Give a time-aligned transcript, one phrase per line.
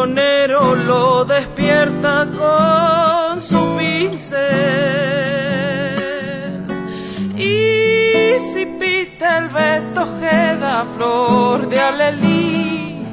[0.00, 4.38] cancionero lo despierta con su pincel.
[7.36, 13.04] Y si pita el Beto Jeda, flor de alelí,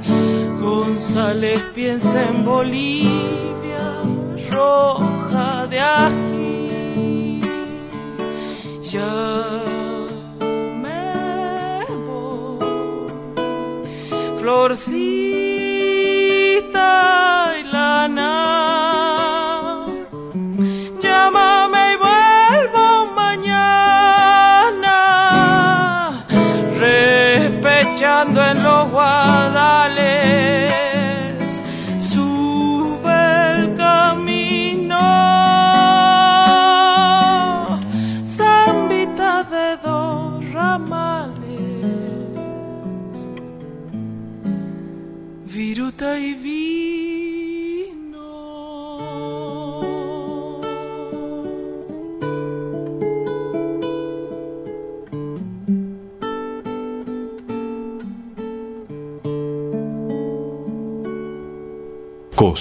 [0.62, 4.02] González piensa en Bolivia,
[4.52, 7.42] roja de ají.
[8.92, 9.64] Ya
[10.82, 12.60] me voy,
[14.40, 15.37] florcita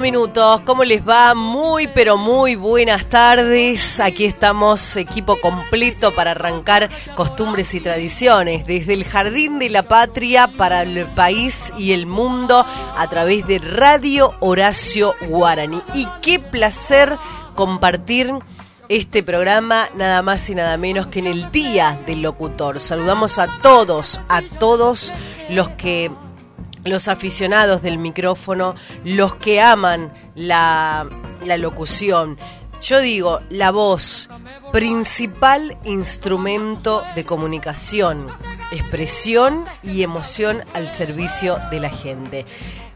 [0.00, 1.34] Minutos, ¿cómo les va?
[1.34, 4.00] Muy, pero muy buenas tardes.
[4.00, 10.48] Aquí estamos, equipo completo para arrancar costumbres y tradiciones, desde el Jardín de la Patria
[10.56, 12.64] para el país y el mundo
[12.96, 15.82] a través de Radio Horacio Guarani.
[15.94, 17.16] Y qué placer
[17.54, 18.32] compartir
[18.88, 22.80] este programa nada más y nada menos que en el Día del Locutor.
[22.80, 25.12] Saludamos a todos, a todos
[25.48, 26.10] los que
[26.86, 28.74] los aficionados del micrófono,
[29.04, 31.08] los que aman la,
[31.44, 32.38] la locución.
[32.82, 34.28] Yo digo, la voz,
[34.72, 38.28] principal instrumento de comunicación,
[38.72, 42.46] expresión y emoción al servicio de la gente.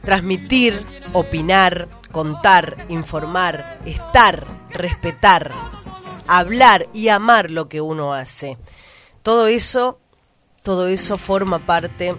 [0.05, 5.53] Transmitir, opinar, contar, informar, estar, respetar,
[6.27, 8.59] hablar y amar lo que uno hace.
[9.23, 9.99] Todo eso,
[10.63, 12.15] todo eso forma parte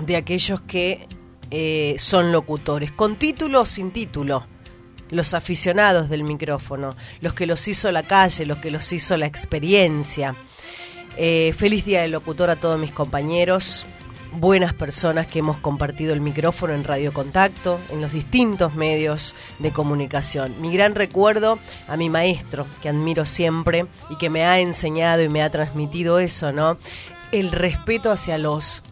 [0.00, 1.06] de aquellos que
[1.50, 4.44] eh, son locutores, con título o sin título,
[5.10, 6.90] los aficionados del micrófono,
[7.20, 10.34] los que los hizo la calle, los que los hizo la experiencia.
[11.16, 13.86] Eh, feliz día del locutor a todos mis compañeros,
[14.32, 19.70] buenas personas que hemos compartido el micrófono en Radio Contacto, en los distintos medios de
[19.70, 20.60] comunicación.
[20.60, 21.58] Mi gran recuerdo
[21.88, 26.18] a mi maestro, que admiro siempre y que me ha enseñado y me ha transmitido
[26.18, 26.76] eso, ¿no?
[27.32, 28.82] El respeto hacia los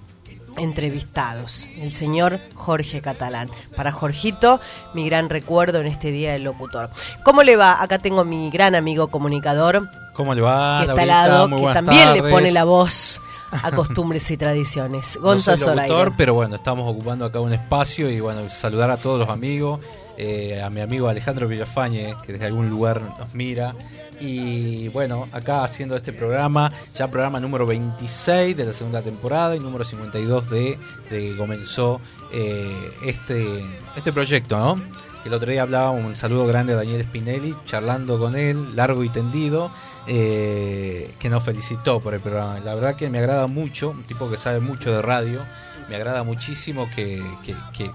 [0.59, 3.51] entrevistados, el señor Jorge Catalán.
[3.77, 4.61] Para Jorgito,
[4.95, 6.91] mi gran recuerdo en este día del locutor.
[7.25, 7.83] ¿Cómo le va?
[7.83, 9.89] Acá tengo a mi gran amigo comunicador.
[10.13, 10.83] ¿Cómo le va?
[10.85, 13.21] Que está al lado, Muy que también le pone la voz
[13.63, 15.19] a costumbres y tradiciones.
[15.21, 18.97] Gonza no soy locutor, pero bueno, estamos ocupando acá un espacio y bueno, saludar a
[18.97, 19.81] todos los amigos,
[20.17, 23.75] eh, a mi amigo Alejandro Villafañe, que desde algún lugar nos mira.
[24.21, 29.61] Y bueno, acá haciendo este programa, ya programa número 26 de la segunda temporada y
[29.61, 30.79] número 52 de,
[31.11, 32.01] de que comenzó
[32.33, 33.65] eh, este,
[33.97, 34.83] este proyecto, ¿no?
[35.25, 39.09] El otro día hablaba un saludo grande a Daniel Spinelli, charlando con él, largo y
[39.09, 39.71] tendido,
[40.07, 42.61] eh, que nos felicitó por el programa.
[42.61, 45.41] La verdad que me agrada mucho, un tipo que sabe mucho de radio,
[45.89, 47.91] me agrada muchísimo que, que-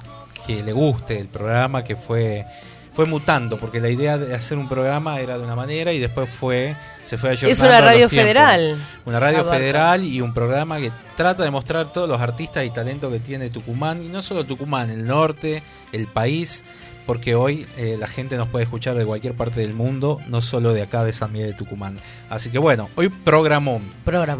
[0.48, 2.44] que le guste el programa, que fue,
[3.00, 6.30] fue mutando, porque la idea de hacer un programa era de una manera y después
[6.30, 6.76] fue
[7.06, 8.18] se fue Es ayornando una a los radio tiempos.
[8.18, 8.78] federal.
[9.06, 9.58] Una radio Abarca.
[9.58, 13.50] federal y un programa que trata de mostrar todos los artistas y talentos que tiene
[13.50, 15.64] Tucumán, y no solo Tucumán, el norte,
[15.94, 16.66] el país,
[17.10, 20.74] porque hoy eh, la gente nos puede escuchar de cualquier parte del mundo, no solo
[20.74, 21.98] de acá de San Miguel de Tucumán.
[22.30, 23.82] Así que bueno, hoy programón.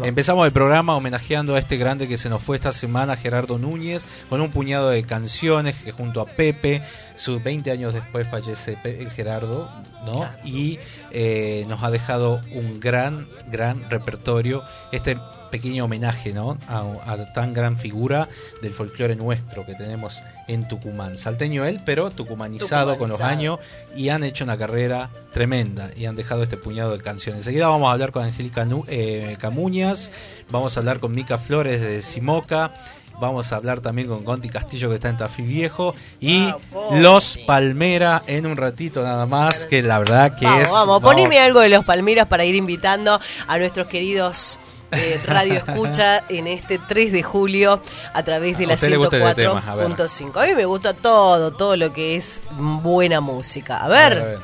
[0.06, 4.06] Empezamos el programa homenajeando a este grande que se nos fue esta semana, Gerardo Núñez,
[4.28, 6.80] con un puñado de canciones que junto a Pepe,
[7.16, 9.68] sus 20 años después fallece Pe- Gerardo,
[10.06, 10.28] ¿no?
[10.44, 10.78] Y
[11.10, 14.62] eh, nos ha dejado un gran, gran repertorio.
[14.92, 15.18] Este
[15.50, 16.58] pequeño homenaje, ¿no?
[16.68, 18.28] A, a tan gran figura
[18.62, 21.16] del folclore nuestro que tenemos en Tucumán.
[21.16, 23.58] Salteño él, pero tucumanizado, con los años
[23.96, 27.40] y han hecho una carrera tremenda y han dejado este puñado de canciones.
[27.40, 30.10] Enseguida vamos a hablar con Angélica eh, Camuñas,
[30.50, 32.74] vamos a hablar con Mica Flores de Simoca,
[33.20, 36.52] vamos a hablar también con Conti Castillo que está en Tafí Viejo y.
[36.94, 40.72] Los Palmera en un ratito nada más, que la verdad que vamos, es...
[40.72, 44.58] vamos, no, poneme algo de los Palmeras para ir invitando a nuestros queridos
[44.92, 47.80] eh, Radio Escucha en este 3 de julio
[48.12, 49.86] a través de A la usted le gusta este tema, a ver.
[49.88, 50.42] 104.5.
[50.42, 53.78] A mí me gusta todo, todo lo que es buena música.
[53.78, 54.38] A ver, ver, a ver.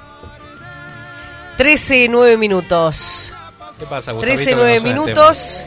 [1.56, 3.32] 13, 9 minutos.
[3.78, 5.64] ¿Qué pasa, Gustavito, 13, que no 9 suena el minutos.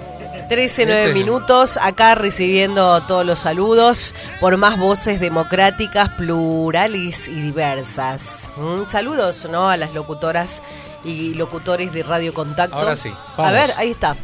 [0.50, 7.40] 13, 9 Este- minutos, acá recibiendo todos los saludos por más voces democráticas, plurales y
[7.42, 8.50] diversas.
[8.58, 9.70] Mm, Saludos ¿no?
[9.70, 10.64] a las locutoras
[11.04, 12.76] y locutores de Radio Contacto.
[12.76, 13.54] Ahora sí, A vamos.
[13.54, 14.16] ver, ahí está.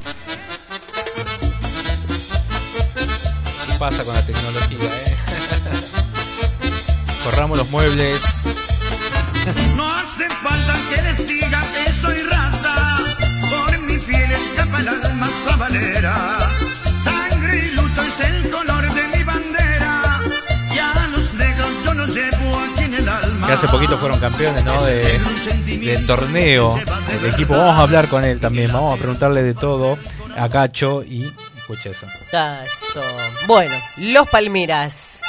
[3.67, 5.15] ¿Qué pasa con la tecnología, eh?
[7.23, 8.45] Corramos los muebles.
[9.75, 12.97] No hace falta que les diga que soy raza,
[13.49, 16.49] por mi fiel escapa el alma sabanera.
[17.03, 18.74] Sangre y luto es el color
[23.45, 24.81] que hace poquito fueron campeones ¿no?
[24.83, 25.19] de,
[26.07, 26.79] torneo
[27.21, 27.55] del equipo.
[27.55, 29.97] Vamos a hablar con él también, vamos a preguntarle de todo
[30.35, 32.07] a Cacho y escucha eso.
[32.31, 33.01] Eso.
[33.45, 35.21] Bueno, los Palmeras.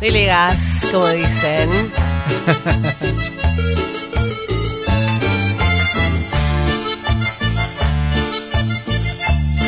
[0.00, 1.92] Dele gas, como dicen.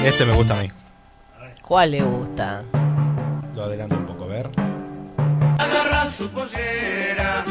[0.05, 0.69] Este me gusta a mí.
[1.63, 2.63] ¿Cuál le gusta?
[3.55, 4.51] Lo adelanto un poco, a ver.
[5.59, 7.45] Agarra su pollera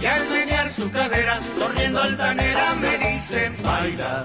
[0.00, 4.24] y al menear su cadera, sonriendo altanera, me dice baila.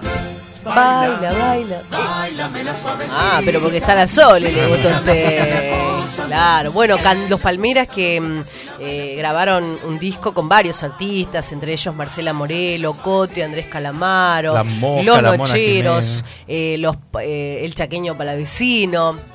[0.64, 1.82] Baila, baila.
[3.12, 5.74] Ah, pero porque está la Sole, le gustó a usted.
[6.28, 8.44] Claro, bueno, can- los Palmeras que mm,
[8.80, 14.64] eh, grabaron un disco con varios artistas, entre ellos Marcela Morelo, Cote, Andrés Calamaro, La
[14.64, 19.33] Mosca, Los Nocheros, eh, los, eh, El Chaqueño Palavecino.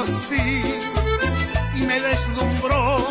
[0.00, 0.62] Conocí
[1.74, 3.06] y me deslumbró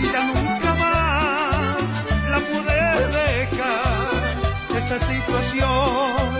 [0.00, 1.92] y ya nunca más
[2.30, 4.76] la pude dejar.
[4.76, 6.39] Esta situación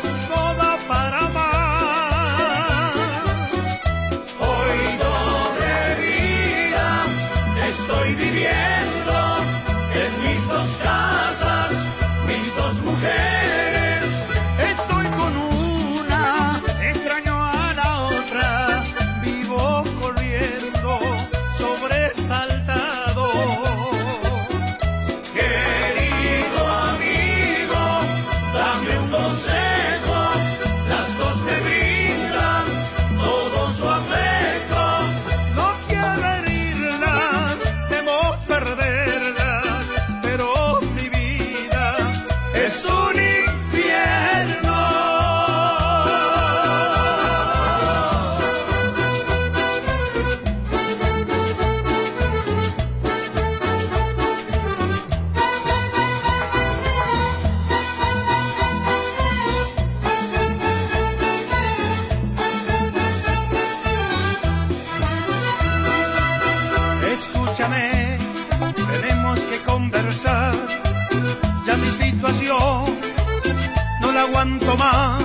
[74.20, 75.22] aguanto más.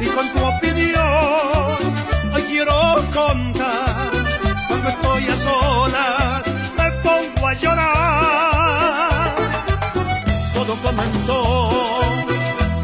[0.00, 1.78] Y con tu opinión
[2.34, 4.10] hoy quiero contar.
[4.68, 6.46] Cuando estoy a solas
[6.78, 9.34] me pongo a llorar.
[10.54, 12.00] Todo comenzó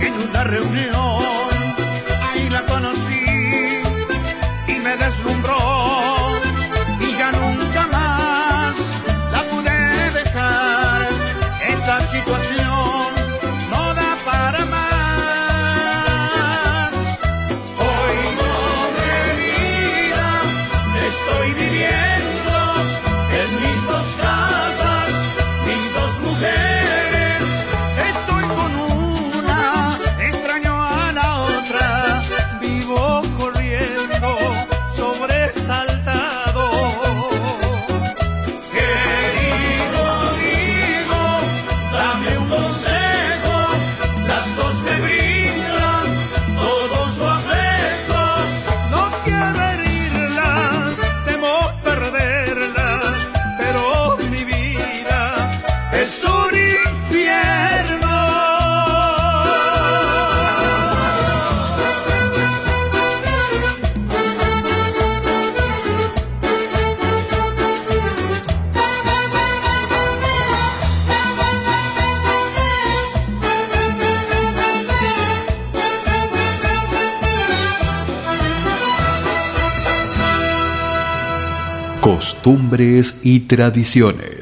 [0.01, 1.46] en una reunión.
[83.23, 84.36] Y tradiciones.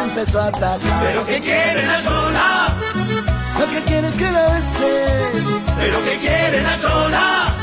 [0.00, 0.78] Empezó a atacar.
[1.02, 2.74] Pero que quiere la chola,
[3.58, 5.04] Lo que quieres que la bese,
[5.78, 7.54] pero que quiere la chola.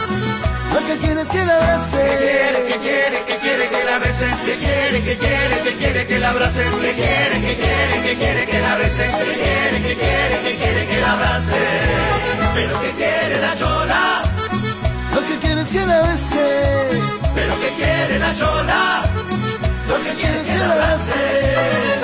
[0.74, 1.98] lo que quieres que la bese.
[1.98, 6.08] Que quiere, que quiere, que quiere que la besen, que quiere, que quiere, que quiere
[6.08, 9.96] que la abracen, que quiere, que quiere, que quiere que la besen, que quiere, que
[9.96, 12.54] quiere, que quiere que la abracen.
[12.54, 14.22] Pero que quiere la chola,
[15.14, 16.90] Lo que quieres que la bese,
[17.36, 19.02] pero que quiere la chola,
[19.88, 21.99] lo que quiere es que la abracen.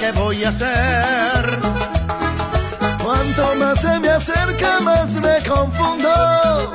[0.00, 1.58] ¿Qué voy a hacer?
[3.02, 6.72] cuanto más se me acerca más me confundo.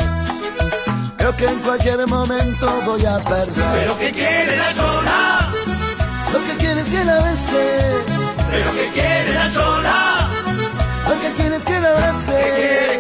[1.18, 3.66] Creo que en cualquier momento voy a perder.
[3.74, 5.52] Pero que quiere la chola,
[6.34, 8.04] Lo que quieres que la bese,
[8.52, 10.30] pero que quiere la chola.
[11.10, 12.95] lo que quieres que la bese.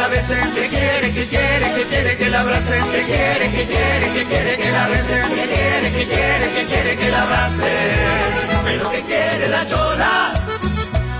[0.00, 4.06] La besen, que quiere, que quiere, que quiere que la abracen, que quiere, que quiere,
[4.14, 8.62] que quiere que la besen, que quiere, que quiere, que quiere que la abracen.
[8.64, 10.32] Pero que quiere la chola,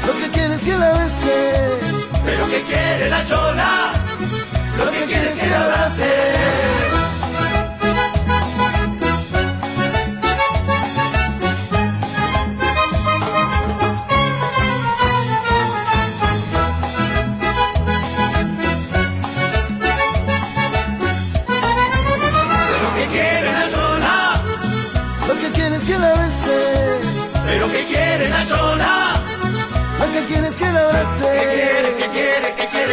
[0.06, 1.78] Lo que quieres que la bese,
[2.24, 3.92] pero que quiere la chola,
[4.78, 6.89] lo que quiere es que la abrace.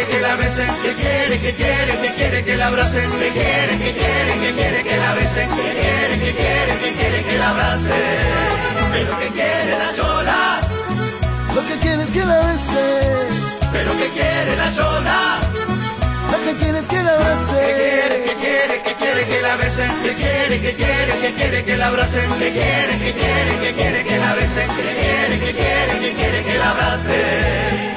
[0.07, 3.29] Que quiere que la besen, que quiere, que quiere, que quiere que la abracen, que
[3.29, 7.37] quiere, que quiere, que quiere que la besen, que quiere, que quiere, que quiere que
[7.37, 8.91] la abracen.
[8.91, 10.61] Pero que quiere la chola,
[11.55, 13.27] Lo que quieres que la bese,
[13.71, 15.39] pero que quiere la chola,
[16.31, 17.55] lo que quieres que la que abrace.
[17.55, 21.77] quiere, que quiere, que quiere que la besen, que quiere, que quiere, que quiere que
[21.77, 25.99] la abracen, que quiere, que quiere, que quiere que la besen, que quiere, que quiere,
[25.99, 27.96] que quiere que la abracen.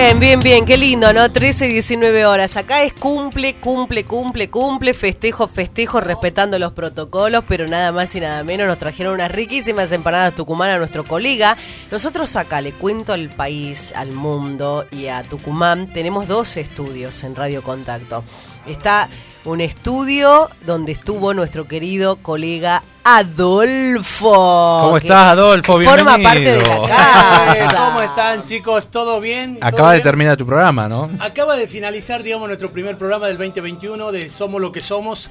[0.00, 1.32] Bien, bien, bien, qué lindo, ¿no?
[1.32, 2.56] 13 y 19 horas.
[2.56, 8.20] Acá es cumple, cumple, cumple, cumple, festejo, festejo, respetando los protocolos, pero nada más y
[8.20, 11.56] nada menos nos trajeron unas riquísimas empanadas tucumanas a nuestro colega.
[11.90, 17.34] Nosotros acá le cuento al país, al mundo y a Tucumán, tenemos dos estudios en
[17.34, 18.22] Radio Contacto.
[18.68, 19.08] Está
[19.44, 24.80] un estudio donde estuvo nuestro querido colega Adolfo.
[24.82, 25.78] ¿Cómo estás, Adolfo?
[25.78, 26.58] que Forma Bienvenido.
[26.62, 27.76] parte de la casa.
[27.86, 28.88] ¿Cómo están chicos?
[28.90, 29.56] ¿Todo bien?
[29.58, 31.08] ¿Todo Acaba de terminar tu programa, ¿no?
[31.18, 35.30] Acaba de finalizar, digamos, nuestro primer programa del 2021 de Somos lo que somos.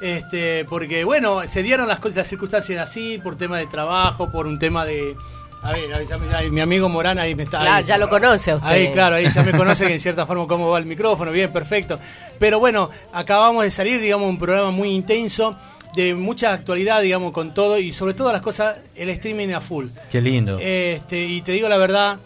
[0.00, 4.46] Este, porque bueno, se dieron las cosas, las circunstancias así, por tema de trabajo, por
[4.48, 5.14] un tema de.
[5.62, 7.60] A ver, ahí ya me- ahí mi amigo Morán ahí me está.
[7.60, 8.68] Claro, ahí- ya lo conoce a usted.
[8.68, 11.52] Ahí, claro, ahí ya me conoce que en cierta forma cómo va el micrófono, bien,
[11.52, 12.00] perfecto.
[12.40, 15.54] Pero bueno, acabamos de salir, digamos, un programa muy intenso,
[15.94, 19.86] de mucha actualidad, digamos, con todo y sobre todo las cosas, el streaming a full.
[20.10, 20.58] Qué lindo.
[20.60, 22.18] Este, y te digo la verdad,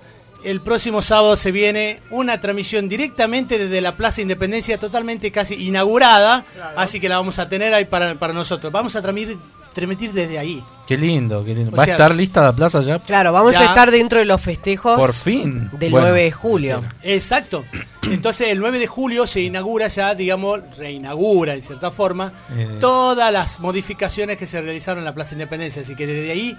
[0.44, 6.44] el próximo sábado se viene una transmisión directamente desde la Plaza Independencia, totalmente casi inaugurada,
[6.76, 8.72] así que la vamos a tener ahí para, para nosotros.
[8.72, 9.38] Vamos a transmitir,
[9.77, 10.65] transmitir desde ahí.
[10.87, 11.71] Qué lindo, qué lindo.
[11.73, 12.99] O ¿Va sea- a estar lista la plaza ya?
[12.99, 13.61] Claro, vamos Ya.
[13.61, 15.71] a estar dentro de los festejos Por fin.
[15.79, 16.09] del Bueno.
[16.09, 16.83] 9 de julio.
[17.03, 17.65] Exacto.
[18.03, 22.77] Entonces el 9 de julio se inaugura ya, digamos, reinaugura en cierta forma Eh.
[22.81, 25.83] todas las modificaciones que se realizaron en la Plaza Independencia.
[25.83, 26.57] Así que desde ahí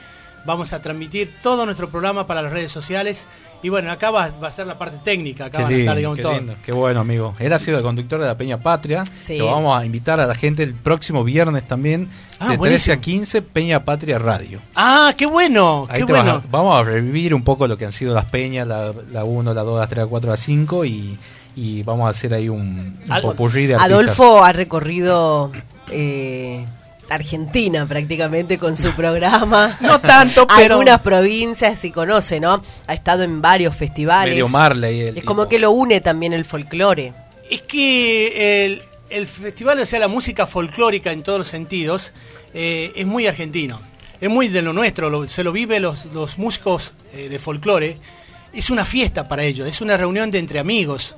[0.47, 3.25] vamos a transmitir todo nuestro programa para las redes sociales.
[3.61, 5.97] Y bueno, acá va, va a ser la parte técnica, acá Qué van a estar,
[5.97, 6.33] digamos, qué todo.
[6.33, 7.33] lindo, qué bueno, amigo.
[7.39, 9.03] Él ha sido el conductor de la Peña Patria.
[9.21, 9.37] Sí.
[9.37, 12.07] Lo vamos a invitar a la gente el próximo viernes también,
[12.39, 12.93] Ah, de 13 buenísimo.
[12.93, 14.59] a 15, Peña Patria Radio.
[14.75, 16.43] Ah, qué bueno, Ahí qué te vas a- bueno.
[16.51, 19.63] vamos a revivir un poco lo que han sido las peñas, la, la 1, la
[19.63, 21.17] 2, la 3, la 4, la 5 y,
[21.55, 23.91] y vamos a hacer ahí un, un popurrí de artistas.
[23.91, 25.51] Adolfo ha recorrido
[25.89, 26.63] eh,
[27.09, 29.77] Argentina prácticamente con su programa.
[29.81, 32.61] No tanto, pero- Algunas provincias y conoce, ¿no?
[32.87, 34.33] Ha estado en varios festivales.
[34.33, 34.99] Medio Marley.
[35.01, 35.25] el Es tipo.
[35.27, 37.13] como que lo une también el folclore.
[37.49, 42.11] Es que el, el festival, o sea, la música folclórica en todos los sentidos,
[42.53, 43.79] eh, es muy argentino.
[44.19, 47.97] Es muy de lo nuestro, lo- se lo vive los, los músicos eh, de folclore.
[48.53, 51.15] Es una fiesta para ellos, es una reunión de entre amigos.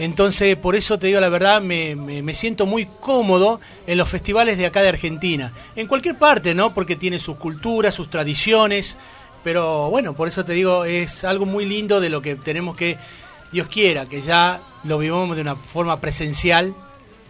[0.00, 4.08] Entonces, por eso te digo la verdad, me, me- me siento muy cómodo en los
[4.08, 5.52] festivales de acá de Argentina.
[5.76, 6.74] En cualquier parte, ¿no?
[6.74, 8.96] Porque tiene sus culturas, sus tradiciones.
[9.44, 12.96] Pero bueno, por eso te digo, es algo muy lindo de lo que tenemos que,
[13.52, 16.74] Dios quiera, que ya lo vivamos de una forma presencial.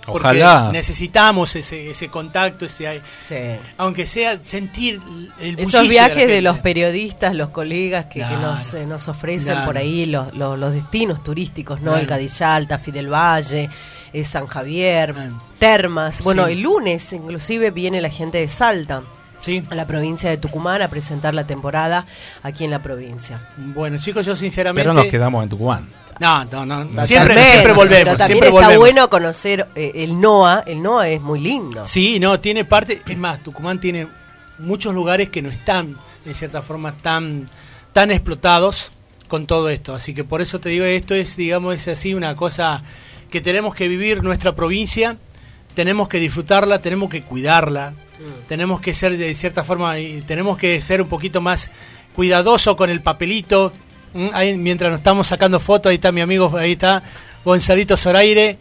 [0.07, 0.71] Porque Ojalá.
[0.73, 3.35] necesitamos ese, ese contacto, ese, Sí.
[3.77, 4.99] aunque sea sentir
[5.39, 9.67] el Esos viajes de, los periodistas, los colegas que, nos, eh, nos ofrecen Claro.
[9.67, 11.91] por ahí los, los, los destinos turísticos, ¿no?
[11.91, 12.01] Claro.
[12.01, 13.69] El Cadillalta, Fidel Valle,
[14.13, 15.15] eh, San Javier.
[15.59, 16.23] Termas.
[16.23, 16.53] Bueno, Sí.
[16.55, 19.03] el lunes inclusive viene la gente de Salta.
[19.43, 19.63] Sí.
[19.71, 22.05] a la provincia de Tucumán a presentar la temporada
[22.43, 23.49] aquí en la provincia.
[23.57, 24.83] Bueno, chicos, yo sinceramente...
[24.87, 25.89] Pero nos quedamos en Tucumán.
[26.21, 27.07] No, no, no.
[27.07, 28.79] Siempre, siempre volvemos, pero también siempre está volvemos.
[28.79, 30.65] bueno conocer eh, el NOA.
[30.67, 31.87] El NOA es muy lindo.
[31.87, 33.01] Sí, no, tiene parte...
[33.07, 34.07] Es más, Tucumán tiene
[34.59, 37.49] muchos lugares que no están, en cierta forma, tan,
[37.95, 38.93] tan explotados
[39.29, 39.95] con todo esto.
[39.95, 42.83] Así que por eso te digo, esto es, digamos, es así una cosa
[43.31, 45.17] que tenemos que vivir nuestra provincia,
[45.75, 47.95] tenemos que disfrutarla, tenemos que cuidarla,
[48.47, 51.71] tenemos que ser de cierta forma, y tenemos que ser un poquito más
[52.15, 53.90] cuidadoso con el papelito, Mm,
[54.33, 57.03] Ahí, mientras nos estamos sacando fotos, ahí está mi amigo, ahí está
[57.45, 58.59] Gonzalito Zoraire,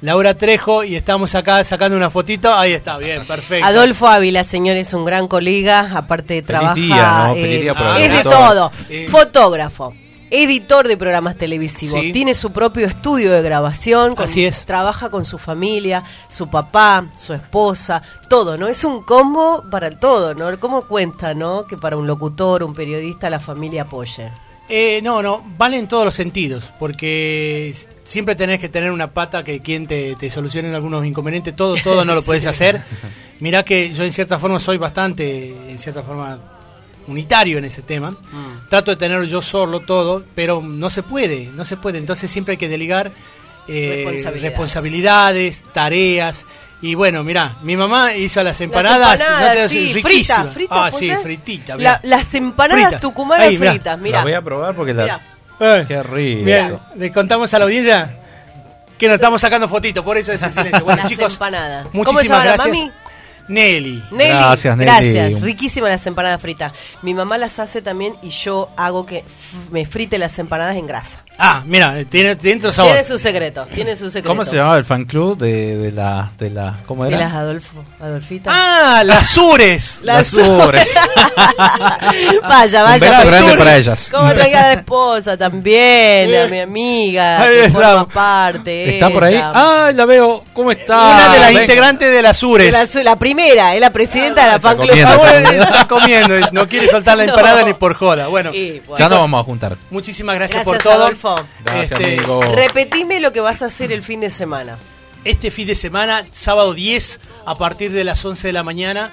[0.00, 2.52] Laura Trejo, y estamos acá sacando una fotito.
[2.52, 3.66] Ahí está, bien, perfecto.
[3.66, 6.74] Adolfo Ávila, señor, es un gran colega, aparte de trabajar.
[6.76, 7.34] día, ¿no?
[7.34, 8.72] Feliz día por es de todo.
[8.88, 9.06] Eh.
[9.10, 9.94] Fotógrafo.
[10.34, 12.10] Editor de programas televisivos, Sí.
[12.10, 14.64] tiene su propio estudio de grabación, con- Así es.
[14.64, 18.66] trabaja con su familia, su papá, su esposa, todo, ¿no?
[18.66, 20.58] Es un combo para el todo, ¿no?
[20.58, 21.66] ¿Cómo cuenta, no?
[21.66, 24.30] Que para un locutor, un periodista, la familia apoye.
[24.68, 29.44] Eh, no, no, vale en todos los sentidos, porque siempre tenés que tener una pata
[29.44, 32.80] que quien te, te solucione algunos inconvenientes, todo, todo no lo podés hacer.
[33.40, 36.38] Mirá que yo en cierta forma soy bastante, en cierta forma,
[37.08, 38.16] unitario en ese tema.
[38.70, 41.98] Trato de tener yo solo todo, pero no se puede, no se puede.
[41.98, 43.10] Entonces siempre hay que delegar
[43.68, 44.42] eh, Responsabilidades.
[44.52, 46.46] responsabilidades, tareas.
[46.82, 50.02] Y bueno, mirá, mi mamá hizo las empanadas, Las no te- sí, riquísimas.
[50.42, 51.72] fritas, fritas, ah, ¿puede sí, fritita.
[51.72, 52.00] La- mirá.
[52.02, 53.00] las empanadas Fritas.
[53.00, 53.70] tucumanas Ahí, mirá.
[53.72, 54.22] fritas, La mira.
[54.24, 55.02] voy a probar porque la...
[55.04, 55.20] Mirá.
[55.60, 55.84] Eh.
[55.86, 56.44] Qué rico.
[56.44, 58.18] Bien, le contamos a la audiencia
[58.98, 60.84] que nos estamos sacando fotitos, por eso ese silencio.
[60.84, 61.86] Bueno, Las chicos, empanadas.
[61.86, 62.66] ¿Cómo muchísimas se la gracias.
[62.66, 62.90] mami?
[63.48, 64.02] Nelly.
[64.12, 65.12] Nelly, Gracias, Nelly.
[65.12, 65.40] gracias.
[65.42, 66.72] Riquísimas las empanadas fritas.
[67.02, 69.24] Mi mamá las hace también y yo hago que
[69.70, 71.24] me frite las empanadas en grasa.
[71.38, 72.92] Ah, mira, tiene dentro sabor.
[72.92, 74.28] Tiene su secreto, tiene su secreto.
[74.28, 76.30] ¿Cómo se llamaba el fan club de, de la...
[76.38, 77.18] De la ¿Cómo De era?
[77.24, 78.50] las Adolfo, Adolfita.
[78.54, 79.98] Ah, las Sures.
[80.02, 80.94] Las Ures.
[82.48, 82.94] vaya, vaya.
[82.94, 84.08] Un beso grande para ellas.
[84.10, 87.82] Como traiga de esposa también, a mi amiga, Ahí que estamos.
[87.88, 88.94] forma parte.
[88.94, 89.34] ¿Está por ahí?
[89.42, 90.44] ¡Ah, la veo!
[90.52, 90.96] ¿Cómo está?
[90.96, 91.62] Una de las Venga.
[91.62, 92.66] integrantes de las Sures.
[92.92, 94.88] De la, la primera, es la presidenta de la fan club.
[94.90, 95.12] comiendo.
[95.22, 97.32] Ah, está comiendo, no quiere soltar la No.
[97.32, 98.26] empanada ni por joda.
[98.28, 98.96] Bueno, Y, bueno.
[98.98, 99.76] Ya nos vamos a juntar.
[99.90, 101.04] muchísimas gracias, Gracias, por todo.
[101.04, 101.21] Adolfo.
[101.64, 102.42] Gracias, Este, amigo.
[102.42, 104.78] Repetime lo que vas a hacer el fin de semana.
[105.24, 109.12] Este fin de semana, sábado 10, a partir de las 11 de la mañana,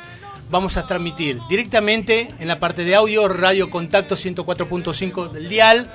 [0.50, 5.92] vamos a transmitir directamente en la parte de audio, Radio Contacto 104.5 del dial.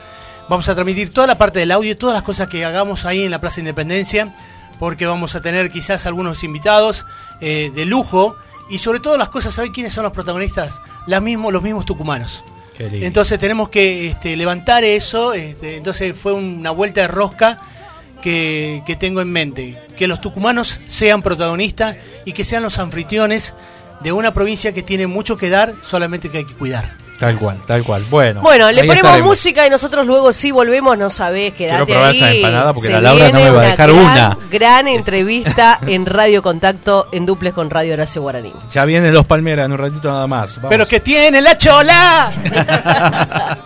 [0.48, 3.30] Vamos a transmitir toda la parte del audio, todas las cosas que hagamos ahí en
[3.30, 4.36] la Plaza Independencia,
[4.78, 7.06] porque vamos a tener quizás algunos invitados
[7.40, 8.36] eh, de lujo
[8.68, 10.80] y sobre todo las cosas, ¿saben quiénes son los protagonistas?
[11.06, 12.44] Las mismos, los mismos tucumanos.
[12.78, 15.34] Entonces tenemos que este, levantar eso.
[15.34, 17.60] este, entonces fue una vuelta de rosca
[18.22, 19.78] que, que tengo en mente.
[19.96, 23.54] Que los tucumanos sean protagonistas y que sean los anfitriones
[24.02, 27.03] de una provincia que tiene mucho que dar, solamente que hay que cuidar.
[27.18, 28.04] Tal cual, tal cual.
[28.10, 29.28] Bueno, Bueno, le ponemos estaremos.
[29.30, 32.16] música y nosotros luego sí volvemos, no sabés, quedate probar ahí.
[32.16, 34.38] esa empanada porque Se la Laura no me va a dejar gran, una.
[34.50, 38.52] Gran entrevista en Radio Contacto en duples con Radio Horacio Guaraní.
[38.72, 40.56] Ya vienen los Palmeras en un ratito nada más.
[40.56, 40.70] Vamos.
[40.70, 42.32] Pero que tiene la chola.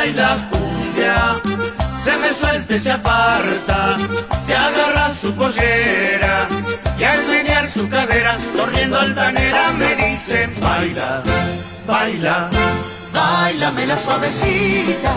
[0.00, 1.40] baila cumbia.
[2.04, 3.96] Se me suelta y se aparta,
[4.46, 6.48] se agarra su pollera
[6.98, 11.22] y al menear su cadera, sonriendo altanera, me dice baila,
[11.86, 12.48] baila.
[13.12, 15.12] Báilame la suavecita,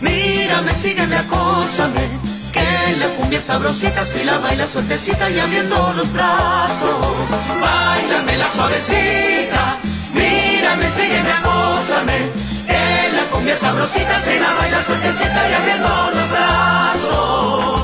[0.00, 2.04] mírame, sígueme, acósame.
[2.52, 7.16] Que la cumbia sabrosita si la baila suertecita y abriendo los brazos.
[7.60, 9.78] Báilame la suavecita,
[10.14, 12.47] mírame, sígueme, acósame.
[13.38, 17.82] Cumbia sabrosita si la baila suertecita y abriendo los brazos.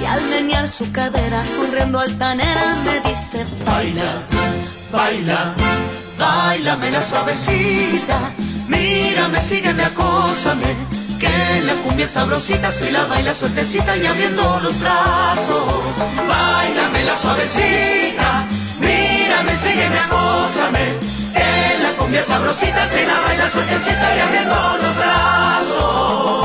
[0.00, 4.22] Y al menear su cadera, sonriendo altanera, me dice baila,
[4.92, 5.54] baila,
[6.16, 8.32] bailame la suavecita,
[8.68, 10.76] mírame, sígueme, acósame,
[11.18, 15.96] que la cumbia sabrosita se la baila suertecita y abriendo los brazos,
[16.28, 18.46] bailame la suavecita,
[18.78, 20.84] mírame, sígueme, acósame,
[21.34, 26.39] que la cumbia sabrosita se la baila suertecita y abriendo los brazos.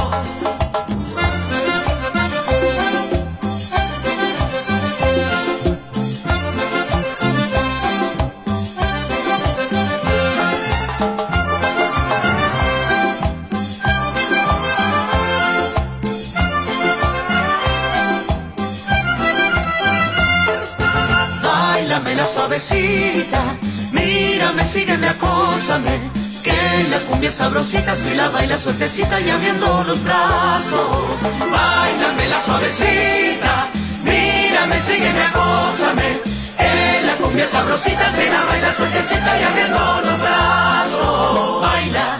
[22.57, 23.57] Suavecita,
[23.91, 25.99] mírame, sígueme, acósame,
[26.41, 31.19] que la cumbia sabrosita se la baila suertecita y abriendo los brazos.
[31.51, 33.67] Bailame la suavecita,
[34.05, 36.21] mírame, sígueme, acósame,
[36.57, 41.61] que la cumbia sabrosita se la baila suertecita y abriendo los brazos.
[41.61, 42.14] Baila.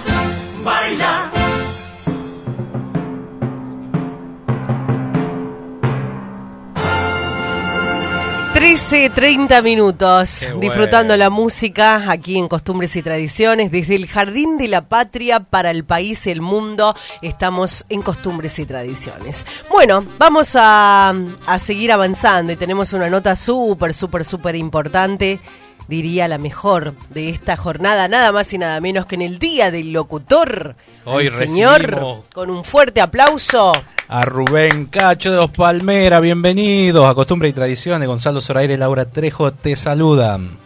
[8.75, 10.59] 13, 30 minutos, Qué bueno.
[10.59, 15.71] disfrutando la música aquí en Costumbres y Tradiciones, desde el Jardín de la Patria para
[15.71, 19.45] el país y el mundo, estamos en Costumbres y Tradiciones.
[19.69, 21.13] Bueno, vamos a,
[21.47, 25.39] a seguir avanzando y tenemos una nota súper, súper, súper importante,
[25.87, 29.71] diría la mejor de esta jornada, nada más y nada menos que en el Día
[29.71, 30.75] del Locutor.
[31.05, 33.71] Hoy señor, recibimos- con un fuerte aplauso.
[34.07, 38.07] A Rubén Cacho de Los Palmera, bienvenidos a Costumbre y Tradiciones.
[38.07, 40.57] Gonzalo Zoraire y Laura Trejo te saludan.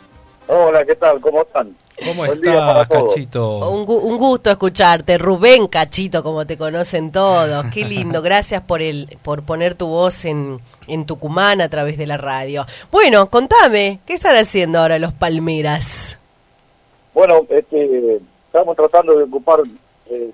[0.47, 1.19] Hola, ¿qué tal?
[1.21, 1.75] ¿Cómo están?
[2.03, 3.13] ¿Cómo Buen estás, todos.
[3.13, 3.69] Cachito?
[3.69, 7.65] Un, gu- un gusto escucharte, Rubén Cachito, como te conocen todos.
[7.73, 12.07] Qué lindo, gracias por el, por poner tu voz en, en Tucumán a través de
[12.07, 12.65] la radio.
[12.91, 16.17] Bueno, contame, ¿qué están haciendo ahora los Palmeras?
[17.13, 19.59] Bueno, este, estamos tratando de ocupar
[20.09, 20.31] eh,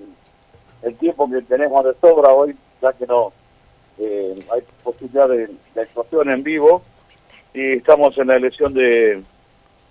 [0.83, 3.31] el tiempo que tenemos de sobra hoy, ya que no
[3.99, 6.81] eh, hay posibilidad de, de actuación en vivo
[7.53, 9.23] y estamos en la elección de,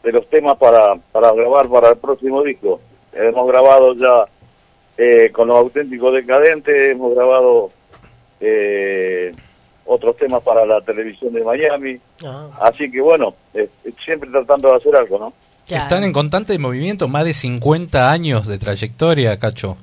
[0.03, 2.81] de los temas para, para grabar para el próximo disco.
[3.13, 4.25] Hemos grabado ya
[4.99, 7.71] eh, con los auténticos decadentes, hemos grabado
[8.41, 9.35] eh,
[9.87, 12.01] otros temas para la televisión de Miami,
[12.61, 13.69] así que bueno, eh,
[14.05, 15.33] siempre tratando de hacer algo, ¿no?
[15.69, 19.77] Están en constante movimiento, más de 50 años de trayectoria, Cacho.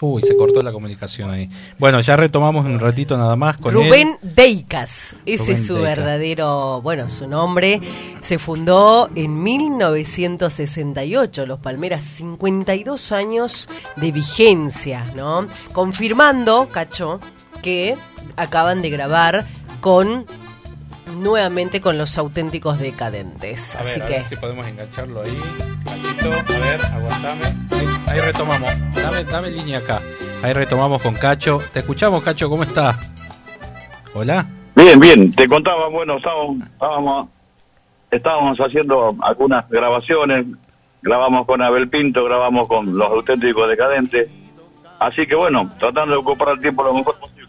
[0.00, 1.48] Uy, se cortó la comunicación ahí.
[1.78, 4.34] Bueno, ya retomamos un ratito nada más con Rubén él.
[4.34, 5.96] Deicas, ese Rubén es su Deicas.
[5.96, 7.80] verdadero, bueno, su nombre.
[8.20, 15.46] Se fundó en 1968, Los Palmeras, 52 años de vigencia, ¿no?
[15.72, 17.20] Confirmando, Cacho,
[17.62, 17.96] que
[18.36, 19.46] acaban de grabar
[19.80, 20.26] con
[21.12, 23.74] nuevamente con los auténticos decadentes.
[23.76, 25.38] A Así ver, a que ver si podemos engancharlo ahí.
[25.84, 27.44] Cachito, a ver, aguantame.
[27.70, 28.72] Ahí, ahí retomamos.
[28.94, 30.00] Dame, dame línea acá.
[30.42, 31.60] Ahí retomamos con Cacho.
[31.72, 32.96] Te escuchamos, Cacho, ¿cómo estás?
[34.14, 34.46] Hola.
[34.74, 37.28] Bien, bien, te contaba, bueno, estábamos, estábamos,
[38.10, 40.46] estábamos haciendo algunas grabaciones,
[41.02, 44.30] grabamos con Abel Pinto, grabamos con Los Auténticos Decadentes,
[44.98, 47.41] así que bueno, tratando de ocupar el tiempo lo mejor posible.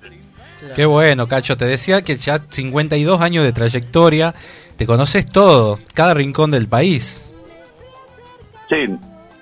[0.76, 1.58] Qué bueno, Cacho.
[1.58, 4.34] Te decía que ya 52 años de trayectoria,
[4.78, 7.22] te conoces todo, cada rincón del país.
[8.70, 8.96] Sí,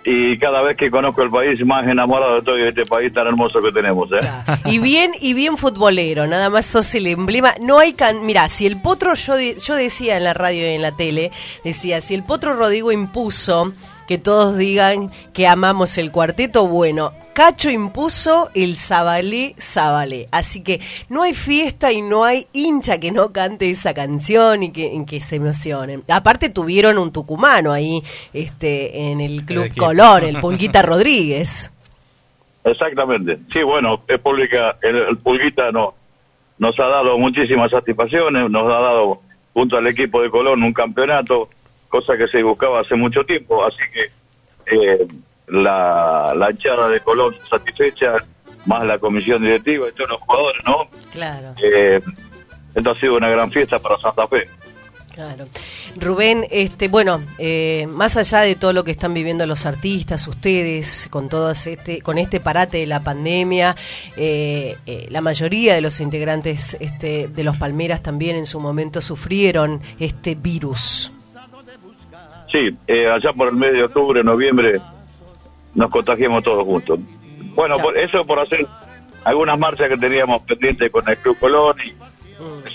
[0.04, 3.60] y cada vez que conozco el país más enamorado estoy de este país tan hermoso
[3.62, 4.28] que tenemos, ¿eh?
[4.66, 7.54] y bien y bien futbolero, nada más sos el emblema.
[7.62, 10.74] No hay can mira, si el potro yo de- yo decía en la radio y
[10.74, 11.32] en la tele,
[11.64, 13.74] decía, si el potro Rodrigo impuso
[14.08, 20.28] que todos digan que amamos el cuarteto, bueno, Cacho impuso el Zabalé Zabalé.
[20.32, 24.72] Así que no hay fiesta y no hay hincha que no cante esa canción y
[24.72, 26.04] que, en que se emocionen.
[26.10, 28.02] Aparte tuvieron un tucumano ahí
[28.34, 29.74] este en el Club.
[29.78, 31.72] Color, el Pulguita Rodríguez.
[32.64, 33.38] Exactamente.
[33.52, 35.96] Sí, bueno, es pública, el, el Pulguita no,
[36.60, 41.50] nos ha dado muchísimas satisfacciones, nos ha dado junto al equipo de Colón un campeonato,
[41.90, 45.08] cosa que se buscaba hace mucho tiempo, así que eh,
[45.52, 48.16] la, la hinchada de Colón satisfecha,
[48.66, 50.90] más la comisión directiva y todos los jugadores, ¿no?
[51.12, 51.54] Claro.
[51.62, 52.00] Eh,
[52.74, 54.46] esto ha sido una gran fiesta para Santa Fe.
[55.14, 55.46] Claro.
[55.98, 61.10] Rubén, este, bueno, eh, más allá de todo lo que están viviendo los artistas, ustedes,
[61.12, 63.76] con todo este, con este parate de la pandemia,
[64.16, 69.02] eh, eh, la mayoría de los integrantes este, de los Palmeras también en su momento
[69.02, 71.12] sufrieron este virus.
[72.52, 74.80] Sí, eh, allá por el mes de octubre, noviembre,
[75.76, 77.00] nos contagiamos todos juntos.
[77.56, 78.66] Bueno, por- eso por hacer
[79.24, 81.94] algunas marchas que teníamos pendientes con el Club Colón y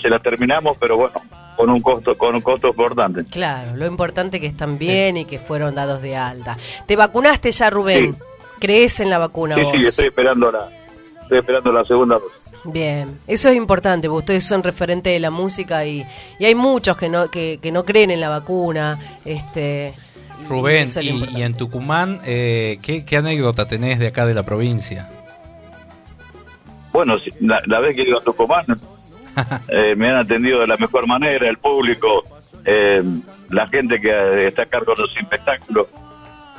[0.01, 1.13] se las terminamos, pero bueno,
[1.57, 3.25] con un costo con un costo importante.
[3.25, 6.57] Claro, lo importante que están bien y que fueron dados de alta.
[6.85, 8.13] ¿Te vacunaste ya, Rubén?
[8.13, 8.21] Sí.
[8.59, 9.71] ¿Crees en la vacuna Sí, vos?
[9.73, 10.69] sí, estoy esperando la
[11.21, 12.37] estoy esperando la segunda dosis.
[12.63, 16.05] Bien, eso es importante, porque ustedes son referentes de la música y,
[16.39, 18.99] y hay muchos que no que, que no creen en la vacuna.
[19.25, 19.93] Este,
[20.49, 25.09] Rubén, y, en Tucumán, eh, ¿qué, qué anécdota tenés de acá de la provincia?
[26.93, 28.65] Bueno, la, la vez que he ido a Tucumán,
[29.67, 32.23] eh, me han atendido de la mejor manera, el público,
[32.65, 33.03] eh,
[33.49, 35.87] la gente que está a cargo de los espectáculos.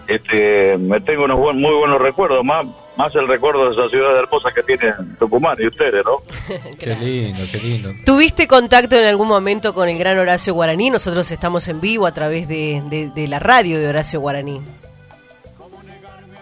[0.09, 2.67] Este, me tengo unos buen- muy buenos recuerdos, más,
[2.97, 6.17] más el recuerdo de esa ciudad hermosa que tiene Tucumán y ustedes, ¿no?
[6.81, 7.91] Qué lindo, qué lindo.
[8.07, 10.89] ¿Tuviste contacto en algún momento con el gran Horacio Guaraní?
[10.89, 14.63] Nosotros estamos en vivo a través de, de- de la radio de Horacio Guaraní.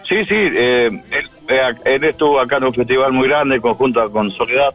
[0.07, 4.31] Sí, sí, eh, él, eh, él estuvo acá en un festival muy grande, conjunto con
[4.31, 4.73] Soledad.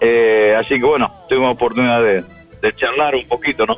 [0.00, 2.22] Eh, así que bueno, tuvimos oportunidad de,
[2.60, 3.74] de charlar un poquito, ¿no?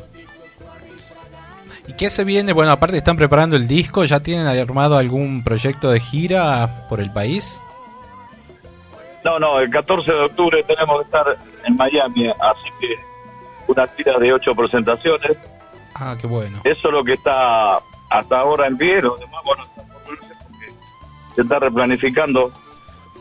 [1.91, 2.53] ¿Y qué se viene?
[2.53, 7.11] Bueno, aparte están preparando el disco, ¿ya tienen armado algún proyecto de gira por el
[7.11, 7.61] país?
[9.25, 12.95] No, no, el 14 de octubre tenemos que estar en Miami, así que
[13.67, 15.37] una tira de ocho presentaciones.
[15.97, 16.61] Ah, qué bueno.
[16.63, 19.65] Eso es lo que está hasta ahora en pie, lo demás, bueno,
[21.35, 22.53] se está replanificando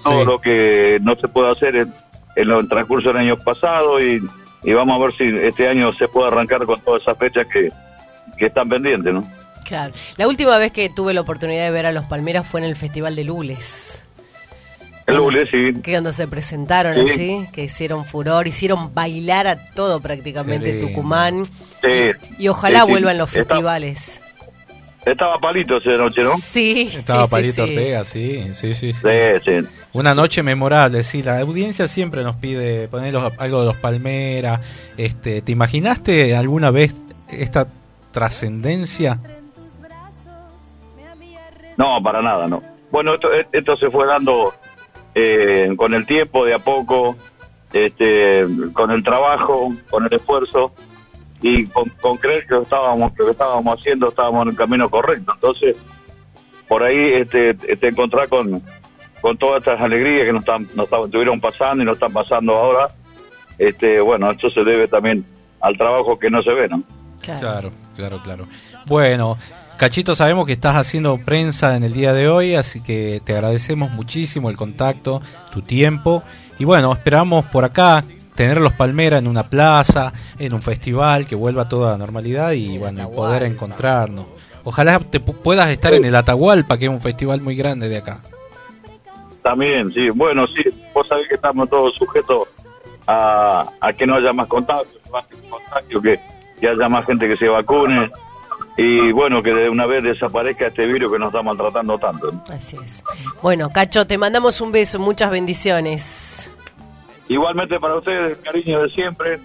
[0.03, 1.91] todo lo que no se puede hacer en,
[2.35, 4.21] en el transcurso del año pasado y,
[4.61, 7.71] y vamos a ver si este año se puede arrancar con todas esas fechas que,
[8.39, 9.29] que están pendientes, ¿no?
[9.65, 9.93] Claro.
[10.17, 12.75] La última vez que tuve la oportunidad de ver a los Palmeras fue en el
[12.75, 14.03] Festival de Lules.
[15.05, 15.73] El lunes, sí.
[15.81, 17.13] Que cuando se presentaron Sí.
[17.13, 20.85] allí, que hicieron furor, hicieron bailar a todo prácticamente Qué.
[20.85, 21.45] Tucumán.
[21.81, 22.11] Sí.
[22.37, 22.91] Y ojalá Sí, sí.
[22.91, 24.21] vuelvan los Está- festivales.
[25.05, 26.35] Estaba palito esa noche, ¿no?
[26.37, 27.71] Sí, Estaba sí, sí, Palito sí.
[27.71, 28.93] Ortega, sí, sí, sí, sí.
[28.93, 29.67] Sí, sí.
[29.93, 31.23] Una noche memorable, sí.
[31.23, 34.59] La audiencia siempre nos pide poner los- algo de los Palmeras.
[34.97, 36.93] Este, ¿Te imaginaste alguna vez
[37.31, 37.65] esta
[38.11, 39.19] trascendencia?
[41.77, 42.61] No, para nada, no.
[42.91, 44.53] Bueno, esto, esto se fue dando
[45.15, 47.15] eh, con el tiempo, de a poco,
[47.71, 50.73] este, con el trabajo, con el esfuerzo
[51.41, 54.89] y con, con creer que lo estábamos, que lo estábamos haciendo, estábamos en el camino
[54.89, 55.31] correcto.
[55.35, 55.77] Entonces,
[56.67, 58.61] por ahí este, te encontrás con,
[59.21, 62.55] con todas estas alegrías que nos, están, nos estaban- estuvieron pasando y nos están pasando
[62.57, 62.87] ahora.
[63.57, 65.23] Este, bueno, esto se debe también
[65.61, 66.83] al trabajo que no se ve, ¿no?
[67.21, 67.71] Claro, claro,
[68.23, 68.47] claro.
[68.85, 69.37] Bueno,
[69.77, 73.91] Cachito, sabemos que estás haciendo prensa en el día de hoy, así que te agradecemos
[73.91, 75.21] muchísimo el contacto,
[75.53, 76.23] tu tiempo.
[76.57, 78.03] Y bueno, esperamos por acá
[78.35, 82.77] tener los Palmeras en una plaza, en un festival, que vuelva a toda normalidad y
[82.77, 84.25] bueno, y poder encontrarnos.
[84.65, 87.97] Ojalá te pu- puedas estar en el Atahualpa, que es un festival muy grande de
[87.97, 88.19] acá.
[89.41, 90.09] También, sí.
[90.13, 90.61] Bueno, sí,
[90.93, 92.49] vos sabés que estamos todos sujetos
[93.07, 96.19] a, a que no haya más contagio, más contagio, que,
[96.59, 98.11] que haya más gente que se vacune
[98.77, 102.31] y bueno, que de una vez desaparezca este virus que nos está maltratando tanto.
[102.31, 102.43] ¿no?
[102.49, 103.03] Así es.
[103.41, 106.49] Bueno, Cacho, te mandamos un beso, muchas bendiciones.
[107.27, 109.39] Igualmente para ustedes, el cariño de siempre,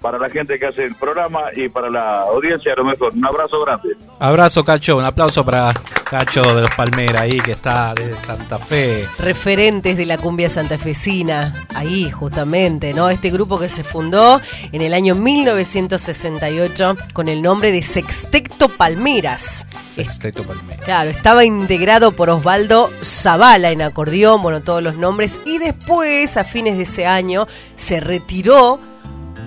[0.00, 3.12] para la gente que hace el programa y para la audiencia, a lo mejor.
[3.14, 3.96] Un abrazo grande.
[4.18, 5.70] Abrazo, Cacho, un aplauso para
[6.10, 9.06] Cacho de los Palmeras ahí, que está desde Santa Fe.
[9.18, 13.10] Referentes de la cumbia santafesina, ahí justamente, ¿no?
[13.10, 14.40] Este grupo que se fundó
[14.72, 19.66] en el año 1968 con el nombre de Sextecto Palmeras.
[19.90, 20.84] Sexteto Palmeras.
[20.84, 26.44] Claro, estaba integrado por Osvaldo Zavala en acordeón, bueno, todos los nombres, y después, a
[26.44, 27.46] fines de ese año,
[27.76, 28.80] se retiró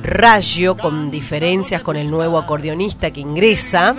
[0.04, 3.96] Rayo con diferencias con el nuevo acordeonista que ingresa,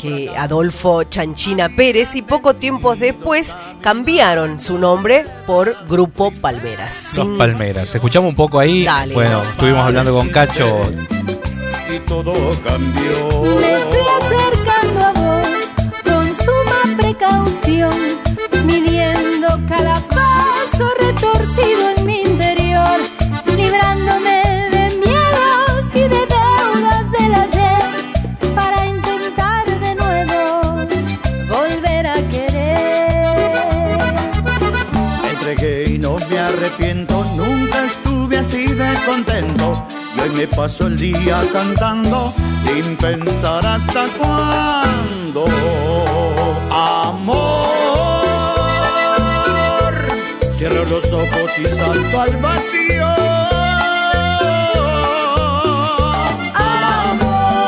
[0.00, 7.12] que Adolfo Chanchina Pérez, y poco tiempo después cambiaron su nombre por Grupo Palmeras.
[7.16, 7.94] Los Palmeras.
[7.94, 8.84] Escuchamos un poco ahí.
[8.84, 9.12] Dale.
[9.12, 10.82] Bueno, estuvimos hablando con Cacho.
[11.94, 12.32] y todo
[12.64, 13.42] cambió.
[13.60, 15.70] Me fui acercando a vos
[16.04, 17.96] con suma precaución,
[18.64, 21.99] midiendo cada paso retorcido en
[37.36, 38.66] nunca estuve así
[40.16, 42.32] Y hoy me paso el día cantando
[42.64, 45.46] sin pensar hasta cuándo.
[46.70, 47.52] Amor,
[50.56, 53.06] cierro los ojos y salto al vacío.
[57.22, 57.60] Amor,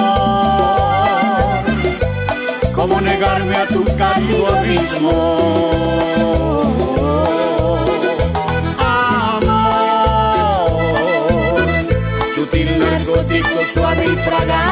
[2.73, 6.52] ¿cómo negarme a tu cálido abismo?
[13.73, 14.72] Suave y fragante.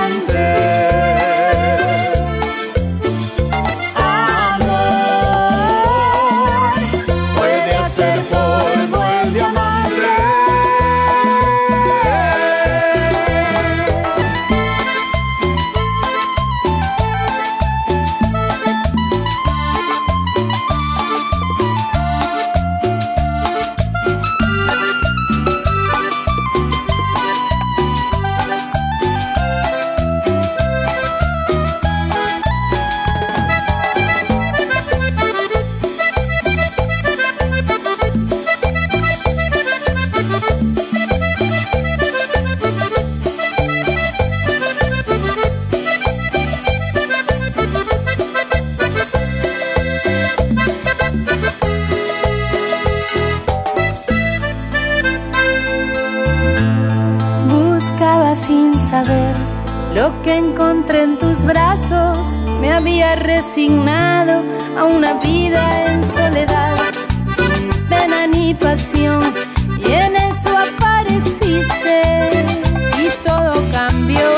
[60.00, 62.38] Lo que encontré en tus brazos.
[62.62, 64.42] Me había resignado
[64.78, 66.76] a una vida en soledad,
[67.26, 69.34] sin pena ni pasión.
[69.78, 72.30] Y en eso apareciste
[73.04, 74.30] y todo cambió.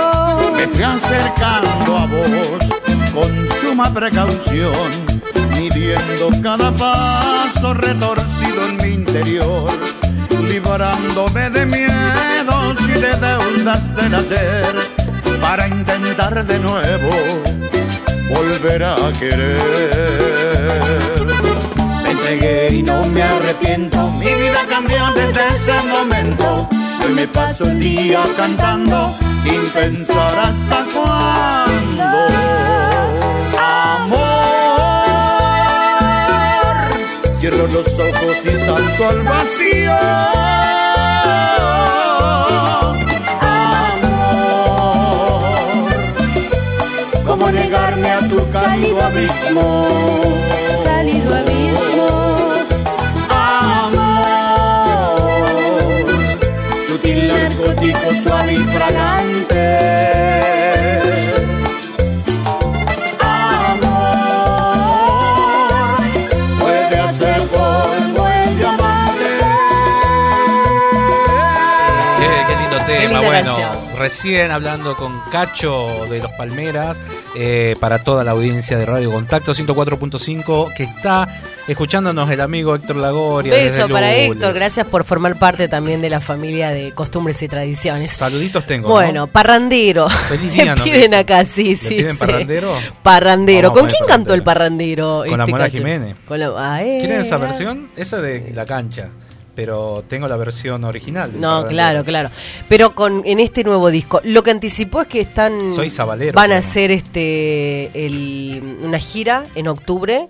[0.57, 2.63] Me fui acercando a vos
[3.15, 4.89] con suma precaución,
[5.57, 9.71] midiendo cada paso retorcido en mi interior,
[10.43, 15.02] librándome de miedos y de deudas del ayer,
[15.43, 17.11] para intentar de nuevo
[18.31, 20.47] volver a querer.
[22.03, 26.69] Me entregué y no me arrepiento, mi vida cambió desde ese momento.
[27.05, 29.13] Hoy me paso el día cantando
[29.43, 32.05] sin pensar hasta cuándo.
[33.59, 34.23] Amor,
[37.41, 39.99] cierro los ojos y salto al vacío.
[47.43, 49.89] ¿Cómo negarme a tu cálido abismo?
[50.85, 52.09] Cálido abismo.
[53.29, 54.13] Amor,
[56.87, 59.63] sutil narcótico suave y fragante.
[72.99, 73.21] Tema.
[73.21, 73.99] bueno, canción.
[73.99, 76.99] recién hablando con Cacho de los Palmeras,
[77.37, 81.29] eh, para toda la audiencia de Radio Contacto 104.5, que está
[81.69, 83.53] escuchándonos el amigo Héctor Lagoria.
[83.53, 84.31] Beso desde para Lules.
[84.33, 88.13] Héctor, gracias por formar parte también de la familia de costumbres y tradiciones.
[88.13, 88.89] Saluditos tengo.
[88.89, 88.95] ¿no?
[88.95, 90.09] Bueno, parrandero.
[90.09, 91.89] Feliz día, nos piden acá, sí, ¿Le sí.
[91.97, 92.19] piden sí.
[92.19, 92.75] parrandero?
[93.03, 93.69] Parrandero.
[93.71, 95.25] Vamos ¿Con quién cantó el parrandero?
[95.27, 95.77] Con la este Mona Cacho?
[95.79, 96.17] Jiménez.
[96.27, 97.47] Con la, ah, eh, ¿Quieren esa era.
[97.47, 97.89] versión?
[97.97, 99.11] Esa de la cancha.
[99.55, 101.31] Pero tengo la versión original.
[101.39, 102.31] No, claro, claro.
[102.69, 106.53] Pero con en este nuevo disco, lo que anticipó es que están Soy sabalero, van
[106.53, 110.29] a hacer este el, una gira en octubre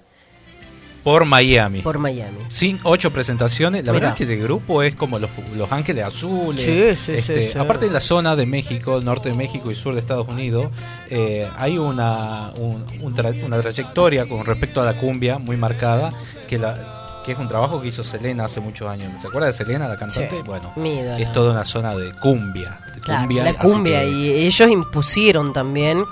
[1.04, 1.82] Por Miami.
[1.82, 2.38] por Miami.
[2.48, 3.84] Sin ocho presentaciones.
[3.84, 4.08] La Mirá.
[4.08, 6.64] verdad es que de grupo es como los, los Ángeles Azules.
[6.64, 6.72] Sí,
[7.04, 7.58] sí, Este, sí, sí.
[7.58, 10.66] Aparte de la zona de México, norte de México y sur de Estados Unidos,
[11.10, 16.12] eh, hay una, un- un tra- una trayectoria con respecto a la cumbia muy marcada,
[16.48, 16.91] que, la,
[17.24, 19.12] que es un trabajo que hizo Selena hace muchos años.
[19.20, 20.36] ¿Se acuerda de Selena, la cantante?
[20.36, 20.72] Sí, Bueno,
[21.18, 22.78] es toda una zona de cumbia.
[22.94, 26.04] de Claro, cumbia, la cumbia que- y ellos impusieron también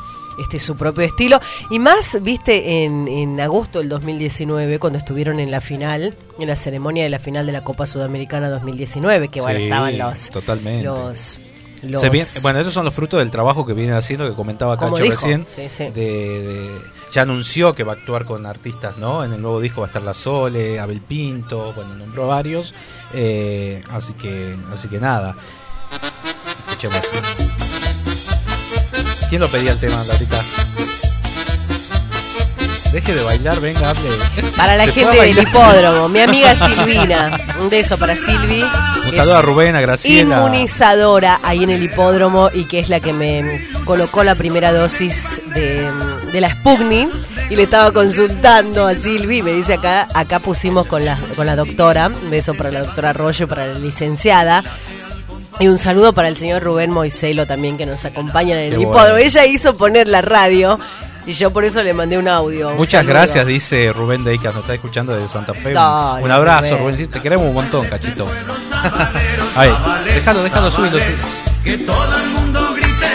[0.43, 1.39] este su propio estilo
[1.71, 6.57] y más viste en, en agosto del 2019 cuando estuvieron en la final en la
[6.57, 10.85] ceremonia de la final de la Copa Sudamericana 2019 que bueno Sí, estaban los totalmente.
[10.85, 11.41] los,
[11.83, 14.79] los- Se viene- bueno, esos son los frutos del trabajo que viene haciendo, que comentaba
[14.79, 15.45] Cacho dijo, recién.
[15.47, 15.85] sí, sí.
[15.85, 16.81] De, de-
[17.13, 19.25] ya anunció que va a actuar con artistas, ¿no?
[19.25, 22.75] En el nuevo disco va a estar La Sole, Abel Pinto, bueno, nombró varios.
[23.13, 25.35] eh, así que así que nada.
[26.69, 27.01] Escuchemos.
[29.29, 30.43] ¿Quién lo pedía el tema, Latita?
[32.93, 34.11] Deje de bailar, venga, hable.
[34.57, 38.65] para la gente del hipódromo mi amiga Silvina un beso para Silvi
[39.07, 40.39] Un saludo a Rubén, a Graciela.
[40.39, 45.41] inmunizadora ahí en el hipódromo y que es la que me colocó la primera dosis
[45.55, 45.89] de,
[46.33, 47.11] de la Sputnik
[47.49, 51.55] y le estaba consultando a Silvi me dice acá acá pusimos con la con la
[51.55, 54.65] doctora un beso para la doctora Arroyo para la licenciada
[55.61, 58.87] Y un saludo para el señor Rubén Moiselo también que nos acompaña en el Qué
[58.87, 59.17] bueno.
[59.17, 60.79] Ella hizo poner la radio
[61.31, 62.71] y yo por eso le mandé un audio.
[62.71, 63.15] un Muchas saludo.
[63.15, 65.69] gracias, dice Rubén Deicas, nos está escuchando desde Santa Fe.
[65.69, 66.95] Un- Dale, un abrazo, Rubén.
[66.97, 67.11] Rubén.
[67.11, 68.27] te queremos un montón, cachito.
[69.57, 69.73] Ahí,
[70.07, 70.99] déjalo, déjalo, subiendo.
[71.63, 73.07] Que todo el mundo grite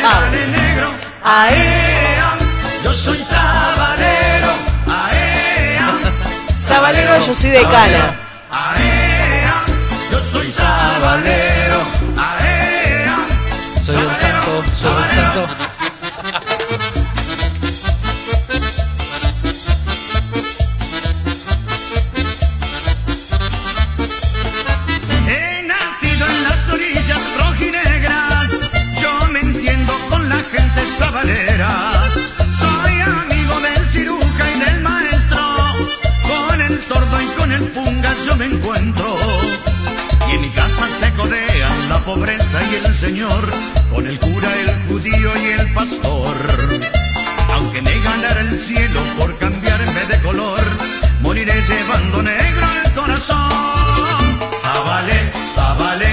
[0.51, 0.89] negro.
[1.23, 2.37] Aea,
[2.83, 4.47] Yo soy sabalero.
[4.87, 5.89] Aea.
[6.57, 8.15] Sabalero, yo soy de Cana.
[8.51, 9.63] Aea.
[10.11, 11.79] Yo soy sabalero.
[12.15, 13.17] Aea.
[13.83, 15.64] Soy el santo, soy el santo.
[42.05, 43.51] Pobreza y el señor.
[43.91, 46.37] Con el cura, el judío y el pastor.
[47.53, 50.61] Aunque me ganara el cielo por cambiarme de color,
[51.21, 54.39] moriré llevando negro el corazón.
[54.61, 56.11] Zabale, Zabale,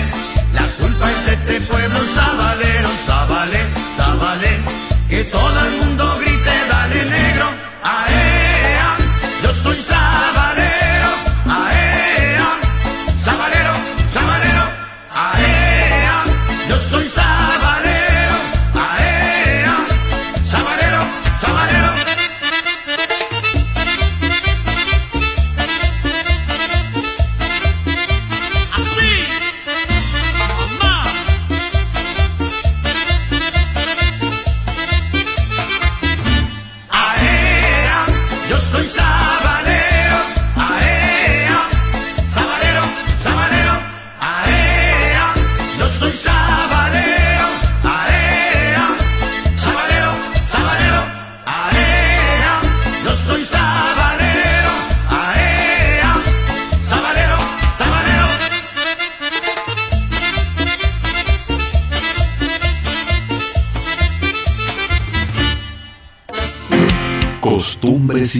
[0.52, 3.60] la culpa es de este pueblo sabalero, Zabale,
[3.96, 4.52] Zabale,
[5.08, 5.91] que todo el mundo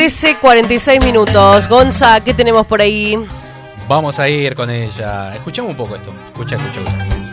[0.00, 1.68] 13.46 minutos.
[1.68, 3.18] Gonza, ¿qué tenemos por ahí?
[3.86, 5.34] Vamos a ir con ella.
[5.34, 6.10] Escuchemos un poco esto.
[6.32, 7.29] Escucha, escucha, escucha.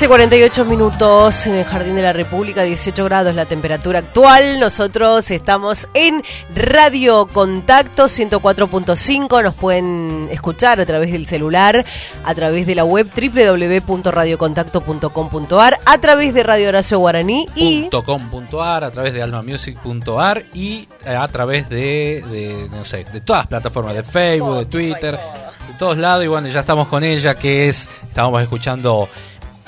[0.00, 4.58] 13.48 minutos en el Jardín de la República, 18 grados la temperatura actual.
[4.58, 6.22] Nosotros estamos en
[6.54, 9.42] Radio Contacto 104.5.
[9.42, 11.84] Nos pueden escuchar a través del celular,
[12.24, 17.90] a través de la web www.radiocontacto.com.ar, a través de Radio Horacio Guaraní y.
[17.90, 23.42] .com.ar, a través de almamusic.ar y eh, a través de, de, no sé, de todas
[23.42, 25.18] las plataformas, de Facebook, de Twitter,
[25.68, 26.24] de todos lados.
[26.24, 29.06] Y bueno, ya estamos con ella, que es, estábamos escuchando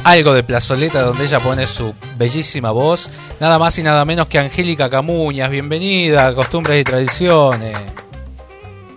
[0.05, 4.39] algo de plazoleta donde ella pone su bellísima voz, nada más y nada menos que
[4.39, 5.51] Angélica Camuñas.
[5.51, 7.77] Bienvenida a Costumbres y Tradiciones.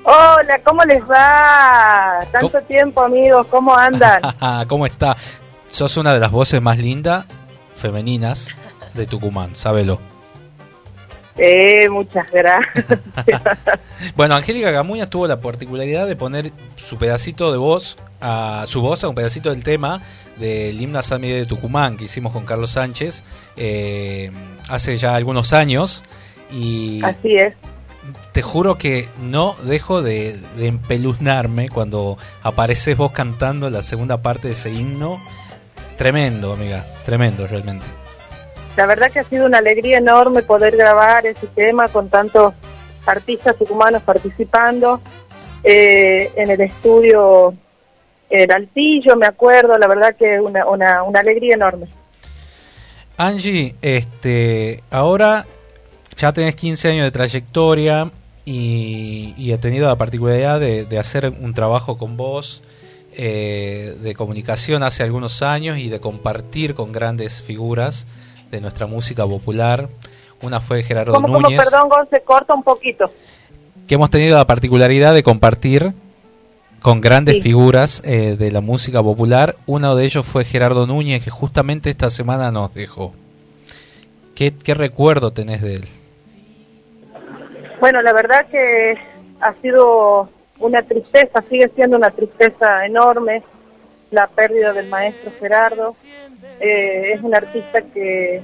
[0.03, 2.25] Hola, ¿cómo les va?
[2.31, 4.21] Tanto tiempo, amigos, ¿cómo andan?
[4.67, 5.15] ¿Cómo está?
[5.69, 7.25] Sos una de las voces más lindas,
[7.75, 8.49] femeninas,
[8.93, 9.99] de Tucumán, sábelo.
[11.37, 12.85] Eh, muchas gracias.
[14.15, 19.03] bueno, Angélica Camuñas tuvo la particularidad de poner su pedacito de voz, a su voz
[19.03, 20.01] a un pedacito del tema
[20.37, 23.23] del himno a San Miguel de Tucumán que hicimos con Carlos Sánchez
[23.57, 24.31] eh,
[24.69, 26.03] hace ya algunos años.
[26.51, 27.55] Y Así es.
[28.31, 34.47] Te juro que no dejo de, de empeluznarme cuando apareces vos cantando la segunda parte
[34.47, 35.19] de ese himno.
[35.97, 37.85] Tremendo, amiga, tremendo realmente.
[38.75, 42.53] La verdad que ha sido una alegría enorme poder grabar ese tema con tantos
[43.05, 44.99] artistas tucumanos participando
[45.63, 47.53] eh, en el estudio
[48.29, 51.87] El Altillo, me acuerdo, la verdad que una, una, una alegría enorme.
[53.17, 55.45] Angie, este, ahora
[56.17, 58.11] ya tenés 15 años de trayectoria
[58.45, 62.61] y, y he tenido la particularidad de, de hacer un trabajo con vos
[63.17, 68.07] eh, de comunicación hace algunos años y de compartir con grandes figuras
[68.51, 69.87] de nuestra música popular.
[70.41, 71.57] Una fue Gerardo ¿Cómo, Núñez.
[71.57, 73.09] cómo, perdón, Gon, se corta un poquito.
[73.87, 75.93] Que hemos tenido la particularidad de compartir
[76.85, 77.41] con grandes Sí.
[77.41, 79.55] figuras eh, de la música popular.
[79.65, 83.11] Uno de ellos fue Gerardo Núñez, que justamente esta semana nos dejó.
[84.35, 85.85] ¿Qué, qué recuerdo tenés de él?
[87.79, 88.97] Bueno, la verdad que
[89.41, 90.29] ha sido
[90.59, 93.41] una tristeza, sigue siendo una tristeza enorme
[94.11, 95.95] la pérdida del maestro Gerardo.
[96.59, 98.43] Eh, es un artista que,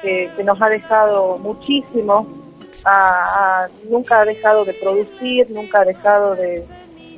[0.00, 2.26] que, que nos ha dejado muchísimo,
[2.86, 6.64] ha- nunca ha dejado de producir, nunca ha dejado de,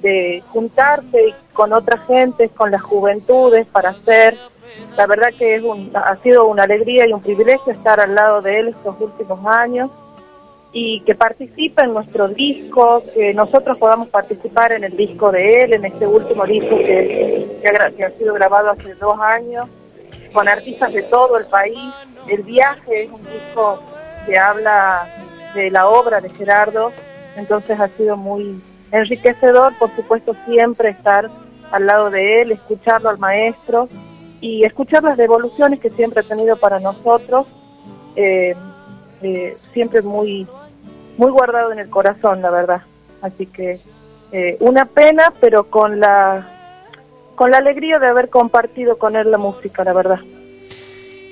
[0.01, 4.37] de juntarse con otra gente, con las juventudes para hacer.
[4.97, 8.41] La verdad que es un, ha sido una alegría y un privilegio estar al lado
[8.43, 9.91] de él estos últimos años
[10.73, 15.75] y que participe en nuestro disco, que nosotros podamos participar en el disco de él,
[15.75, 19.69] en este último disco que, que ha, que ha sido grabado hace dos años,
[20.33, 21.93] con artistas de todo el país.
[22.29, 23.83] El viaje es un disco
[24.27, 25.09] que habla
[25.55, 26.93] de la obra de Gerardo,
[27.37, 28.63] entonces ha sido muy
[28.93, 31.31] enriquecedor, por supuesto, siempre estar
[31.71, 33.89] al lado de él, escucharlo al maestro
[34.41, 37.47] y escuchar las devoluciones que siempre ha tenido para nosotros.
[38.17, 38.55] Eh,
[39.23, 40.47] eh, siempre muy
[41.17, 42.83] muy guardado en el corazón, la verdad.
[43.21, 43.79] Así que
[44.33, 46.49] eh, una pena, pero con la
[47.35, 50.21] con la alegría de haber compartido con él la música, la verdad.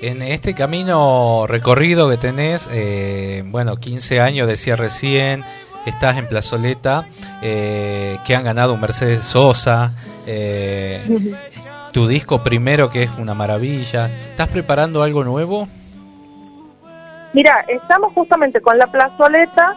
[0.01, 5.43] En este camino recorrido que tenés, eh, bueno, 15 años decía recién,
[5.89, 7.05] estás en Plazoleta,
[7.41, 9.93] eh, que han ganado un Mercedes Sosa,
[10.25, 11.01] eh,
[11.91, 14.07] tu disco primero que es una maravilla.
[14.29, 15.67] ¿Estás preparando algo nuevo?
[17.33, 19.75] Mira, estamos justamente con la plazoleta,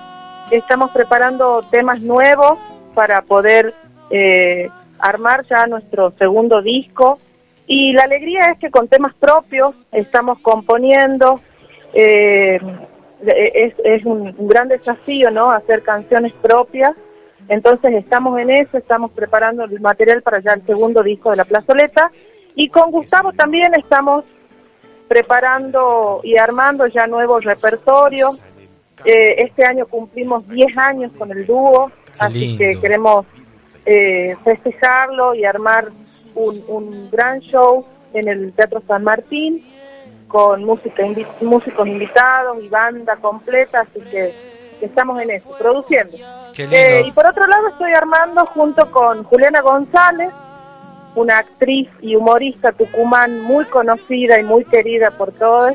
[0.50, 2.58] estamos preparando temas nuevos
[2.94, 3.74] para poder
[4.10, 7.18] eh, armar ya nuestro segundo disco.
[7.66, 11.40] Y la alegría es que con temas propios estamos componiendo.
[11.94, 12.58] eh,
[13.26, 15.50] es es un, un gran desafío, ¿no?
[15.50, 16.96] Hacer canciones propias.
[17.48, 21.44] Entonces estamos en eso, estamos preparando el material para ya el segundo disco de La
[21.44, 22.10] Plazoleta.
[22.54, 24.24] Y con Gustavo también estamos
[25.08, 28.40] preparando y armando ya nuevos repertorios.
[29.04, 33.26] Eh, este año cumplimos 10 años con el dúo, así que queremos
[33.84, 35.88] eh, festejarlo y armar
[36.34, 39.64] un, un gran show en el Teatro San Martín
[40.32, 44.34] con música invi- músicos invitados y banda completa, así que
[44.80, 46.16] estamos en eso, produciendo.
[46.54, 46.76] Qué lindo.
[46.76, 50.30] Eh, y por otro lado estoy armando junto con Juliana González,
[51.14, 55.74] una actriz y humorista tucumán muy conocida y muy querida por todos.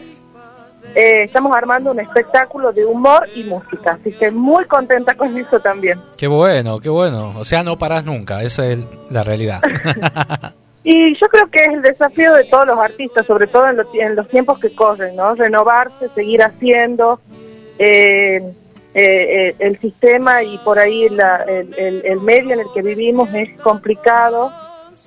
[0.95, 5.59] Eh, estamos armando un espectáculo de humor y música, así que muy contenta con eso
[5.59, 6.01] también.
[6.17, 7.33] Qué bueno, qué bueno.
[7.37, 8.79] O sea, no parás nunca, esa es
[9.11, 9.61] la realidad.
[10.89, 13.87] Y yo creo que es el desafío de todos los artistas, sobre todo en los,
[13.93, 15.35] en los tiempos que corren, ¿no?
[15.35, 17.19] Renovarse, seguir haciendo.
[17.79, 18.41] eh,
[18.93, 22.81] eh, eh, el sistema y por ahí la- el, el- el medio en el que
[22.81, 24.51] vivimos es complicado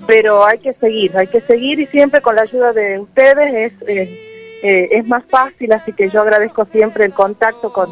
[0.07, 3.89] pero hay que seguir, hay que seguir y siempre con la ayuda de ustedes es,
[3.89, 7.89] eh, eh, es más fácil, así que yo agradezco siempre el contacto con,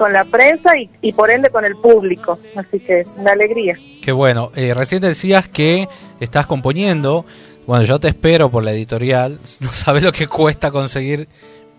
[0.00, 3.76] con la prensa y, y por ende con el público, así que una alegría.
[4.02, 4.50] Qué bueno.
[4.56, 5.88] Eh, recién decías que
[6.20, 7.26] estás componiendo.
[7.66, 9.38] Bueno, yo te espero por la editorial.
[9.60, 11.28] No sabes lo que cuesta conseguir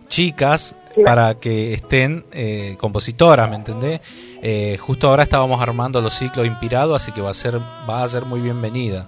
[0.07, 4.01] chicas para que estén eh, compositoras, ¿me entendés?
[4.43, 8.07] Eh, justo ahora estábamos armando los ciclos inspirados, así que va a ser va a
[8.07, 9.07] ser muy bienvenida.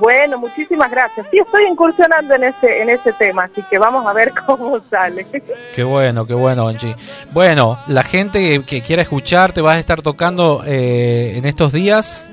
[0.00, 1.26] Bueno, muchísimas gracias.
[1.30, 5.26] Sí, estoy incursionando en ese en ese tema, así que vamos a ver cómo sale.
[5.74, 6.96] Qué bueno, qué bueno, Angie.
[7.32, 12.26] Bueno, la gente que, quiera escucharte, vas a estar tocando eh, en estos días.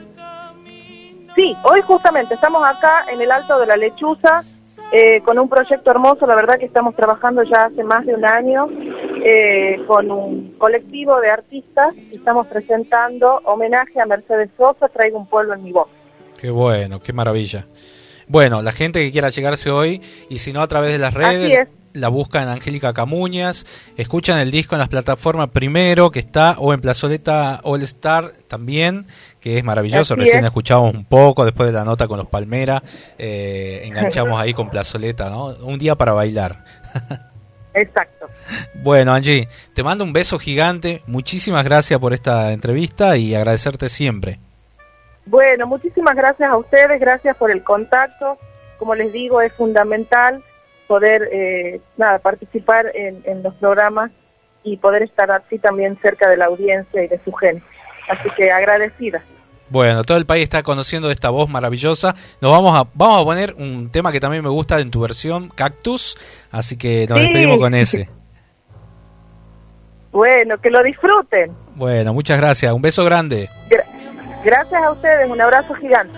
[1.36, 4.44] Sí, hoy justamente estamos acá en el Alto de la Lechuza
[4.92, 8.24] eh, con un proyecto hermoso, la verdad que estamos trabajando ya hace más de un
[8.24, 8.70] año
[9.22, 15.28] eh, con un colectivo de artistas y estamos presentando homenaje a Mercedes Sosa, Traigo un
[15.28, 15.90] pueblo en mi voz.
[16.40, 17.66] Qué bueno, qué maravilla.
[18.28, 21.52] Bueno, la gente que quiera llegarse hoy, y si no a través de las redes,
[21.52, 21.68] es.
[21.94, 23.66] la buscan Angélica Camuñas,
[23.96, 29.06] escuchan el disco en las plataformas primero que está, o en Plazoleta All Star también,
[29.40, 30.14] que es maravilloso.
[30.14, 30.48] Así Recién es.
[30.48, 32.84] escuchamos un poco, después de la nota con los Palmera,
[33.18, 35.56] eh, enganchamos ahí con Plazoleta, ¿no?
[35.62, 36.66] Un día para bailar.
[37.74, 38.28] Exacto.
[38.74, 44.40] Bueno, Angie, te mando un beso gigante, muchísimas gracias por esta entrevista y agradecerte siempre.
[45.28, 48.38] Bueno, muchísimas gracias a ustedes, gracias por el contacto.
[48.80, 50.42] Como les digo, es fundamental
[50.88, 54.12] poder eh, nada participar en, en los programas
[54.64, 57.64] y poder estar así también cerca de la audiencia y de su gente.
[58.10, 59.22] Así que agradecida.
[59.70, 62.16] Bueno, todo el país está conociendo esta voz maravillosa.
[62.40, 65.50] Nos vamos a vamos a poner un tema que también me gusta en tu versión,
[65.50, 66.16] Cactus,
[66.52, 67.24] así que nos Sí.
[67.26, 68.10] despedimos con ese.
[70.12, 71.52] Bueno, que lo disfruten.
[71.76, 72.74] Bueno, muchas gracias.
[72.74, 73.50] Un beso grande.
[73.70, 73.84] Gra-
[74.44, 76.18] gracias a ustedes, un abrazo gigante.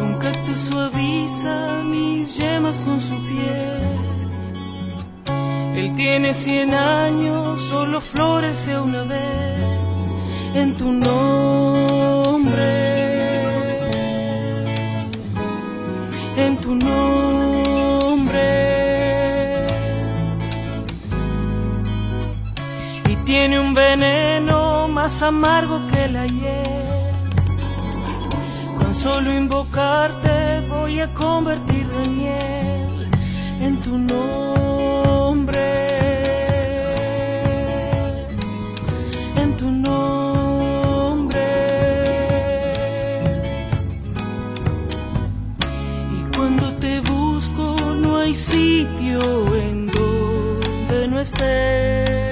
[0.00, 3.98] Un cactus suaviza mis yemas con su piel.
[5.74, 9.81] Él tiene cien años, solo florece una vez
[10.54, 11.32] en tu nombre.
[16.36, 17.26] En tu nombre.
[23.08, 27.12] Y tiene un veneno más amargo que la hiel.
[28.78, 33.10] Con solo invocarte voy a convertirlo en miel
[33.60, 34.51] en tu nombre.
[48.32, 52.31] Hay sitio en donde no estés.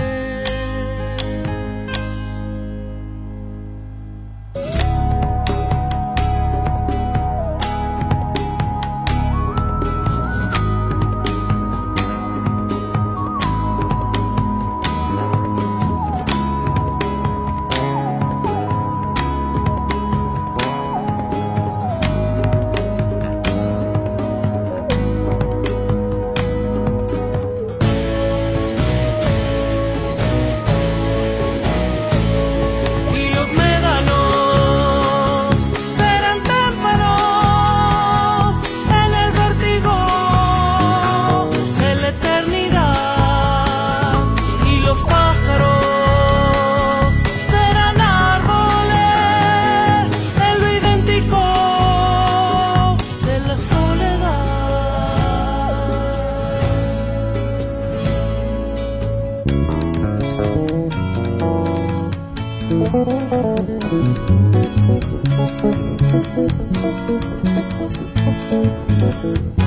[69.23, 69.60] Y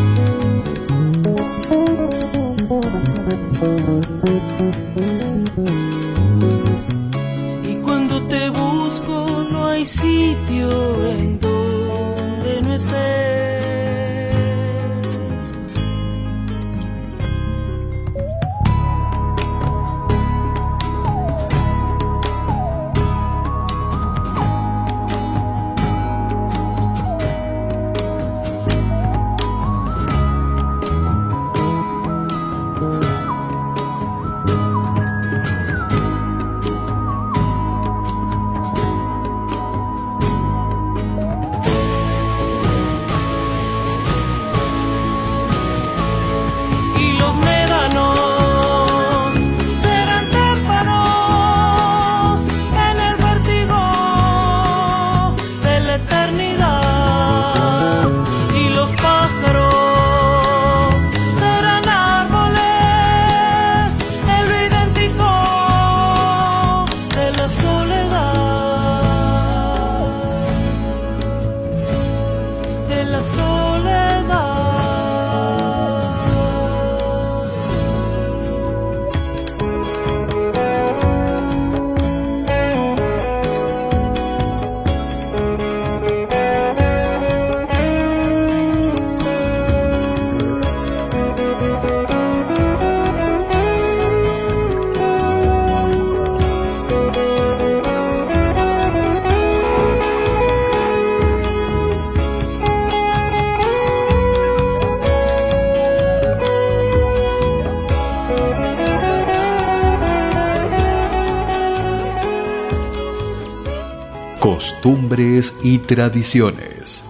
[115.95, 117.03] tradiciones.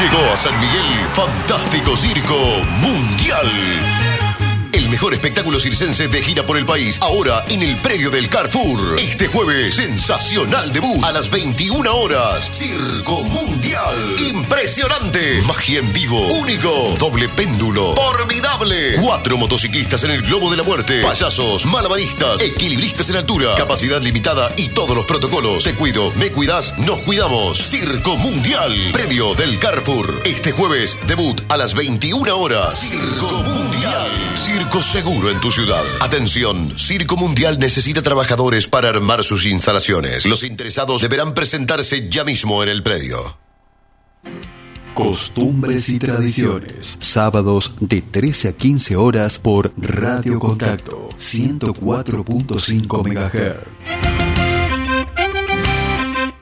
[0.00, 2.38] Llegó a San Miguel Fantástico Circo
[2.80, 4.15] Mundial.
[4.86, 8.94] El mejor espectáculo circense de gira por el país, ahora en el predio del Carrefour.
[9.00, 12.48] Este jueves, sensacional debut a las 21 horas.
[12.52, 14.14] Circo Mundial.
[14.16, 15.42] Impresionante.
[15.42, 16.24] Magia en vivo.
[16.28, 16.94] Único.
[17.00, 17.96] Doble péndulo.
[17.96, 18.96] Formidable.
[19.02, 21.02] Cuatro motociclistas en el globo de la muerte.
[21.02, 23.56] Payasos, malabaristas, equilibristas en altura.
[23.56, 25.64] Capacidad limitada y todos los protocolos.
[25.64, 27.58] Te cuido, me cuidas, nos cuidamos.
[27.58, 28.90] Circo Mundial.
[28.92, 30.22] Predio del Carrefour.
[30.24, 32.78] Este jueves, debut a las 21 horas.
[32.88, 33.55] Circo Mundial.
[34.56, 35.82] Circo seguro en tu ciudad.
[36.00, 40.24] Atención, Circo Mundial necesita trabajadores para armar sus instalaciones.
[40.24, 43.36] Los interesados deberán presentarse ya mismo en el predio.
[44.94, 46.96] Costumbres y tradiciones.
[47.00, 53.68] Sábados de 13 a 15 horas por Radio Contacto 104.5 MHz.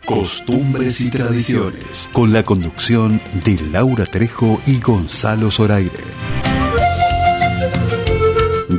[0.06, 2.08] Costumbres y tradiciones.
[2.12, 6.23] Con la conducción de Laura Trejo y Gonzalo Zoraire.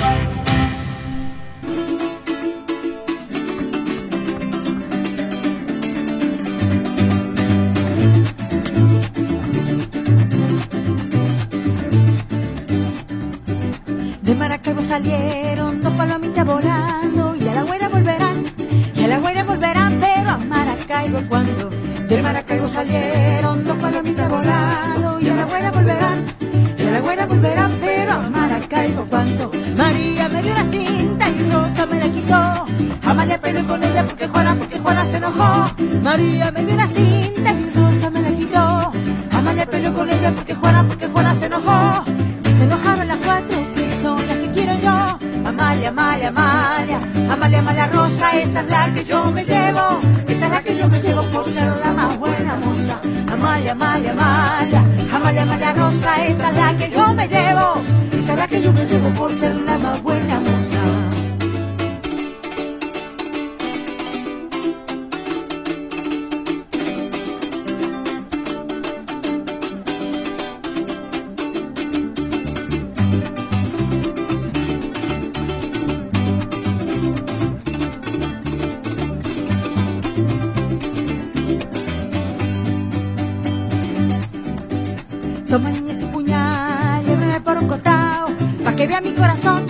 [88.85, 89.65] que vea mi corazón,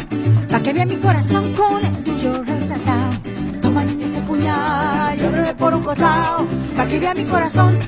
[0.52, 3.10] pa' que vea mi corazón con el tuyo retratado.
[3.62, 6.46] Toma niña ese puñal, llévame por un costado,
[6.76, 7.80] pa' que vea mi corazón,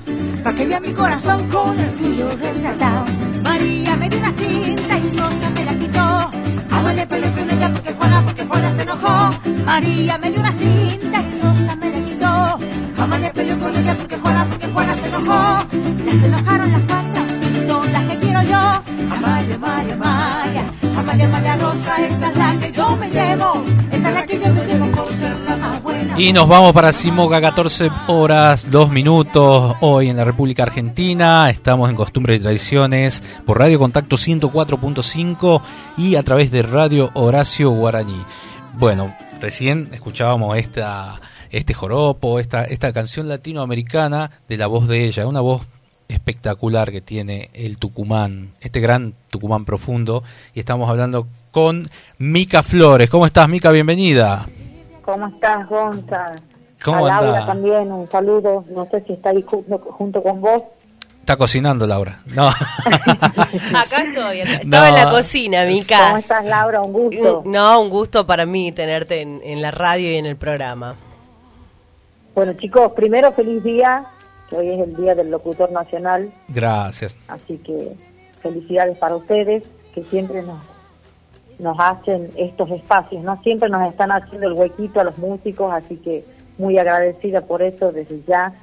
[0.41, 3.03] pa' que vea mi corazón con el tuyo retratado.
[3.43, 6.05] María me dio una cinta y Rosa me la quitó.
[6.71, 9.15] Agua le con ella porque Juana, porque Juana se enojó.
[9.65, 12.59] María me dio una cinta y Rosa me la quitó.
[12.95, 15.67] Jamás le con ella porque Juana, porque Juana se enojó.
[16.05, 17.27] Ya se enojaron las patas
[17.67, 18.61] son las que quiero yo.
[19.13, 20.16] Amalia, Amalia, Amalia,
[26.17, 31.49] Y nos vamos para Simoca, 14 horas, 2 minutos, hoy en la República Argentina.
[31.49, 35.61] Estamos en Costumbres y Tradiciones por Radio Contacto 104.5
[35.97, 38.19] y a través de Radio Horacio Guaraní.
[38.73, 45.27] Bueno, recién escuchábamos esta, este joropo, esta, esta canción latinoamericana de la voz de ella,
[45.27, 45.61] una voz
[46.07, 50.23] espectacular que tiene el Tucumán, este gran Tucumán profundo.
[50.53, 51.87] Y estamos hablando con
[52.17, 53.09] Mica Flores.
[53.09, 53.71] ¿Cómo estás, Mica?
[53.71, 54.47] Bienvenida.
[55.03, 56.25] ¿Cómo estás, Gonza?
[56.83, 58.63] ¿Cómo a Laura también, un saludo.
[58.69, 60.63] No sé si está ahí junto, junto con vos.
[61.21, 62.21] Está cocinando, Laura.
[62.27, 62.47] No.
[62.85, 64.63] Acá estoy, acá- No.
[64.63, 65.97] estaba en la cocina, Mica.
[66.07, 66.81] ¿Cómo estás, Laura?
[66.81, 67.43] Un gusto.
[67.45, 70.95] No, un gusto para mí tenerte en, en la radio y en el programa.
[72.33, 74.05] Bueno, chicos, primero feliz día,
[74.49, 77.17] que hoy es el Día del Locutor Nacional, Gracias.
[77.27, 77.93] así que
[78.41, 80.59] felicidades para ustedes, que siempre nos,
[81.59, 83.41] nos hacen estos espacios, ¿no?
[83.43, 86.23] Siempre nos están haciendo el huequito a los músicos, así que
[86.57, 88.53] muy agradecida por eso desde ya.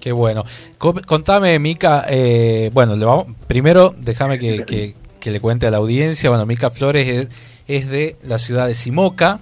[0.00, 0.44] Qué bueno.
[0.78, 5.70] Co- Contame, Mica, eh, bueno, le vamos, primero déjame que, que- que le cuente a
[5.70, 6.30] la audiencia.
[6.30, 7.28] Bueno, Mica Flores es,
[7.68, 9.40] es de la ciudad de Simoca.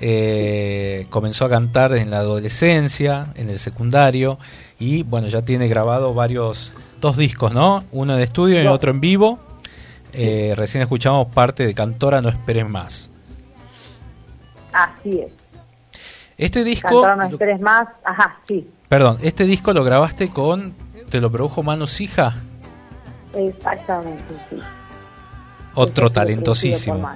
[0.00, 4.38] Eh, comenzó a cantar en la adolescencia, en el secundario,
[4.78, 7.84] y bueno, ya tiene grabado varios, dos discos, ¿no?
[7.92, 9.38] Uno de estudio y otro en vivo.
[10.12, 13.10] Eh, recién escuchamos parte de Cantora No Esperes Más.
[14.72, 15.32] Así es.
[16.38, 17.88] Este disco, no esperes más.
[18.04, 18.68] Ajá, sí.
[18.88, 20.74] perdón, este disco lo grabaste con,
[21.08, 22.34] te lo produjo Manu Sija.
[23.32, 24.56] Exactamente, sí.
[25.74, 27.10] Otro Ese fue talentosísimo.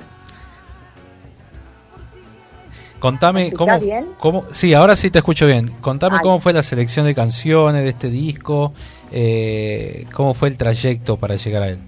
[3.01, 4.07] Contame ¿Me cómo, bien?
[4.19, 5.71] cómo- Sí, ahora sí te escucho bien.
[5.81, 6.23] Contame Ay.
[6.23, 8.73] cómo fue la selección de canciones de este disco,
[9.11, 11.79] eh, cómo fue el trayecto para llegar a él.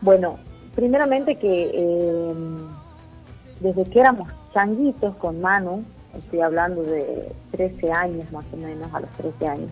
[0.00, 0.38] Bueno,
[0.74, 2.34] primeramente que eh,
[3.60, 5.84] desde que éramos changuitos con Manu,
[6.16, 9.70] estoy hablando de 13 años más o menos, a los 13 años,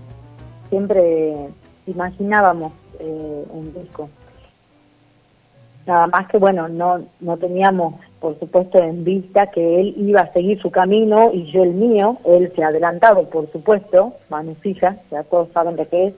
[0.70, 1.48] siempre
[1.86, 4.08] imaginábamos eh, un disco.
[5.86, 7.94] Nada más que bueno, no, no teníamos
[8.24, 12.16] por supuesto en vista que él iba a seguir su camino y yo el mío,
[12.24, 16.14] él se ha adelantado por supuesto, Manu Fija, ya todos saben de qué es,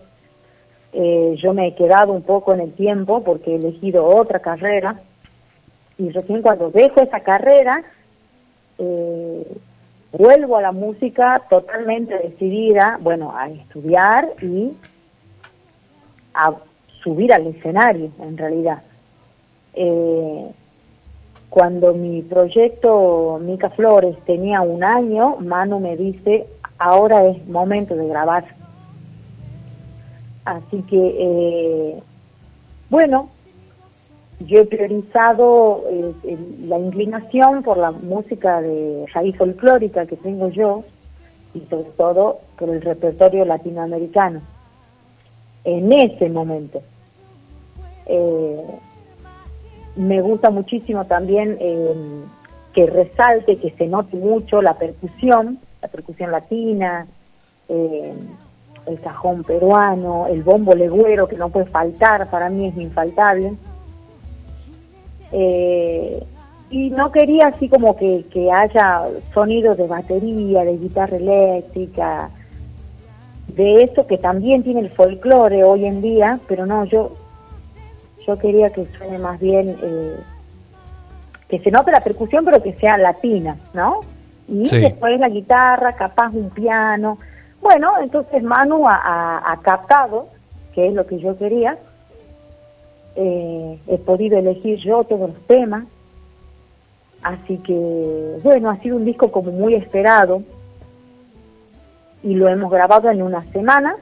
[0.93, 5.01] eh, yo me he quedado un poco en el tiempo porque he elegido otra carrera
[5.99, 7.83] y recién cuando dejo esa carrera
[8.79, 9.45] eh,
[10.13, 14.71] vuelvo a la música totalmente decidida, bueno, a estudiar y
[16.35, 16.55] a
[17.03, 18.81] subir al escenario en realidad.
[19.75, 20.53] Eh,
[21.51, 26.47] cuando mi proyecto Mica Flores tenía un año, Manu me dice,
[26.79, 28.45] ahora es momento de grabar.
[30.45, 32.03] Así que, eh,
[32.91, 33.31] bueno,
[34.41, 40.85] yo he priorizado eh, la inclinación por la música de raíz folclórica que tengo yo
[41.55, 44.43] y sobre todo por el repertorio latinoamericano.
[45.65, 46.83] En ese momento.
[48.07, 48.63] Eh,
[49.97, 51.95] me gusta muchísimo también eh,
[52.73, 57.07] que resalte, que se note mucho la percusión, la percusión latina,
[57.69, 58.15] eh,
[58.87, 63.55] el cajón peruano, el bombo legüero que no puede faltar, para mí es infaltable.
[65.33, 66.23] Eh,
[66.71, 72.31] y no quería así como que, que haya sonidos de batería, de guitarra eléctrica,
[73.49, 77.13] de eso que también tiene el folclore hoy en día, pero no, yo
[78.27, 80.17] yo quería que suene más bien, eh,
[81.49, 84.01] que se note la percusión, pero que sea latina, ¿no?
[84.49, 84.79] Y Sí.
[84.81, 87.19] después la guitarra, capaz un piano.
[87.61, 90.29] Bueno, entonces Manu ha, ha- ha captado,
[90.75, 91.79] que es lo que yo quería.
[93.17, 95.85] Eh, he podido elegir yo todos los temas.
[97.23, 100.43] Así que, bueno, ha sido un disco como muy esperado.
[102.23, 103.97] Y lo hemos grabado en una semana,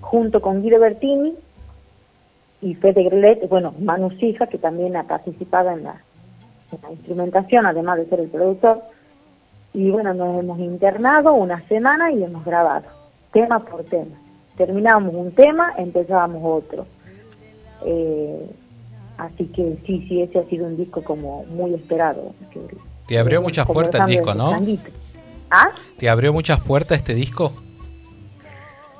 [0.00, 1.34] junto con Guido Bertini
[2.64, 6.00] y Fede Grelet, bueno, Manu Sija, que también ha participado en la,
[6.72, 8.80] en la instrumentación, además de ser el productor.
[9.74, 12.86] Y bueno, nos hemos internado una semana y hemos grabado,
[13.32, 14.16] tema por tema.
[14.56, 16.86] Terminábamos un tema, empezábamos otro.
[17.84, 18.46] Eh,
[19.18, 22.32] así que sí, sí, ese ha sido un disco como muy esperado.
[22.52, 22.60] que-
[23.06, 24.52] Te abrió muchas puertas el disco, ¿no?
[25.50, 25.68] ¿Ah?
[25.98, 27.52] ¿Te abrió muchas puertas este disco?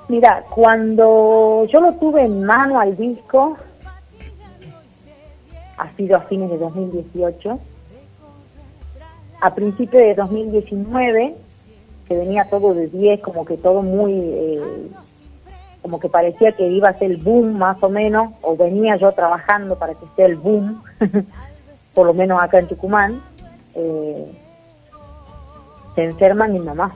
[0.09, 3.57] Mira, cuando yo lo tuve en mano al disco,
[5.79, 7.59] ha sido a fines de 2018,
[9.41, 11.35] a principios de 2019,
[12.07, 14.91] que venía todo de 10, como que todo muy, eh,
[15.81, 19.11] como que parecía que iba a ser el boom más o menos, o venía yo
[19.13, 20.83] trabajando para que sea el boom,
[21.95, 23.23] por lo menos acá en Tucumán,
[23.75, 24.31] eh,
[25.95, 26.95] se enferma mi mamá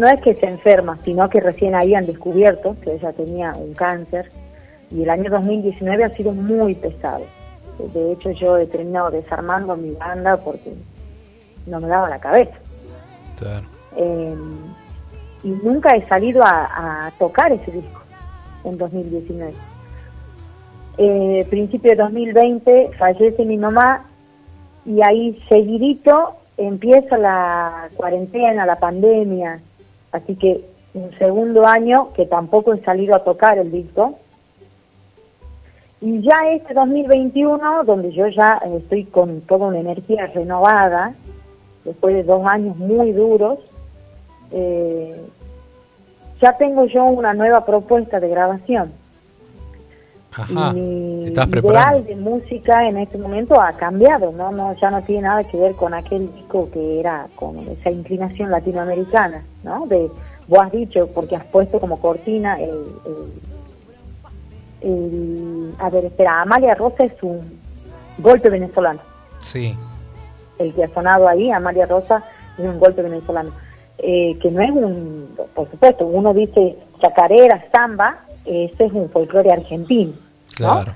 [0.00, 4.30] no es que se enferma, sino que recién habían descubierto que ella tenía un cáncer
[4.90, 7.24] y el año 2019 ha sido muy pesado.
[7.92, 10.72] De hecho, yo he terminado desarmando mi banda porque
[11.66, 12.56] no me daba la cabeza.
[13.96, 14.34] Eh,
[15.44, 18.02] y nunca he salido a, a tocar ese disco
[18.64, 19.54] en 2019.
[20.98, 24.04] Eh, principio de 2020 fallece mi mamá
[24.84, 29.60] y ahí seguidito empieza la cuarentena, la pandemia,
[30.12, 34.18] así que un segundo año que tampoco he salido a tocar el disco.
[36.00, 41.14] Y ya este 2021, donde yo ya eh, estoy con toda una energía renovada,
[41.84, 43.58] después de dos años muy duros,
[44.50, 45.20] eh,
[46.40, 48.92] ya tengo yo una nueva propuesta de grabación.
[50.32, 50.70] Ajá.
[50.72, 54.52] y mi ¿Estás ideal de música en este momento ha cambiado, ¿no?
[54.52, 58.50] no ya no tiene nada que ver con aquel disco que era con esa inclinación
[58.50, 59.86] latinoamericana, ¿no?
[59.86, 60.08] De
[60.46, 63.40] vos has dicho porque has puesto como cortina el, el-
[64.82, 67.58] el- a ver, espera, Amalia Rosa es un
[68.18, 69.00] golpe venezolano.
[69.40, 69.76] Sí.
[70.58, 72.22] El que ha sonado ahí, Amalia Rosa,
[72.58, 73.50] es un golpe venezolano.
[73.98, 78.20] Eh, que no es un, por supuesto, uno dice chacarera, samba,
[78.50, 80.12] ese es un folclore argentino.
[80.56, 80.92] Claro.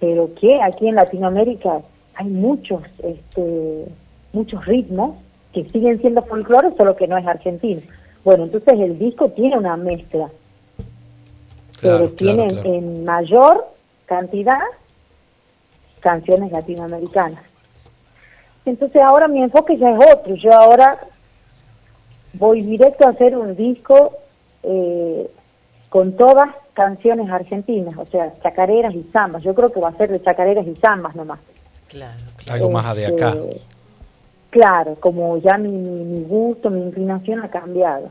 [0.00, 1.80] pero que aquí en Latinoamérica
[2.14, 3.86] hay muchos este
[4.32, 5.16] muchos ritmos
[5.54, 7.80] que siguen siendo folclore solo que no es argentino
[8.24, 10.28] bueno entonces el disco tiene una mezcla
[11.80, 12.74] pero Claro, claro, claro.
[12.74, 13.66] en mayor
[14.06, 14.60] cantidad
[16.00, 17.42] canciones latinoamericanas.
[18.66, 20.98] Entonces ahora mi enfoque ya es otro, yo ahora
[22.34, 24.12] voy directo a hacer un disco
[24.62, 25.30] eh,
[25.88, 29.42] con todas canciones argentinas, o sea, chacareras y zambas.
[29.42, 31.38] Yo creo que va a ser de chacareras y zambas nomás.
[31.88, 32.18] Claro.
[32.48, 33.30] Algo más de acá.
[33.30, 33.60] Este,
[34.50, 38.10] Claro, como ya mi, mi, mi gusto, mi inclinación ha cambiado.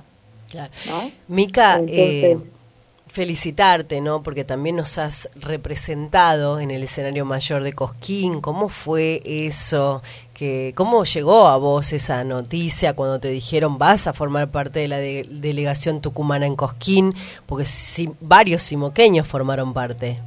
[0.50, 0.72] Claro.
[0.90, 1.12] ¿no?
[1.28, 2.38] Mica, Entonces- eh,
[3.12, 4.24] felicitarte, ¿no?
[4.24, 8.42] Porque también nos has representado en el escenario mayor de Cosquín.
[8.42, 10.02] ¿Cómo fue eso?
[10.34, 14.88] Que, ¿Cómo llegó a vos esa noticia cuando te dijeron vas a formar parte de
[14.88, 17.14] la de- delegación tucumana en Cosquín?
[17.46, 20.20] Porque si, varios simoqueños formaron parte.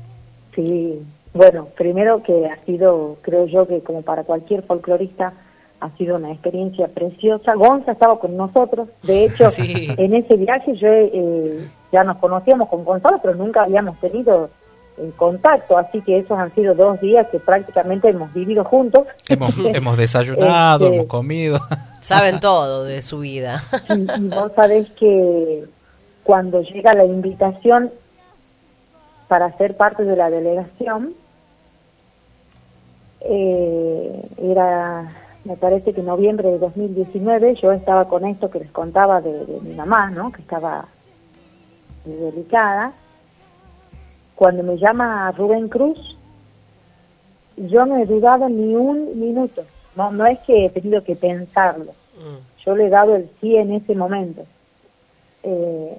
[0.54, 1.00] Sí,
[1.32, 5.32] bueno, primero que ha sido, creo yo que como para cualquier folclorista,
[5.80, 7.54] ha sido una experiencia preciosa.
[7.54, 9.88] Gonza estaba con nosotros, de hecho, Sí.
[9.96, 14.50] en ese viaje yo eh, ya nos conocíamos con Gonzalo, pero nunca habíamos tenido
[14.98, 19.06] eh, contacto, así que esos han sido dos días que prácticamente hemos vivido juntos.
[19.28, 21.60] Hemos, hemos desayunado, Este, hemos comido.
[22.00, 23.62] Saben todo de su vida.
[23.88, 25.64] Y, y vos sabés que
[26.24, 27.92] cuando llega la invitación
[29.28, 31.14] para ser parte de la delegación,
[33.20, 35.12] eh, era,
[35.44, 39.60] me parece que noviembre de 2019, yo estaba con esto que les contaba de, de
[39.60, 40.32] mi mamá, ¿no?
[40.32, 40.88] Que estaba
[42.04, 42.92] delicada.
[44.34, 46.16] Cuando me llama Rubén Cruz,
[47.56, 49.64] yo no he dudado ni un minuto.
[49.96, 51.92] No, no es que he tenido que pensarlo
[52.64, 54.44] yo le he dado el sí en ese momento.
[55.42, 55.98] Eh,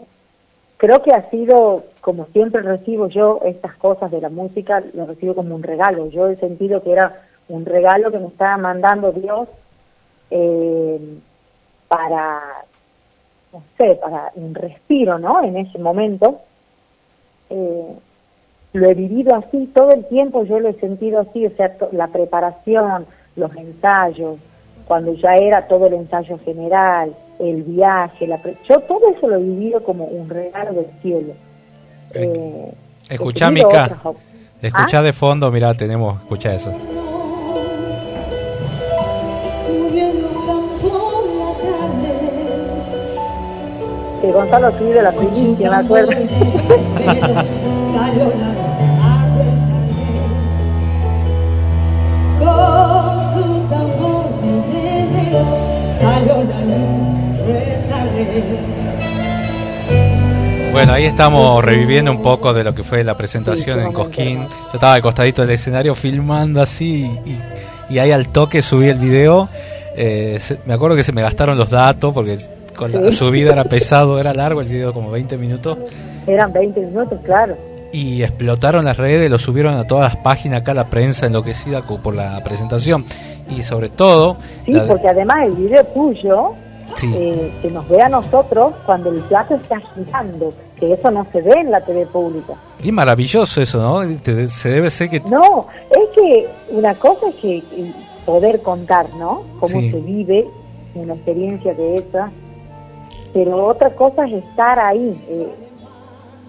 [0.78, 5.36] creo que ha sido, como siempre recibo yo estas cosas de la música, lo recibo
[5.36, 6.10] como un regalo.
[6.10, 9.48] Yo he sentido que era un regalo que me estaba mandando Dios
[10.32, 11.00] eh,
[11.88, 12.42] para,
[13.56, 15.44] no sé, para un respiro, ¿no?
[15.44, 16.40] En ese momento.
[17.50, 17.96] Eh,
[18.74, 22.08] lo he vivido así todo el tiempo, yo lo he sentido así, o sea, la
[22.08, 23.06] preparación,
[23.38, 24.38] los ensayos,
[24.86, 29.36] cuando ya era todo el ensayo general, el viaje, la pre- yo todo eso lo
[29.36, 31.34] he vivido como un regalo del cielo.
[32.14, 32.74] Eh,
[33.10, 33.84] Escuchá, he tenido Mica.
[34.04, 34.16] otras
[34.62, 35.04] Escuchá ¿Ah?
[35.04, 36.74] de fondo, mirá, tenemos, escucha eso.
[44.22, 46.10] Que Gonzalo escribe la primicia, me acuerdo.
[46.12, 46.28] De.
[60.72, 64.48] Bueno, ahí estamos reviviendo un poco de lo que fue la presentación en Cosquín.
[64.50, 68.98] Yo estaba al costadito del escenario filmando así y, y ahí al toque subí el
[69.00, 69.48] video.
[69.96, 72.38] Eh, se- me acuerdo que se me gastaron los datos porque
[72.76, 73.18] con la Sí.
[73.18, 75.78] subida era pesado, era largo el video, como 20 minutos.
[76.28, 77.56] Eran 20 minutos, claro.
[77.92, 82.14] Y explotaron las redes, lo subieron a todas las páginas, acá la prensa enloquecida por
[82.14, 83.06] la presentación.
[83.50, 86.52] Y sobre todo, Sí, la porque además el video tuyo
[86.96, 87.12] Sí.
[87.16, 91.42] eh, se nos ve a nosotros cuando el plato está girando, que eso no se
[91.42, 92.54] ve en la TV pública.
[92.84, 94.20] y maravilloso eso, ¿no?
[94.50, 95.20] Se debe ser que...
[95.22, 97.92] No, es que una cosa es que eh,
[98.26, 99.42] poder contar, ¿no?
[99.60, 99.90] Cómo Sí.
[99.92, 100.46] se vive
[100.94, 102.30] una experiencia de esa,
[103.36, 105.50] pero otra cosa es estar ahí, eh,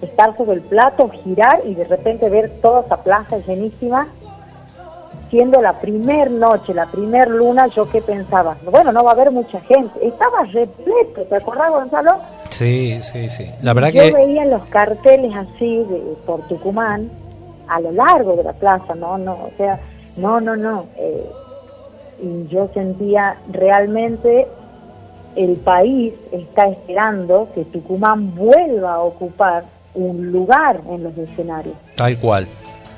[0.03, 4.07] estar sobre el plato, girar y de repente ver toda esa plaza llenísima.
[5.31, 9.33] Siendo la primer noche, la primer luna, yo qué pensaba, bueno, no va a haber
[9.33, 10.07] mucha gente.
[10.07, 12.19] Estaba repleto, ¿te acordás, Gonzalo?
[12.51, 13.51] Sí, sí, sí.
[13.63, 14.13] La verdad Yo que...
[14.13, 17.11] veía los carteles así de, por Tucumán
[17.67, 19.81] a lo largo de la plaza, no, no, o sea,
[20.17, 20.87] no, no, no.
[20.97, 21.29] eh,
[22.23, 24.47] y yo sentía realmente
[25.37, 29.65] el país está esperando que Tucumán vuelva a ocupar
[29.95, 32.47] un lugar en los escenarios, Tal cual,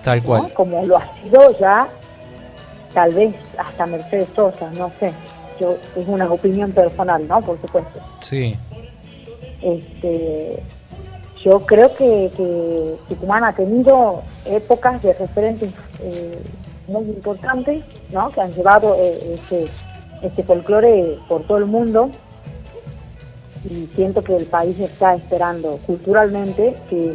[0.03, 0.25] tal ¿no?
[0.25, 0.53] cual.
[0.55, 1.89] como lo ha sido ya,
[2.95, 5.13] tal vez hasta Mercedes Sosa, no sé.
[5.61, 7.41] Yo, es una opinión personal, ¿no?
[7.41, 7.99] Por supuesto.
[8.21, 8.57] Sí.
[9.61, 10.63] Este,
[11.45, 15.71] yo creo que, que Tucumán ha tenido épocas de referentes
[16.01, 16.39] eh,
[16.87, 17.83] muy importantes,
[18.13, 18.31] ¿no?
[18.31, 19.67] Que han llevado eh, este,
[20.23, 22.11] este folclore por todo el mundo
[23.71, 27.15] y siento que el país está esperando culturalmente que,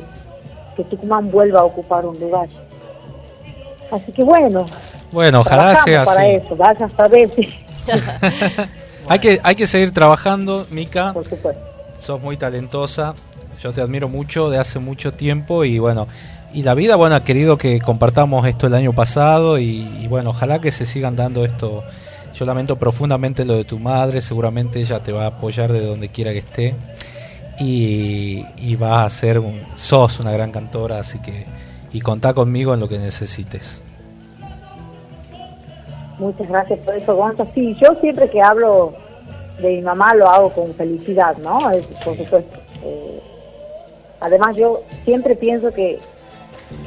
[0.75, 2.47] que Tucumán vuelva a ocupar un lugar.
[3.91, 4.65] Así que bueno,
[5.11, 6.31] Bueno, ojalá sea para así.
[6.31, 7.29] eso, vaya a saber.
[9.09, 11.11] Hay que, hay que seguir trabajando, Mica.
[11.11, 11.61] Por supuesto.
[11.99, 13.13] Sos muy talentosa.
[13.61, 16.07] Yo te admiro mucho de hace mucho tiempo y bueno,
[16.53, 20.29] y la vida, bueno, ha querido que compartamos esto el año pasado y, y bueno,
[20.29, 21.83] ojalá que se sigan dando esto.
[22.33, 26.09] Yo lamento profundamente lo de tu madre, seguramente ella te va a apoyar de donde
[26.09, 26.75] quiera que esté.
[27.59, 31.45] y, y vas a ser un, sos una gran cantora, así que
[31.93, 33.81] y contá conmigo en lo que necesites.
[36.17, 37.45] Muchas gracias por eso, Gonza.
[37.53, 38.93] Sí, yo siempre que hablo
[39.61, 41.69] de mi mamá lo hago con felicidad, ¿no?
[41.69, 42.57] Es, por supuesto.
[42.83, 43.19] Eh,
[44.19, 45.99] además, yo siempre pienso que,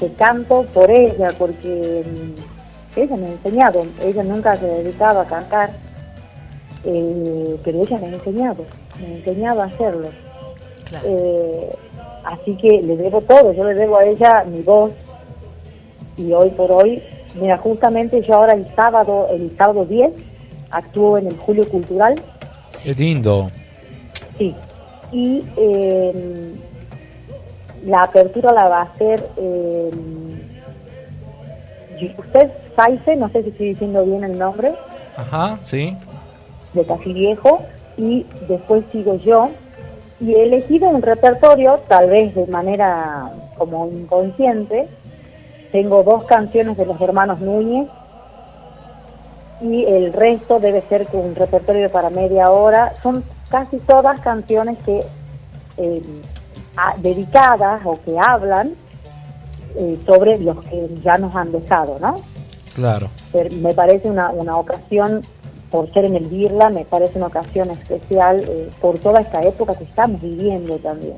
[0.01, 2.56] que canto por ella, porque mm,
[2.97, 3.87] ella me ha enseñado.
[4.03, 5.71] Ella nunca se dedicaba a cantar,
[6.85, 8.65] eh, pero ella me ha enseñado,
[9.01, 10.09] me ha enseñado a hacerlo.
[11.05, 11.69] Eh,
[12.25, 14.93] así que le debo todo, yo le debo a ella mi voz
[16.17, 17.03] y hoy por hoy,
[17.41, 20.15] mira, justamente yo ahora el sábado, el sábado 10,
[20.71, 22.21] actúo en el Julio Cultural,
[22.83, 23.51] Qué lindo.
[24.39, 24.55] sí,
[25.13, 26.53] y eh,
[27.85, 29.91] la apertura la va a hacer eh,
[32.19, 34.75] usted Saife, no sé si estoy diciendo bien el nombre,
[35.17, 35.97] Ajá, sí.
[36.75, 37.61] de Casi-Viejo,
[37.97, 39.51] y después sigo yo,
[40.21, 44.87] y he elegido un repertorio, tal vez de manera como inconsciente,
[45.73, 47.89] tengo dos canciones de los hermanos Núñez,
[49.61, 55.03] y el resto debe ser un repertorio para media hora, son casi todas canciones que
[55.79, 56.03] eh,
[56.77, 58.75] a- dedicadas o que hablan
[59.77, 62.17] eh, sobre los que ya nos han dejado, ¿no?
[62.77, 63.09] Claro.
[63.33, 65.23] Pero me parece una, una ocasión,
[65.71, 69.77] por ser en el Birla, me parece una ocasión especial eh, por toda esta época
[69.77, 71.17] que estamos viviendo también.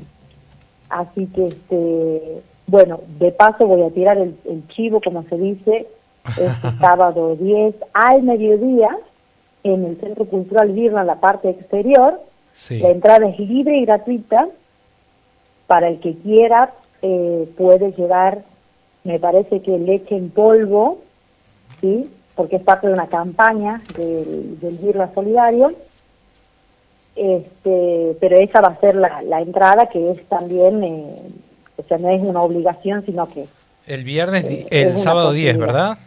[0.87, 5.87] Así que, este, bueno, de paso voy a tirar el, el chivo, como se dice,
[6.29, 8.97] este sábado 10 al mediodía
[9.65, 12.21] en el Centro Cultural Birla, en la parte exterior.
[12.53, 12.79] Sí.
[12.79, 14.47] La entrada es libre y gratuita.
[15.67, 16.71] Para el que quiera,
[17.01, 18.43] eh, puede llevar,
[19.03, 20.99] me parece que leche en polvo,
[21.81, 22.09] ¿sí?
[22.35, 25.73] porque es parte de una campaña del, del Birla Solidario.
[27.15, 31.17] Este, pero esa va a ser la, la entrada, que es también, eh,
[31.77, 33.45] o sea, no es una obligación, sino que
[33.87, 35.73] El viernes, es el sábado 10, posibilidad.
[35.73, 35.97] ¿verdad?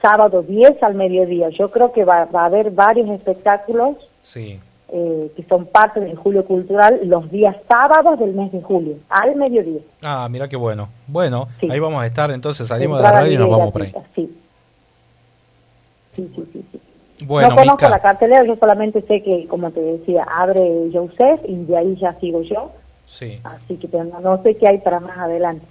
[0.00, 1.48] sábado 10 al mediodía.
[1.50, 4.58] Yo creo que va, va a haber varios espectáculos Sí.
[4.92, 9.34] eh, que son parte del Julio Cultural los días sábados del mes de julio, al
[9.34, 9.80] mediodía.
[10.00, 10.88] Ah, mira qué bueno.
[11.08, 13.92] Bueno, ahí vamos a estar, entonces salimos de la radio y nos vamos por ahí.
[14.14, 14.36] Sí.
[16.20, 16.80] Sí, sí, sí, sí.
[17.24, 17.88] Bueno, no conozco Mica.
[17.90, 22.14] la cartelera, yo solamente sé que, como te decía, abre Joseph y de ahí ya
[22.14, 22.72] sigo yo.
[23.06, 23.40] Sí.
[23.44, 25.66] Así que pero no, no sé qué hay para más adelante,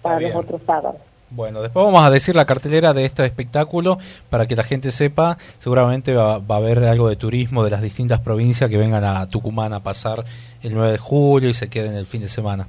[0.00, 1.00] para los otros sábados.
[1.30, 3.98] Bueno, después vamos a decir la cartelera de este espectáculo
[4.30, 5.36] para que la gente sepa.
[5.58, 9.28] Seguramente va, va a haber algo de turismo de las distintas provincias que vengan a
[9.28, 10.24] Tucumán a pasar
[10.62, 12.66] el 9 de julio y se queden el fin de semana.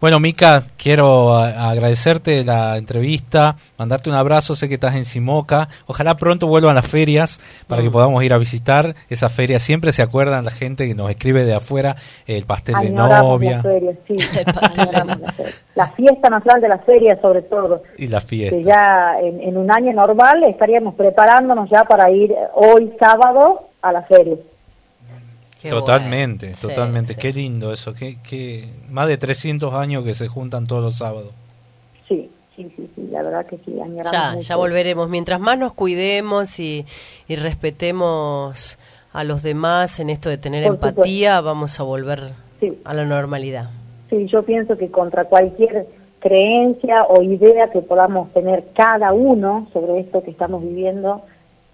[0.00, 4.56] Bueno, Mica, quiero a- agradecerte la entrevista, mandarte un abrazo.
[4.56, 5.68] Sé que estás en Simoca.
[5.86, 9.58] Ojalá pronto vuelvan las ferias para que podamos ir a visitar esa feria.
[9.60, 11.96] Siempre se acuerdan la gente que nos escribe de afuera
[12.26, 13.62] el pastel de novia
[15.76, 15.92] la sí.
[15.96, 17.82] Fiesta nacional de la feria, sobre todo.
[18.04, 18.56] Y la fiesta.
[18.56, 23.92] que ya en, en un año normal estaríamos preparándonos ya para ir hoy sábado a
[23.92, 24.36] la feria.
[25.68, 27.14] totalmente, totalmente.
[27.14, 27.20] sí.
[27.20, 27.92] Qué lindo eso.
[27.94, 31.30] Qué, qué, más de 300 años que se juntan todos los sábados.
[32.08, 33.74] Sí, sí, sí, sí, la verdad que sí,
[34.12, 34.40] Ya, mucho.
[34.40, 35.08] ya volveremos.
[35.08, 36.86] Mientras más nos cuidemos y,
[37.28, 38.78] y respetemos
[39.12, 42.78] a los demás en esto de tener Por empatía, vamos a volver Sí.
[42.84, 43.70] a la normalidad.
[44.10, 45.86] Sí, yo pienso que contra cualquier
[46.20, 51.22] creencia o idea que podamos tener cada uno sobre esto que estamos viviendo,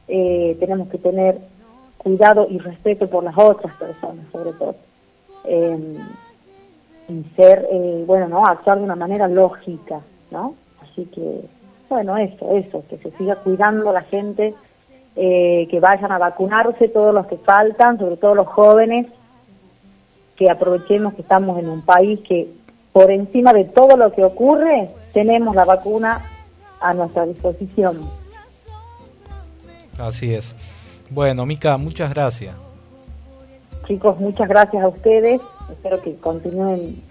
[0.09, 1.39] eh, tenemos que tener
[1.99, 4.77] cuidado y respeto por las otras personas, sobre todo.
[5.45, 5.99] Eh,
[7.09, 8.47] y ser, eh, bueno, ¿no?
[8.47, 10.01] Actuar de una manera lógica,
[10.31, 10.55] ¿no?
[10.83, 11.43] Así que,
[11.89, 14.55] bueno, eso, eso, que se siga cuidando la gente,
[15.15, 19.07] eh, que vayan a vacunarse todos los que faltan, sobre todo los jóvenes,
[20.35, 22.49] que aprovechemos que estamos en un país que
[22.97, 26.25] por encima de todo lo que ocurre tenemos la vacuna
[26.81, 28.09] a nuestra disposición.
[29.99, 30.55] Así es.
[31.11, 32.55] Bueno, Mica, muchas gracias.
[33.87, 35.43] Chicos, muchas gracias a ustedes.
[35.71, 37.03] Espero que continúen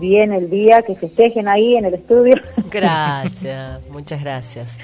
[0.00, 2.34] bien el día, que festejen ahí en el estudio.
[2.68, 4.76] Gracias, muchas gracias.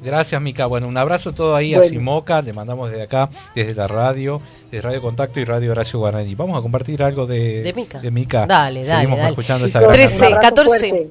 [0.00, 0.66] Gracias, Mica.
[0.66, 1.90] Bueno, un abrazo todo ahí a Bueno.
[1.90, 2.40] Simoca.
[2.42, 6.34] Le mandamos desde acá, desde la radio, desde Radio Contacto y Radio Horacio Guarani.
[6.36, 7.98] Vamos a compartir algo de, De Mica.
[7.98, 8.46] de Mica.
[8.46, 9.30] Dale, dale, Seguimos dale.
[9.30, 10.40] escuchando esta gran 13, canción.
[10.40, 11.10] 14,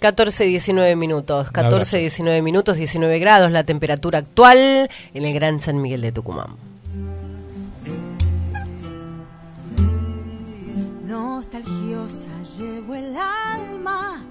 [0.00, 1.48] 14, 19 minutos.
[1.48, 1.52] abrazo.
[1.52, 6.56] 14, 19 minutos, 19 grados la temperatura actual en el Gran San Miguel de Tucumán.
[11.06, 12.28] Nostalgiosa
[12.58, 14.22] llevo el alma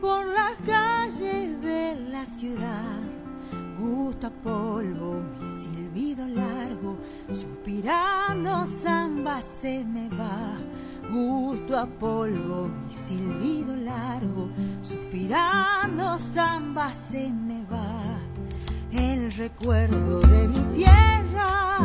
[0.00, 3.03] por las calles de la ciudad.
[3.84, 6.96] Gusto a polvo, mi silbido largo,
[7.28, 10.56] suspirando samba se me va.
[11.12, 14.48] gusto a polvo, mi silbido largo,
[14.80, 18.18] suspirando samba se me va
[18.90, 21.78] el recuerdo de mi tierra,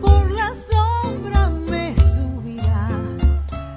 [0.00, 2.88] por la sombra me subirá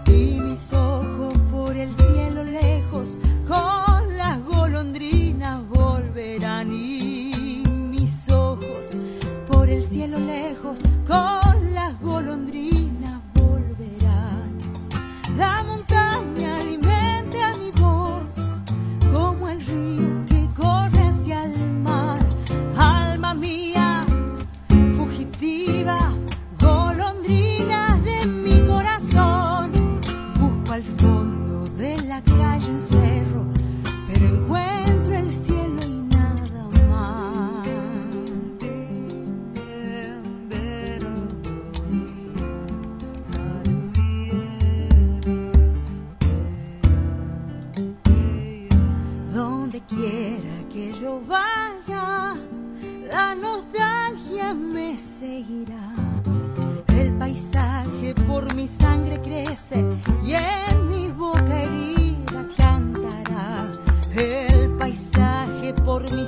[0.07, 3.19] y mis ojos por el cielo lejos
[10.57, 11.46] lejos con
[60.25, 63.71] y en mi boca herida cantará.
[64.13, 66.27] El paisaje por mi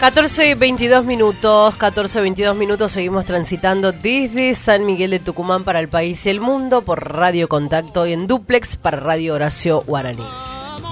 [0.00, 5.80] Catorce y 22 minutos, 14 22 minutos, seguimos transitando desde San Miguel de Tucumán para
[5.80, 10.22] el país y el mundo por Radio Contacto y en duplex para Radio Horacio Guaraní.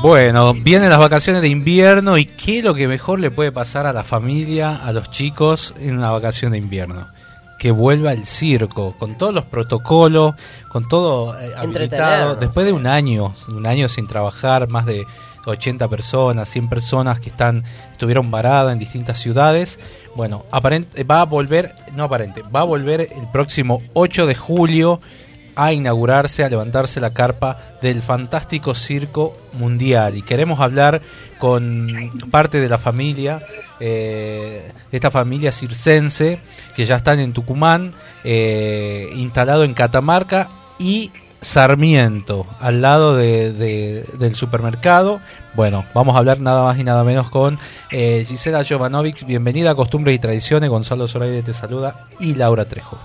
[0.03, 3.87] Bueno, vienen las vacaciones de invierno y qué es lo que mejor le puede pasar
[3.87, 7.07] a la familia, a los chicos en una vacación de invierno.
[7.61, 10.35] Que vuelva el circo, con todos los protocolos,
[10.69, 12.35] con todo eh, habilitado.
[12.35, 15.07] Después de un año, un año sin trabajar, más de
[15.47, 19.79] 80 personas, 100 personas que están estuvieron varadas en distintas ciudades.
[20.15, 25.01] Bueno, aparente, va a volver, no aparente, va a volver el próximo 8 de julio
[25.57, 30.15] a inaugurarse, a levantarse la carpa del fantástico circo mundial.
[30.17, 31.01] Y queremos hablar
[31.39, 33.43] con parte de la familia,
[33.81, 36.41] eh, de esta familia circense,
[36.75, 41.11] que ya están en Tucumán, eh, instalado en Catamarca y
[41.47, 45.21] Sarmiento, al lado de, de- del supermercado.
[45.55, 47.57] Bueno, vamos a hablar nada más y nada menos con
[47.93, 49.25] eh, Gisela Jovanovic.
[49.25, 50.69] Bienvenida a Costumbres y Tradiciones.
[50.69, 52.99] Gonzalo Zoraide te saluda y Laura Trejo.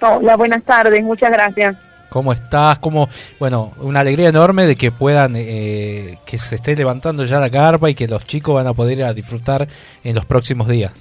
[0.00, 1.76] Hola, buenas tardes, muchas gracias.
[2.08, 2.78] ¿Cómo estás?
[2.78, 3.08] ¿Cómo?
[3.38, 7.90] Bueno, una alegría enorme de que puedan, eh, que se esté levantando ya la carpa
[7.90, 9.68] y que los chicos van a poder ir a disfrutar
[10.02, 10.92] en los próximos días.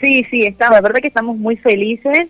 [0.00, 2.28] Sí, sí, estamos, la verdad que estamos muy felices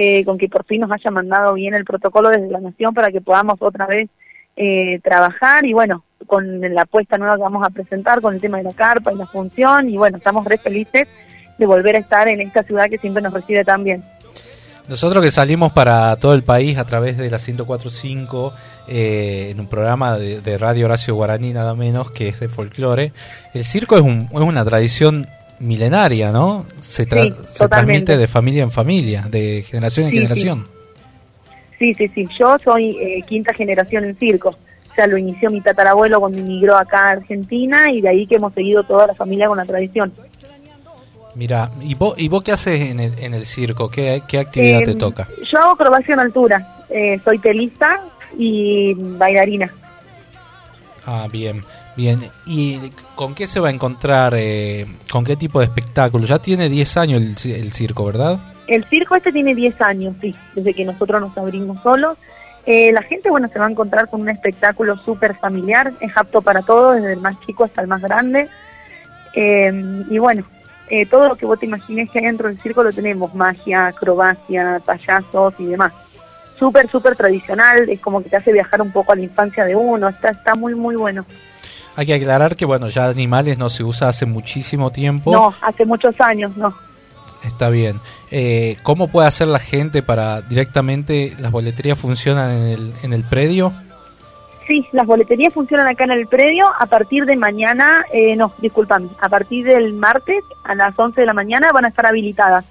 [0.00, 3.10] eh, con que por fin nos haya mandado bien el protocolo desde la Nación para
[3.10, 4.08] que podamos otra vez
[4.56, 8.58] eh, trabajar y bueno, con la apuesta nueva que vamos a presentar con el tema
[8.58, 11.08] de la carpa y la función y bueno, estamos re felices
[11.58, 14.04] de volver a estar en esta ciudad que siempre nos recibe tan bien.
[14.86, 18.52] Nosotros que salimos para todo el país a través de la 104.5
[18.86, 23.12] eh, en un programa de, Radio Horacio Guaraní nada menos que es de folclore,
[23.52, 25.26] el circo es, un, es una tradición
[25.60, 26.64] milenaria, ¿no?
[26.80, 30.22] Se, tra- Sí, se transmite de familia en familia, de generación en Sí, sí.
[30.22, 30.68] generación.
[31.78, 32.28] Sí, sí, sí.
[32.38, 34.50] Yo soy eh, quinta generación en circo.
[34.50, 38.34] O sea, lo inició mi tatarabuelo cuando emigró acá a Argentina y de ahí que
[38.36, 40.12] hemos seguido toda la familia con la tradición.
[41.36, 43.88] Mira, ¿y vos, ¿y vos qué haces en el, en el circo?
[43.90, 45.28] ¿Qué, qué actividad Eh, te toca?
[45.50, 46.76] Yo hago acrobacia en altura.
[46.90, 48.00] Eh, soy telista
[48.36, 49.72] y bailarina.
[51.10, 51.64] Ah, bien,
[51.96, 52.20] bien.
[52.44, 54.34] ¿Y con qué se va a encontrar?
[54.36, 56.26] eh, ¿Con qué tipo de espectáculo?
[56.26, 58.38] Ya tiene 10 años el, el circo, ¿verdad?
[58.66, 62.18] El circo este tiene 10 años, sí, desde que nosotros nos abrimos solos.
[62.66, 66.42] Eh, la gente, bueno, se va a encontrar con un espectáculo súper familiar, es apto
[66.42, 68.50] para todos, desde el más chico hasta el más grande.
[69.32, 70.44] Eh, y bueno,
[70.90, 73.86] eh, todo lo que vos te imagines que hay dentro del circo lo tenemos, magia,
[73.86, 75.94] acrobacia, payasos y demás.
[76.58, 79.76] Súper, súper tradicional, es como que te hace viajar un poco a la infancia de
[79.76, 81.24] uno, está, está muy, muy bueno.
[81.96, 85.32] Hay que aclarar que, bueno, ya animales no se usa hace muchísimo tiempo.
[85.32, 86.74] No, hace muchos años, no.
[87.44, 88.00] Está bien.
[88.30, 93.24] Eh, ¿Cómo puede hacer la gente para directamente las boleterías funcionan en el, en el
[93.24, 93.72] predio?
[94.66, 99.08] Sí, las boleterías funcionan acá en el predio a partir de mañana, eh, no, disculpame,
[99.18, 102.66] a partir del martes a las 11 de la mañana van a estar habilitadas.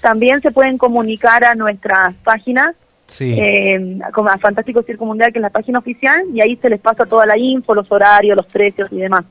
[0.00, 2.76] También se pueden comunicar a nuestras páginas,
[3.06, 3.34] Sí.
[3.38, 6.80] eh, como a Fantástico Circo Mundial, que es la página oficial, y ahí se les
[6.80, 9.24] pasa toda la info, los horarios, los precios y demás.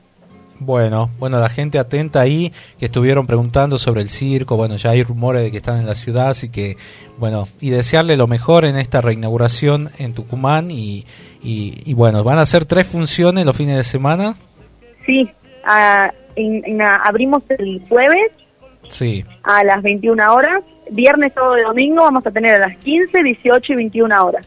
[0.60, 5.02] Bueno, bueno, la gente atenta ahí que estuvieron preguntando sobre el circo, bueno, ya hay
[5.02, 6.76] rumores de que están en la ciudad, así que,
[7.18, 11.04] bueno, y desearle lo mejor en esta reinauguración en Tucumán y,
[11.42, 14.34] y, y bueno, van a ser tres funciones los fines de semana.
[15.04, 15.28] Sí,
[16.36, 18.30] en- en- ah, abrimos el jueves
[18.88, 23.22] Sí, a las 21 horas, viernes, sábado y domingo vamos a tener a las 15,
[23.22, 24.46] 18 y 21 horas.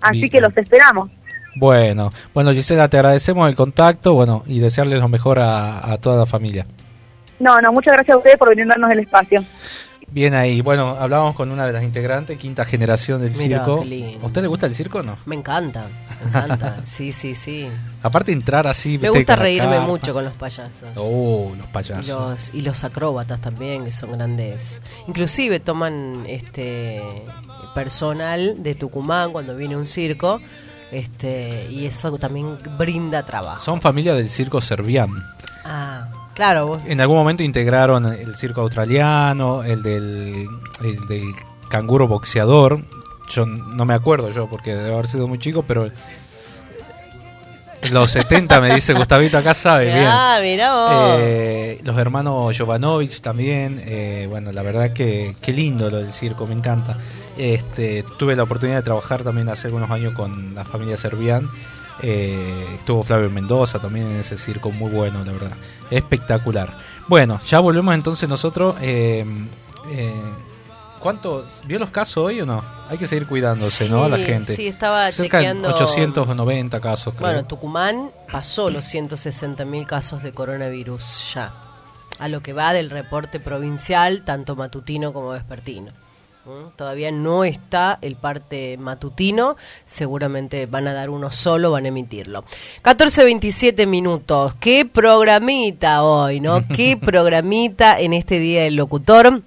[0.00, 0.30] Así Bien.
[0.30, 1.10] que los esperamos.
[1.56, 6.18] bueno, bueno Gisela, te agradecemos el contacto, bueno, y desearles lo mejor a, a toda
[6.18, 6.66] la familia.
[7.40, 9.44] No, no, muchas gracias a ustedes por brindarnos el espacio.
[10.10, 13.84] Bien ahí, bueno, hablábamos con una de las integrantes, quinta generación del Mirá, circo.
[14.22, 15.18] ¿A usted le gusta el circo o no?
[15.26, 15.84] Me encanta,
[16.22, 16.76] me encanta.
[16.86, 17.68] Sí, sí, sí.
[18.02, 19.86] Aparte entrar así, Me gusta reírme carpa.
[19.86, 20.88] mucho con los payasos.
[20.96, 22.08] Oh, los Y payasos.
[22.08, 24.80] los, y los acróbatas también, que son grandes.
[25.08, 27.02] Inclusive toman este
[27.74, 30.40] personal de Tucumán cuando viene un circo,
[30.90, 33.62] este y eso también brinda trabajo.
[33.62, 35.10] Son familia del circo Servián.
[35.64, 36.08] Ah,
[36.38, 40.48] claro, vos- En algún momento integraron el circo australiano, el del,
[40.82, 41.24] el del
[41.68, 42.80] canguro boxeador.
[43.28, 45.90] Yo no me acuerdo yo porque debe haber sido muy chico, pero
[47.90, 49.98] los 70 me dice Gustavito acá sabe bien.
[49.98, 51.16] Mirá, mirá vos.
[51.20, 56.46] Eh, los hermanos Jovanovic también, eh, bueno, la verdad que qué lindo lo del circo,
[56.46, 56.96] me encanta.
[57.36, 61.48] Este, tuve la oportunidad de trabajar también hace algunos años con la familia Servián.
[62.02, 65.52] Eh, estuvo Flavio Mendoza también en ese circo, muy bueno, la verdad.
[65.90, 66.72] Espectacular.
[67.06, 68.76] Bueno, ya volvemos entonces nosotros.
[68.80, 69.24] Eh,
[69.90, 70.20] eh,
[71.00, 71.44] ¿Cuánto?
[71.64, 72.62] ¿Vio los casos hoy o no?
[72.90, 74.04] Hay que seguir cuidándose, ¿no?
[74.04, 74.56] A la gente.
[74.56, 77.28] sí, estaba Cerca de chequeando- 890 casos, creo.
[77.28, 81.52] Bueno, Tucumán pasó los 160.000 casos de coronavirus ya.
[82.18, 85.92] A lo que va del reporte provincial, tanto matutino como vespertino.
[86.76, 89.56] Todavía no está el parte matutino,
[89.86, 92.44] seguramente van a dar uno solo, van a emitirlo.
[92.82, 96.66] 14.27 minutos, qué programita hoy, ¿no?
[96.74, 99.42] Qué programita en este Día del Locutor.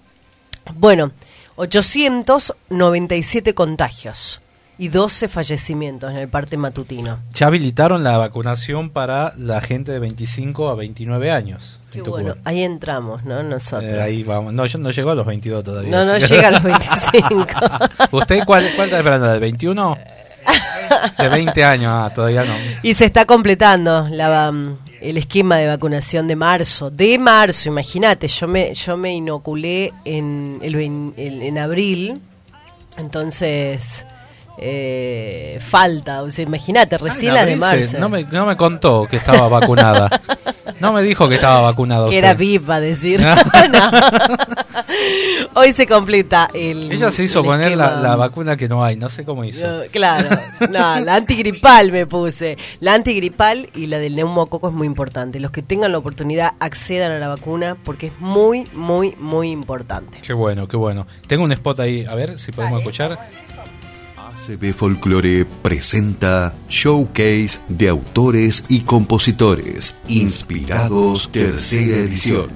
[0.76, 1.12] Bueno,
[1.56, 4.41] 897 contagios
[4.82, 7.20] y 12 fallecimientos en el parte matutino.
[7.36, 11.78] Ya habilitaron la vacunación para la gente de 25 a 29 años.
[11.92, 13.44] Qué bueno, ahí entramos, ¿no?
[13.44, 13.84] Nosotros.
[13.84, 14.54] Eh, ahí vamos.
[14.54, 15.92] No, yo no llegó a los 22 todavía.
[15.92, 17.46] No, no llega a los 25.
[18.12, 19.28] ¿Usted cuál, cuál está esperando?
[19.28, 19.98] ¿De 21?
[21.20, 22.54] De 20 años, ah, todavía no.
[22.82, 26.90] Y se está completando la, mm, el esquema de vacunación de marzo.
[26.90, 31.14] De marzo, imagínate, yo me, yo me inoculé en, el-
[31.44, 32.20] en abril,
[32.98, 34.06] entonces
[34.64, 37.98] eh, falta, o sea, imagínate, recién en las de marzo.
[37.98, 40.22] no, me, no me contó que estaba vacunada.
[40.80, 42.10] No me dijo que estaba vacunado.
[42.10, 42.40] que era usted.
[42.40, 43.22] pipa decir.
[43.72, 43.92] No.
[45.54, 46.92] Hoy se completa el.
[46.92, 49.66] Ella se hizo el poner la, la vacuna que no hay, no sé cómo hizo.
[49.66, 50.30] No, claro,
[50.70, 52.58] no, la antigripal me puse.
[52.80, 55.40] La antigripal y la del neumococo es muy importante.
[55.40, 60.20] Los que tengan la oportunidad accedan a la vacuna porque es muy, muy, muy importante.
[60.22, 61.08] Qué bueno, qué bueno.
[61.28, 63.20] Tengo un spot ahí, a ver si podemos escuchar.
[64.42, 72.50] ACB Folklore presenta Showcase de autores y compositores inspirados tercera edición.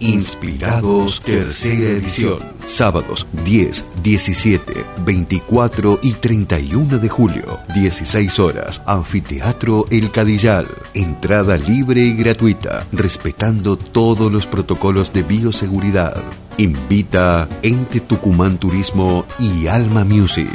[0.00, 2.40] Inspirados tercera edición.
[2.66, 7.58] Sábados 10, 17, 24 y 31 de julio.
[7.74, 8.82] 16 horas.
[8.84, 10.66] Anfiteatro El Cadillal.
[10.92, 12.86] Entrada libre y gratuita.
[12.92, 16.22] Respetando todos los protocolos de bioseguridad.
[16.58, 20.50] Invita Ente Tucumán Turismo y Alma Music.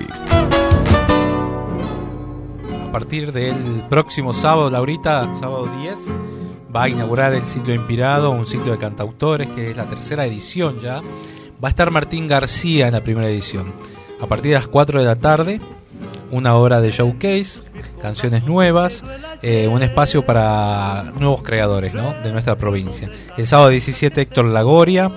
[2.88, 5.98] A partir del próximo sábado, Laurita, sábado 10,
[6.74, 10.80] va a inaugurar el ciclo Inspirado, un ciclo de cantautores, que es la tercera edición
[10.80, 11.02] ya.
[11.64, 13.74] Va a estar Martín García en la primera edición.
[14.22, 15.60] A partir de las 4 de la tarde,
[16.32, 17.62] una hora de showcase,
[18.02, 19.04] canciones nuevas,
[19.41, 22.14] eh, un espacio para nuevos creadores ¿no?
[22.24, 23.10] de nuestra provincia.
[23.38, 25.12] El sábado 17, Héctor Lagoria.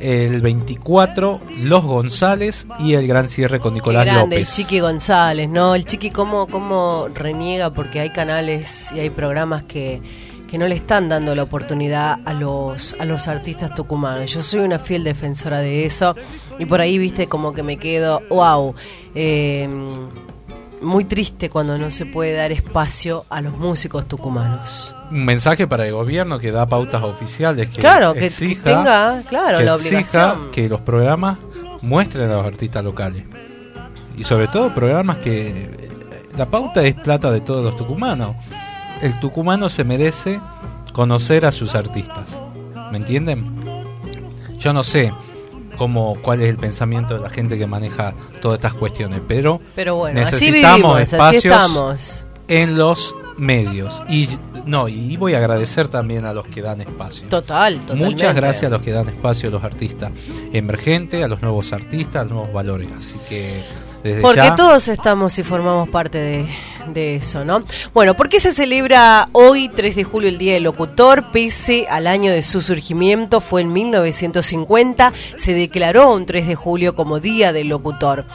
[0.00, 4.50] El 24, Los González y el gran cierre con Nicolás Qué grande, López.
[4.50, 5.74] el Chiqui González, ¿no?
[5.74, 10.02] El Chiqui cómo, cómo reniega porque hay canales y hay programas que,
[10.54, 14.32] que no le están dando la oportunidad a los, a los artistas tucumanos.
[14.32, 16.14] Yo soy una fiel defensora de eso
[16.58, 18.74] y por ahí, viste, como que me quedo, wow,
[19.14, 19.68] eh,
[20.82, 24.94] muy triste cuando no se puede dar espacio a los músicos tucumanos.
[25.10, 29.22] Un mensaje para el gobierno que da pautas oficiales que Claro, que- que exija, tenga,
[29.28, 30.50] claro, que la obligación.
[30.52, 31.38] que los programas
[31.82, 33.24] muestren a los artistas locales
[34.16, 35.90] y sobre todo programas que
[36.36, 38.34] la pauta es plata de todos los tucumanos.
[39.00, 40.40] El tucumano se merece
[40.92, 42.38] conocer a sus artistas,
[42.90, 43.64] ¿me entienden?
[44.58, 45.12] Yo no sé
[45.76, 49.96] cómo cuál es el pensamiento de la gente que maneja todas estas cuestiones, pero Pero
[49.96, 52.24] bueno, así necesitamos así espacios estamos.
[52.48, 54.28] en los medios y
[54.66, 57.28] no y voy a agradecer también a los que dan espacio.
[57.28, 58.12] Total, totalmente.
[58.12, 60.12] Muchas gracias a los que dan espacio a los artistas
[60.52, 62.88] emergentes, a los nuevos artistas, a los nuevos valores.
[62.98, 63.60] Así que
[64.04, 66.46] desde Porque ya todos estamos y formamos parte de,
[66.92, 67.64] de eso, ¿no?
[67.94, 71.32] Bueno, ¿por qué se celebra hoy, 3 de julio, el Día del Locutor?
[71.32, 76.94] Pese al año de su surgimiento, fue en 1950, se declaró un 3 de julio
[76.94, 78.26] como Día del Locutor.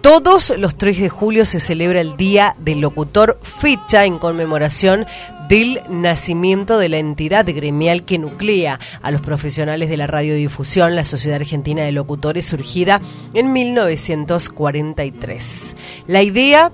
[0.00, 5.04] Todos los 3 de julio se celebra el Día del Locutor, fecha en conmemoración
[5.46, 11.04] del nacimiento de la entidad gremial que nuclea a los profesionales de la radiodifusión, la
[11.04, 13.02] Sociedad Argentina de Locutores, surgida
[13.34, 15.76] en 1943.
[16.06, 16.72] La idea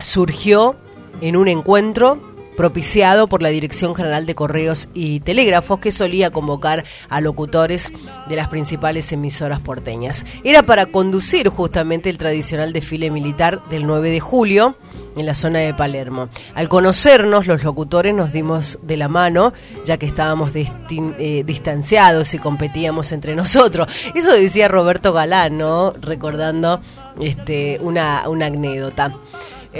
[0.00, 0.74] surgió
[1.20, 6.84] en un encuentro propiciado por la Dirección General de Correos y Telégrafos que solía convocar
[7.08, 7.92] a locutores
[8.28, 10.26] de las principales emisoras porteñas.
[10.42, 14.76] Era para conducir justamente el tradicional desfile militar del 9 de julio
[15.16, 16.30] en la zona de Palermo.
[16.56, 19.52] Al conocernos, los locutores nos dimos de la mano,
[19.84, 23.86] ya que estábamos eh, distanciados y competíamos entre nosotros.
[24.16, 25.92] Eso decía Roberto Galán, ¿no?
[25.92, 26.80] Recordando
[27.20, 29.14] este, una anécdota.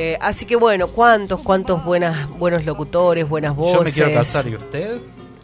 [0.01, 3.75] Eh, así que bueno, cuántos, cuántos buenas, buenos locutores, buenas voces.
[3.75, 5.01] yo me quiero casar y usted.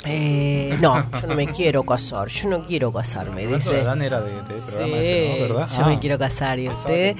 [0.06, 3.78] Eh, no, yo no me quiero casar, yo no quiero casarme, dice.
[3.78, 5.48] Galán era de, de programa Sí, ese, ¿no?
[5.54, 5.68] ¿verdad?
[5.76, 5.88] yo Ah.
[5.88, 7.16] me quiero casar y usted.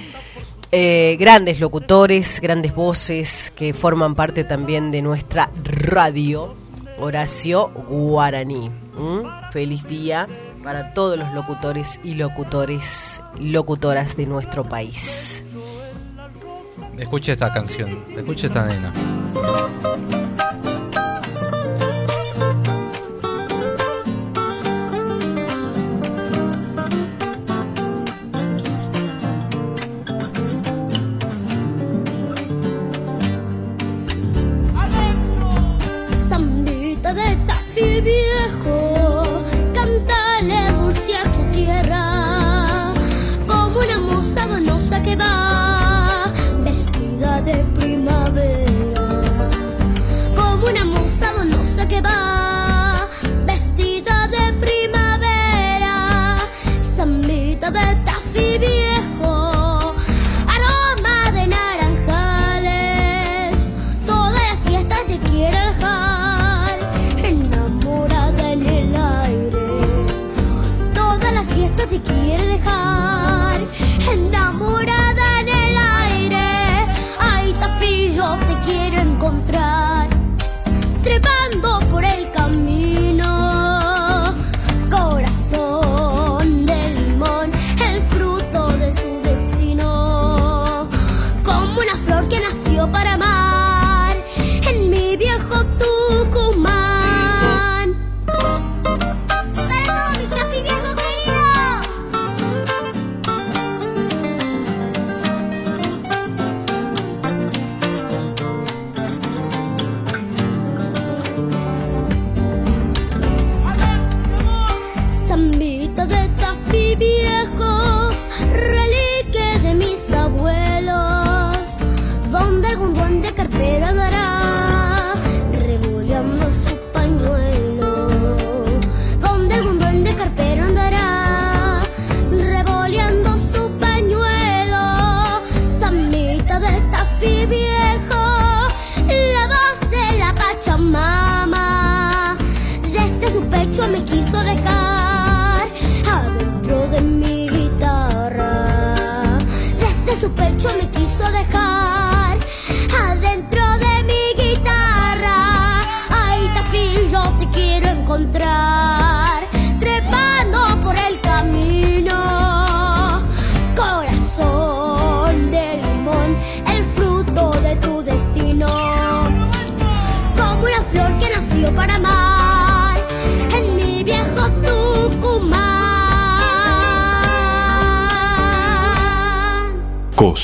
[0.71, 6.55] Eh, grandes locutores, grandes voces que forman parte también de nuestra radio,
[6.99, 8.69] Horacio Guaraní.
[8.97, 9.51] ¿Mm?
[9.53, 10.29] Feliz día
[10.63, 15.44] para todos los locutores y locutores, locutoras de nuestro país.
[16.99, 18.93] Escuche esta canción, escuche esta nena.
[36.29, 38.44] Zambita de tafí viejo,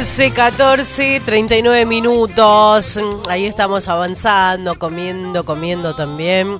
[0.00, 2.98] 14, 14, 39 minutos.
[3.28, 6.58] Ahí estamos avanzando, comiendo, comiendo también,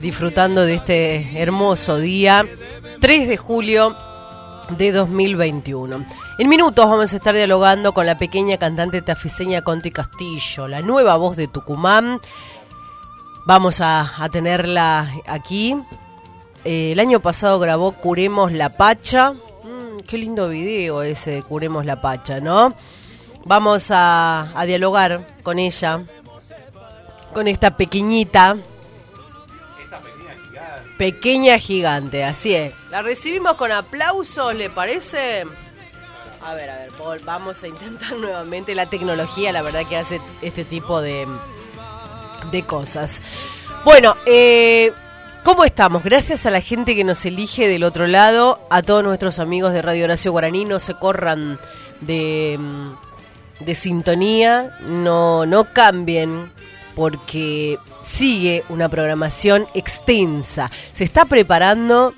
[0.00, 2.44] disfrutando de este hermoso día,
[3.00, 3.96] 3 de julio
[4.76, 6.04] de 2021.
[6.40, 11.14] En minutos vamos a estar dialogando con la pequeña cantante tafiseña Conti Castillo, la nueva
[11.14, 12.20] voz de Tucumán.
[13.46, 15.76] Vamos a, tenerla aquí.
[16.64, 19.34] Eh, el año pasado grabó Curemos la Pacha.
[20.06, 22.74] Qué lindo video ese Curemos la Pacha, ¿no?
[23.44, 26.02] Vamos a, dialogar con ella,
[27.34, 28.56] con esta pequeñita.
[30.98, 32.74] Pequeña gigante, así es.
[32.90, 35.44] La recibimos con aplausos, ¿le parece?
[36.44, 40.20] A ver, a ver, Paul, vamos a intentar nuevamente la tecnología, la verdad que hace
[40.42, 41.26] este tipo de,
[42.50, 43.22] de cosas.
[43.84, 44.92] Bueno, eh,
[45.42, 46.04] ¿cómo estamos?
[46.04, 49.82] Gracias a la gente que nos elige del otro lado, a todos nuestros amigos de
[49.82, 51.58] Radio Horacio Guaraní, no se corran
[52.00, 56.50] de, mm, de sintonía, no, no cambien,
[56.94, 60.70] porque sigue una programación extensa.
[60.92, 62.14] Se está preparando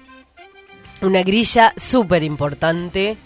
[1.01, 3.17] una grilla súper importante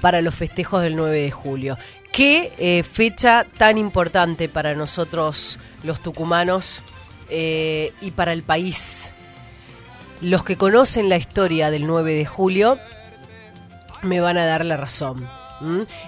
[0.00, 1.78] para los festejos del 9 de julio.
[2.12, 6.82] Qué eh, fecha tan importante para nosotros los tucumanos
[7.28, 9.12] eh, y para el país.
[10.20, 12.78] Los que conocen la historia del 9 de julio
[14.02, 15.26] me van a dar la razón.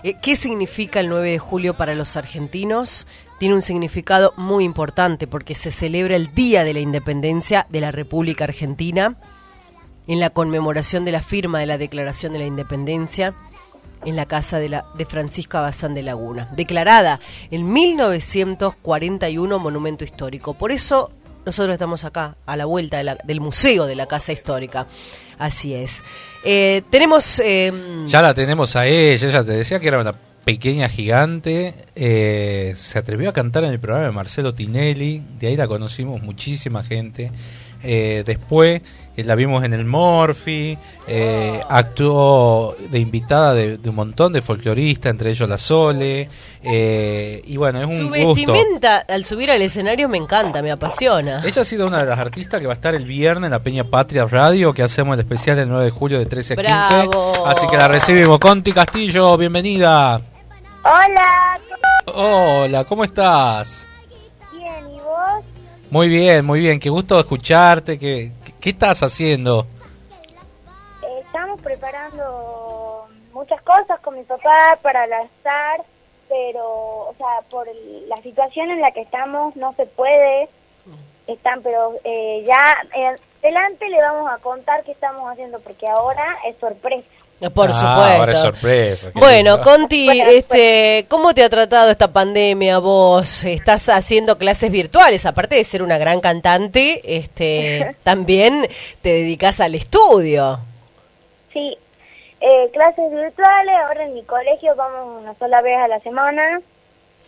[0.03, 3.07] Eh, ¿Qué significa el 9 de julio para los argentinos?
[3.39, 7.91] Tiene un significado muy importante porque se celebra el Día de la Independencia de la
[7.91, 9.17] República Argentina
[10.07, 13.35] en la conmemoración de la firma de la Declaración de la Independencia
[14.05, 17.21] en la casa de, la, de Francisco Abazán de Laguna, declarada
[17.51, 20.55] en 1941 monumento histórico.
[20.55, 21.11] Por eso
[21.45, 24.87] nosotros estamos acá, a la vuelta de la- del Museo de la Casa Histórica.
[25.39, 26.03] Así es.
[26.45, 27.41] Eh, tenemos...
[27.41, 27.73] eh,
[28.07, 30.15] Ya la tenemos a ella, ella te decía que era una
[30.45, 35.57] pequeña gigante, eh, se atrevió a cantar en el programa de Marcelo Tinelli, de ahí
[35.57, 37.31] la conocimos muchísima gente.
[37.85, 38.83] Eh, después
[39.15, 44.41] eh, la vimos en el Morphy, eh, actuó de invitada de, de un montón de
[44.41, 46.31] folcloristas, entre ellos la Sole,
[46.63, 48.53] eh, y bueno, es un su gusto.
[48.53, 51.43] vestimenta al subir al escenario me encanta, me apasiona.
[51.45, 53.63] Ella ha sido una de las artistas que va a estar el viernes en la
[53.63, 56.69] Peña Patria Radio, que hacemos el especial el 9 de julio de 13 a 15.
[57.09, 57.47] Bravo.
[57.47, 58.39] Así que la recibimos.
[58.39, 60.23] Conti Castillo, bienvenida.
[60.85, 61.61] Hola,
[62.07, 63.87] Hola, ¿cómo estás?
[65.93, 66.81] Muy bien, muy bien.
[66.81, 67.99] Qué gusto escucharte.
[67.99, 68.33] ¿Qué,
[68.63, 69.67] qué estás haciendo?
[71.27, 75.83] Estamos preparando muchas cosas con mi papá para lanzar,
[76.31, 76.65] pero,
[77.11, 80.49] o sea, por el- la situación en la que estamos no se puede.
[81.27, 86.37] Están, pero eh, ya eh, adelante le vamos a contar qué estamos haciendo, porque ahora
[86.47, 87.05] es sorpresa.
[87.51, 88.21] Por Ah, supuesto.
[88.21, 89.11] ahora es sorpresa.
[89.15, 89.63] Bueno, lindo.
[89.65, 93.45] Conti, este, ¿cómo te ha tratado esta pandemia vos?
[93.45, 98.67] Estás haciendo clases virtuales, aparte de ser una gran cantante, este, también
[99.03, 100.61] te dedicas al estudio.
[101.53, 101.77] Sí,
[102.41, 106.61] eh, clases virtuales, ahora en mi colegio vamos una sola vez a la semana.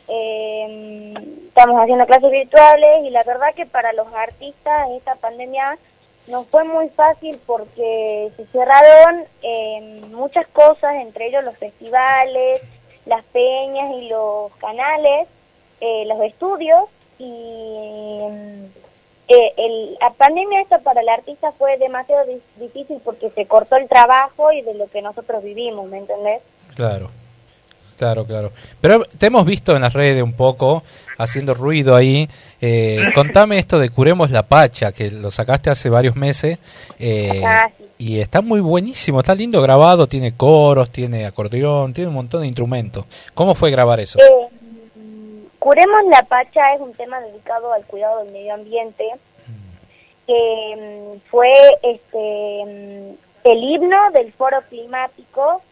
[0.06, 1.14] Eh,
[1.48, 5.78] estamos haciendo clases virtuales y la verdad que para los artistas esta pandemia
[6.28, 12.60] no fue muy fácil porque se cerraron eh, muchas cosas, entre ellos los festivales,
[13.06, 15.28] las peñas y los canales,
[15.80, 16.84] eh, los estudios
[17.18, 18.20] y
[19.28, 23.76] eh, el, la pandemia esta para el artista fue demasiado di- difícil porque se cortó
[23.76, 26.42] el trabajo y de lo que nosotros vivimos, ¿me entendés?
[26.74, 27.10] Claro,
[27.98, 28.52] claro, claro.
[28.80, 30.82] Pero te hemos visto en las redes un poco
[31.18, 32.28] haciendo ruido ahí.
[32.60, 36.58] Eh, contame esto de Curemos la Pacha, que lo sacaste hace varios meses.
[36.98, 42.14] eh, Ah, Y está muy buenísimo, está lindo grabado, tiene coros, tiene acordeón, tiene un
[42.14, 43.04] montón de instrumentos.
[43.34, 44.18] ¿Cómo fue grabar eso?
[44.18, 44.48] Eh,
[45.58, 49.04] Curemos la Pacha es un tema dedicado al cuidado del medio ambiente,
[50.26, 50.76] que
[51.16, 51.48] mm, fue
[51.82, 55.62] este mm, el himno del foro climático.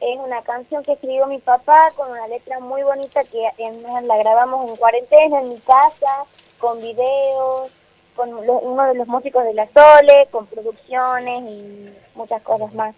[0.00, 3.48] Es una canción que escribió mi papá con una letra muy bonita que
[4.04, 6.24] la grabamos en cuarentena en mi casa,
[6.58, 7.70] con videos,
[8.14, 12.94] con uno de los músicos de la Sole, con producciones y muchas cosas más.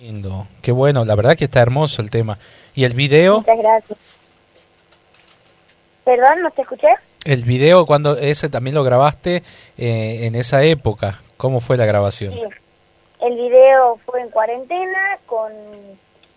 [0.00, 2.38] Lindo, qué bueno, la verdad que está hermoso el tema.
[2.74, 3.38] ¿Y el video?
[3.38, 3.98] Muchas gracias.
[6.04, 6.88] Perdón, no te escuché.
[7.24, 9.42] El video, cuando ese también lo grabaste
[9.78, 12.34] eh, en esa época, ¿cómo fue la grabación?
[12.34, 12.63] Sí.
[13.24, 15.50] El video fue en cuarentena, con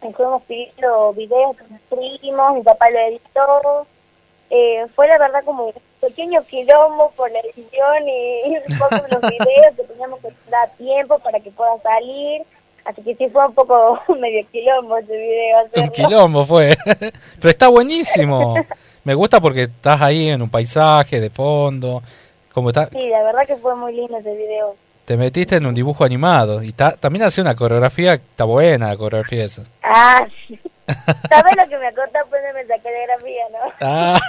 [0.01, 3.85] estuvimos pidiendo videos que nos mi papá lo editó.
[4.49, 9.21] Eh, fue la verdad como un pequeño quilombo por la edición y un poco los
[9.31, 12.43] videos que teníamos que dar tiempo para que pueda salir.
[12.85, 15.69] Así que sí fue un poco medio quilombo ese video.
[15.75, 16.73] Un quilombo fue.
[16.85, 18.55] Pero está buenísimo.
[19.03, 22.01] Me gusta porque estás ahí en un paisaje de fondo.
[22.53, 24.86] Como está, Sí, la verdad que fue muy lindo ese video.
[25.07, 26.61] Te metiste en un dibujo animado.
[26.61, 29.63] Y ta- también hace una coreografía, está buena la coreografía esa.
[29.81, 30.59] Ah, sí.
[31.29, 33.71] ¿Sabes lo que me acordó ponerme esa coreografía, no?
[33.79, 34.19] Ah.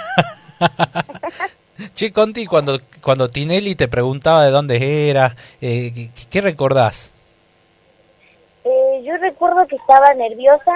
[1.95, 7.11] che, Conti, cuando, cuando Tinelli te preguntaba de dónde eras, eh, ¿qué, qué recordás?
[8.63, 10.73] Eh, yo recuerdo que estaba nerviosa,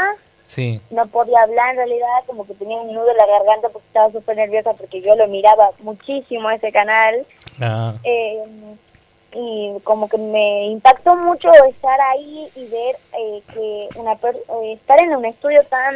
[0.48, 0.82] Sí.
[0.90, 4.12] no podía hablar en realidad, como que tenía un nudo en la garganta porque estaba
[4.12, 7.26] súper nerviosa porque yo lo miraba muchísimo ese canal.
[7.62, 7.96] Ah.
[8.04, 8.44] Eh,
[9.36, 14.74] y como que me impactó mucho estar ahí y ver eh, que una per- eh,
[14.74, 15.96] estar en un estudio tan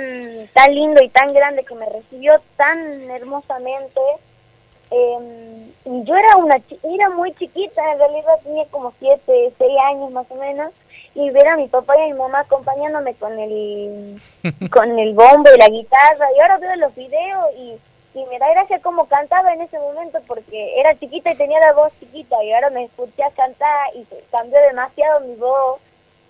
[0.53, 4.01] tan lindo y tan grande que me recibió tan hermosamente
[4.89, 10.11] eh, y yo era una era muy chiquita en realidad tenía como siete seis años
[10.11, 10.71] más o menos
[11.13, 14.21] y ver a mi papá y a mi mamá acompañándome con el
[14.71, 17.75] con el bombo y la guitarra y ahora veo los videos y,
[18.17, 21.73] y me da gracia cómo cantaba en ese momento porque era chiquita y tenía la
[21.73, 25.79] voz chiquita y ahora me escuché a cantar y cambió demasiado mi voz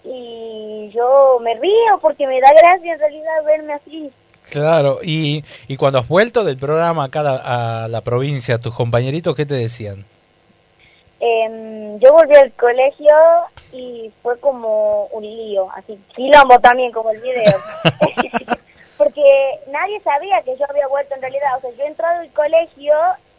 [0.04, 4.12] y yo me río porque me da gracia en realidad verme así.
[4.50, 8.74] Claro, y, y cuando has vuelto del programa acá a la, a la provincia, tus
[8.74, 10.06] compañeritos, ¿qué te decían?
[11.20, 13.14] Em, yo volví al colegio
[13.74, 17.58] y fue como un lío, así quilombo también como el video.
[18.98, 19.22] Porque
[19.72, 22.94] nadie sabía que yo había vuelto en realidad, o sea, yo he entrado al colegio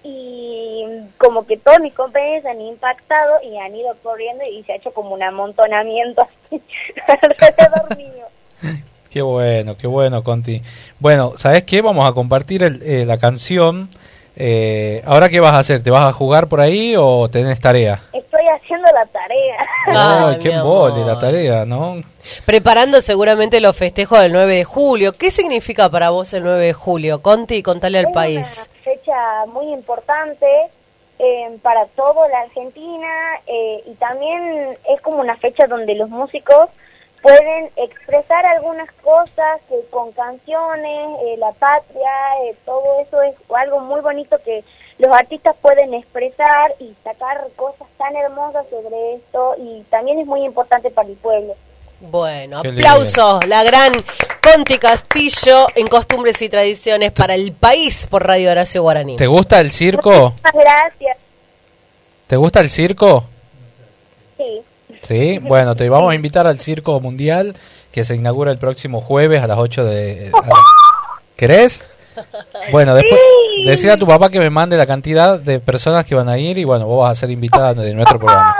[0.04, 0.84] y
[1.18, 4.92] como que todos mis compañeros han impactado y han ido corriendo y se ha hecho
[4.92, 6.62] como un amontonamiento así
[7.08, 8.24] alrededor mío.
[9.10, 10.62] Qué bueno, qué bueno, Conti.
[11.00, 11.80] Bueno, ¿sabes qué?
[11.82, 13.88] Vamos a compartir el- eh, la canción.
[14.36, 15.82] Eh, ¿Ahora qué vas a hacer?
[15.82, 18.00] ¿Te vas a jugar por ahí o tenés tarea?
[18.48, 19.66] Haciendo la tarea.
[20.28, 21.96] Ay, qué mi embole la tarea, ¿no?
[22.44, 25.12] Preparando seguramente los festejos del 9 de julio.
[25.12, 27.22] ¿Qué significa para vos el 9 de julio?
[27.22, 28.46] Conti, contale al Es país.
[28.56, 30.46] una fecha muy importante
[31.18, 33.08] eh, para toda la Argentina
[33.46, 36.68] eh, y también es como una fecha donde los músicos
[37.22, 42.10] pueden expresar algunas cosas eh, con canciones, eh, la patria,
[42.44, 44.62] eh, todo eso es algo muy bonito que
[44.98, 50.44] los artistas pueden expresar y sacar cosas tan hermosas sobre esto y también es muy
[50.44, 51.54] importante para el pueblo.
[52.00, 53.44] Bueno, Qué aplausos.
[53.46, 53.92] La gran
[54.42, 59.16] Conti Castillo en Costumbres y Tradiciones para el país por Radio Horacio Guaraní.
[59.16, 60.34] ¿Te gusta el circo?
[60.36, 61.16] Muchas gracias.
[62.28, 63.24] ¿Te gusta el circo?
[64.36, 64.62] Sí.
[65.02, 67.56] Sí, bueno, te vamos a invitar al Circo Mundial
[67.92, 70.30] que se inaugura el próximo jueves a las 8 de...
[70.32, 70.52] a la-
[71.36, 71.88] ¿Querés?
[72.70, 73.20] Bueno, después
[73.64, 76.58] decir a tu papá que me mande la cantidad de personas que van a ir
[76.58, 78.56] y bueno, vos vas a ser invitada de nuestro programa.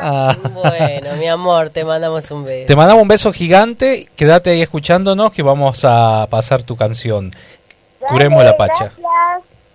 [0.00, 0.36] Ah.
[0.52, 2.66] Bueno, mi amor, te mandamos un beso.
[2.66, 7.30] Te mandamos un beso gigante, quédate ahí escuchándonos que vamos a pasar tu canción.
[8.00, 8.92] Curemos la pacha.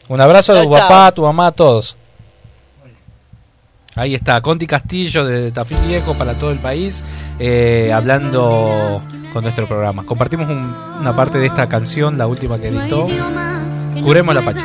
[0.08, 0.72] Un abrazo a tu chau.
[0.72, 1.98] papá, a tu mamá, a todos.
[4.00, 7.04] Ahí está, Conti Castillo de Tafí Viejo para todo el país,
[7.38, 9.02] eh, hablando
[9.34, 10.06] con nuestro programa.
[10.06, 13.08] Compartimos un- una parte de esta canción, la última que editó.
[14.02, 14.62] Curemos la pacha.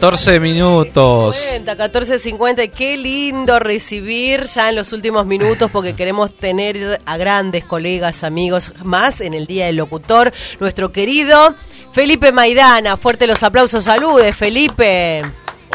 [0.00, 1.34] 14 minutos.
[1.34, 7.16] 50, 14.50, y qué lindo recibir ya en los últimos minutos porque queremos tener a
[7.16, 11.52] grandes colegas, amigos más en el Día del Locutor, nuestro querido
[11.90, 12.96] Felipe Maidana.
[12.96, 15.22] Fuerte los aplausos, saludes Felipe.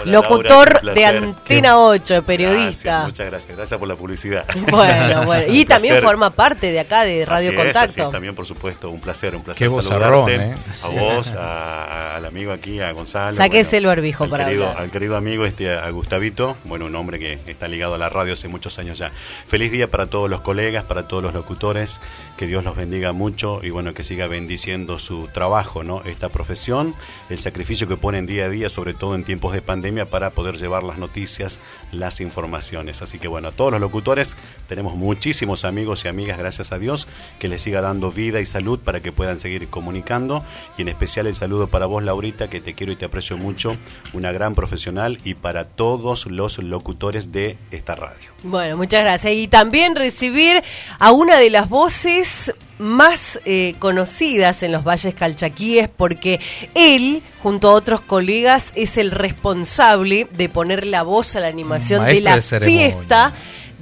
[0.02, 1.06] Hola, Locutor Laura, de.
[1.06, 2.90] Antena 8, periodista.
[2.90, 3.58] Gracias, muchas gracias.
[3.58, 4.46] Gracias por la publicidad.
[4.70, 5.54] Bueno, bueno.
[5.54, 7.92] Y también forma parte de acá de Radio Así es, Contacto.
[7.92, 10.36] así es, también, por supuesto, un placer, un placer Qué saludarte.
[10.36, 10.56] ¿eh?
[10.84, 13.36] A vos, a- al amigo aquí, a Gonzalo.
[13.36, 14.84] Sáquese el barbijo al para querido, hablar.
[14.84, 18.34] Al querido amigo, este, a Gustavito, bueno, un hombre que está ligado a la radio
[18.34, 19.12] hace muchos años ya.
[19.46, 22.00] Feliz día para todos los colegas, para todos los locutores,
[22.38, 26.02] que Dios los bendiga mucho y bueno, que siga bendiciendo su trabajo, ¿no?
[26.06, 26.96] Esta profesión,
[27.30, 30.58] el sacrificio que ponen día a día, sobre todo en tiempos de pandemia, para poder
[30.58, 31.60] llevar las noticias,
[31.92, 33.02] las informaciones.
[33.02, 34.36] Así que bueno, a todos los locutores
[34.70, 37.08] tenemos muchísimos amigos y amigas, gracias a Dios,
[37.40, 40.44] que les siga dando vida y salud para que puedan seguir comunicando.
[40.78, 43.78] Y en especial el saludo para vos, Laurita, que te quiero y te aprecio mucho,
[44.14, 48.32] una gran profesional, y para todos los locutores de esta radio.
[48.44, 49.34] Bueno, muchas gracias.
[49.34, 50.64] Y también recibir
[51.00, 52.54] a una de las voces
[52.84, 56.40] más eh, conocidas en los valles calchaquíes porque
[56.76, 62.06] él, junto a otros colegas, es el responsable de poner la voz a la animación
[62.06, 63.34] de la de fiesta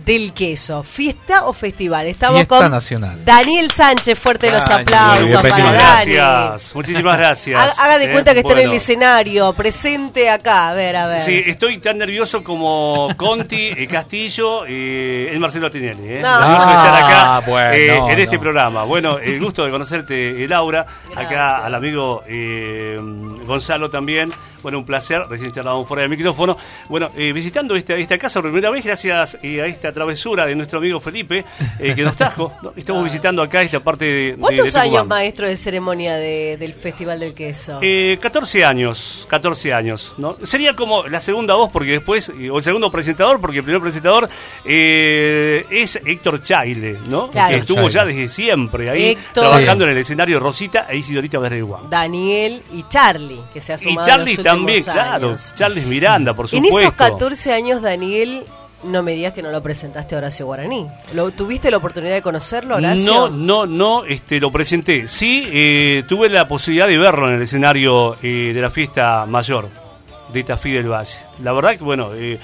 [0.06, 0.84] del queso.
[0.84, 2.08] ¿Fiesta o festival?
[2.08, 3.24] Estamos Fiesta con nacional.
[3.26, 4.18] Daniel Sánchez.
[4.20, 6.12] Fuerte los aplausos para Muchísimas Dani.
[6.14, 7.60] gracias, muchísimas gracias.
[7.78, 11.08] Ha- Haga de Eh, cuenta que está en el escenario, presente acá, a ver, a
[11.08, 11.22] ver.
[11.22, 16.14] Sí, estoy tan nervioso como Conti, eh, Castillo y el Marcelo Tinelli.
[16.16, 16.20] ¿eh?
[16.22, 16.40] No.
[16.40, 18.42] Nervioso de estar acá Ah, bueno, eh, no, en este no.
[18.42, 18.84] programa.
[18.84, 20.86] Bueno, el gusto de conocerte, eh, Laura.
[21.16, 22.98] Acá al amigo eh,
[23.46, 24.32] Gonzalo también.
[24.62, 25.24] Bueno, un placer.
[25.30, 26.56] Recién charlábamos fuera del micrófono.
[26.88, 30.56] Bueno, eh, visitando esta, esta casa por primera vez, gracias eh, a esta travesura de
[30.56, 31.46] nuestro amigo Felipe,
[31.80, 32.54] eh, que nos trajo.
[32.62, 32.74] ¿no?
[32.76, 34.36] Estamos visitando acá esta parte de.
[34.40, 37.80] ¿Cuántos de años maestro de ceremonia de- del Festival del Queso?
[37.82, 40.36] Eh, 14 años, 14 años, ¿no?
[40.44, 43.82] Sería como la segunda voz, porque después, eh, o el segundo presentador, porque el primer
[43.82, 44.30] presentador
[44.66, 47.30] eh, es Héctor Chaile, ¿no?
[47.30, 47.50] Claro.
[47.50, 49.44] Que estuvo ya desde siempre ahí, Héctor.
[49.46, 51.90] trabajando en el escenario Rosita e Isidorita Berreguán.
[51.90, 55.54] Daniel y Charlie, que se ha Y sumado Charlie en los también, últimos claro, años.
[55.56, 56.80] Charles Miranda, por En supuesto.
[56.80, 58.44] esos 14 años, Daniel,
[58.84, 60.88] no me digas que no lo presentaste a Horacio Guaraní.
[61.14, 63.30] ¿Lo, ¿Tuviste la oportunidad de conocerlo, Horacio?
[63.30, 65.08] No, no, no, este, lo presenté.
[65.08, 69.70] Sí, eh, tuve la posibilidad de verlo en el escenario eh, de la fiesta mayor
[70.32, 71.18] de Tafí del Valle.
[71.44, 72.40] La verdad que, bueno, eh,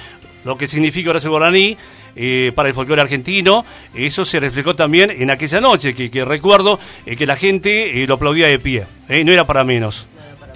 [0.45, 1.77] lo que significa Horacio Guaraní
[2.19, 6.79] eh, para el folclore argentino, eso se reflejó también en aquella noche, que, que recuerdo
[7.05, 10.07] eh, que la gente eh, lo aplaudía de pie, no era para menos.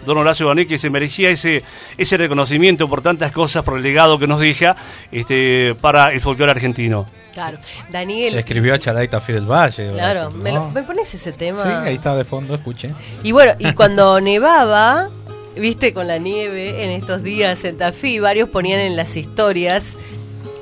[0.05, 1.63] Don Horacio Guaraní que se merecía ese,
[1.97, 4.75] ese reconocimiento por tantas cosas, por el legado que nos deja
[5.11, 7.05] este, para el folclore argentino.
[7.33, 7.57] Claro.
[7.89, 9.91] Daniel, Le escribió a Chalaita Fidel Valle.
[9.93, 11.63] claro, Horacio, ¿me, ¿me pones ese tema?
[11.63, 12.93] Sí, ahí está de fondo, escuche.
[13.23, 15.09] Y bueno, y cuando nevaba,
[15.55, 19.95] viste, con la nieve en estos días en Tafí, varios ponían en las historias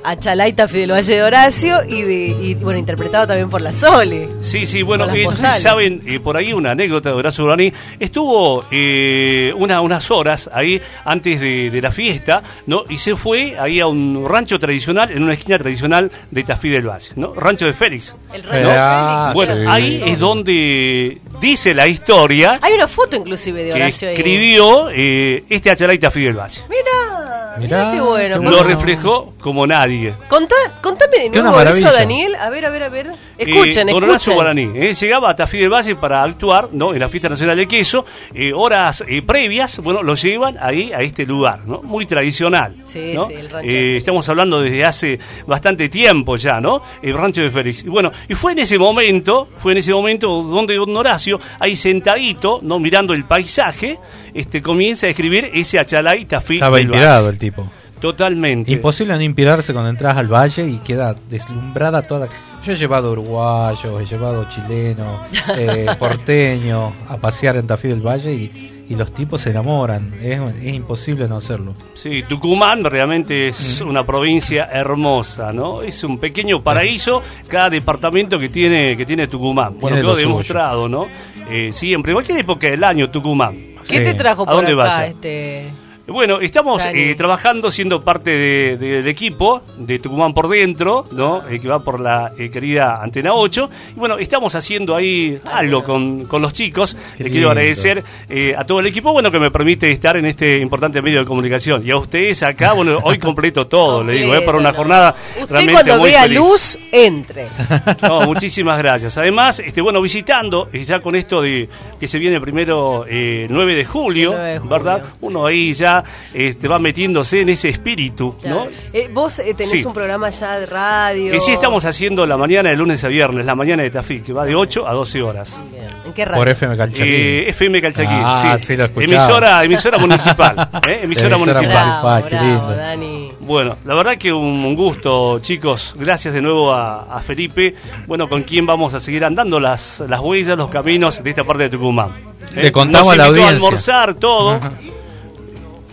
[0.02, 4.28] a Chalaita Fidel Valle de Horacio y, de, y bueno, interpretado también por la Sole.
[4.42, 5.26] Sí, sí, bueno, eh,
[5.58, 7.72] saben eh, por ahí una anécdota de Horacio Guaraní.
[7.98, 12.84] Estuvo eh, una, unas horas ahí antes de, de la fiesta, ¿no?
[12.88, 16.88] Y se fue ahí a un rancho tradicional, en una esquina tradicional de Tafí del
[16.88, 17.34] Valle, ¿no?
[17.34, 18.16] Rancho de Félix.
[18.32, 19.64] El rancho Ah, Bueno, sí.
[19.68, 24.14] ahí es donde dice la historia Hay una foto inclusive de que Horacio ahí.
[24.14, 26.60] escribió eh, este Achalaita Fidel Valle.
[26.68, 28.40] Mira Mirá, qué bueno.
[28.40, 30.14] qué Lo reflejó como nadie.
[30.28, 31.92] Contá, contame de nuevo eso.
[31.92, 32.34] Daniel.
[32.36, 33.10] A ver, a ver, a ver.
[33.36, 34.34] Escuchen, Eh, escuchen.
[34.34, 36.92] Guaraní eh, llegaba a Tafí del Valle para actuar ¿no?
[36.92, 38.04] en la Fiesta Nacional de Queso.
[38.34, 41.82] eh, horas eh, previas, bueno, lo llevan ahí a este lugar, ¿no?
[41.82, 42.74] Muy tradicional.
[42.84, 43.26] Sí, ¿no?
[43.26, 46.82] sí, el rancho Eh, estamos hablando desde hace bastante tiempo ya, ¿no?
[47.02, 47.82] El rancho de Félix.
[47.84, 51.76] Y bueno, y fue en ese momento, fue en ese momento donde don Horacio, ahí
[51.76, 52.78] sentadito, ¿no?
[52.78, 53.98] Mirando el paisaje,
[54.34, 57.32] este, comienza a escribir ese Achalay Tafí Estaba del inspirado Valle.
[57.32, 57.70] el tipo.
[58.00, 58.72] Totalmente.
[58.72, 62.28] Imposible no inspirarse cuando entras al valle y queda deslumbrada toda.
[62.64, 65.20] Yo he llevado uruguayos, he llevado chilenos,
[65.58, 70.14] eh, porteños a pasear en Tafí del Valle y, y los tipos se enamoran.
[70.22, 71.74] Es, es imposible no hacerlo.
[71.94, 75.82] Sí, Tucumán realmente es una provincia hermosa, ¿no?
[75.82, 79.74] Es un pequeño paraíso cada departamento que tiene que tiene Tucumán.
[79.78, 80.28] Bueno, Tiene quedó lo suyo.
[80.28, 81.06] demostrado, ¿no?
[81.50, 83.69] Eh, siempre, en cualquier época del año, Tucumán.
[83.88, 84.04] ¿Qué Sí.
[84.04, 85.06] te trajo ¿A por dónde acá?
[85.06, 85.70] Este...
[86.12, 88.30] Bueno, estamos eh, trabajando siendo parte
[88.76, 91.46] de- equipo de Tucumán por dentro, ¿no?
[91.48, 93.70] Eh, que va por la eh, querida Antena 8.
[93.96, 96.96] Y bueno, estamos haciendo ahí algo con, con los chicos.
[97.18, 100.58] Le quiero agradecer eh, a todo el equipo, bueno, que me permite estar en este
[100.58, 101.86] importante medio de comunicación.
[101.86, 105.46] Y a ustedes acá, bueno, hoy completo todo, le digo, es para una jornada Usted
[105.48, 106.38] realmente cuando muy vea feliz.
[106.38, 107.46] luz, entre.
[108.02, 109.16] No, muchísimas gracias.
[109.16, 111.68] Además, este, bueno, visitando, ya con esto de
[112.00, 114.70] que se viene primero eh, 9 de julio, 9 de julio.
[114.70, 115.04] ¿verdad?
[115.20, 118.66] Uno ahí ya ya este, va metiéndose en ese espíritu, ¿no?
[118.92, 119.84] Eh, vos eh, tenés Sí.
[119.84, 121.34] un programa ya de radio.
[121.34, 124.32] Y sí estamos haciendo la mañana de lunes a viernes, la mañana de Tafí, que
[124.32, 125.64] va de 8 a 12 horas.
[126.04, 126.38] ¿En qué radio?
[126.40, 127.02] Por FM Calchaquí.
[127.04, 128.66] Eh, FM Calchaquí, Ah, sí.
[128.66, 131.00] sí, lo emisora, emisora municipal, ¿eh?
[131.02, 132.02] Emisora, Emisora municipal.
[132.02, 132.74] municipal, qué lindo.
[132.76, 133.32] Dani.
[133.40, 135.94] Bueno, la verdad que un, un gusto, chicos.
[135.98, 137.74] Gracias de nuevo a, a Felipe,
[138.06, 141.64] bueno, con quien vamos a seguir andando las, las huellas, los caminos de esta parte
[141.64, 142.12] de Tucumán.
[142.54, 143.54] Le contamos Nos a la audiencia.
[143.56, 144.58] almorzar, todo.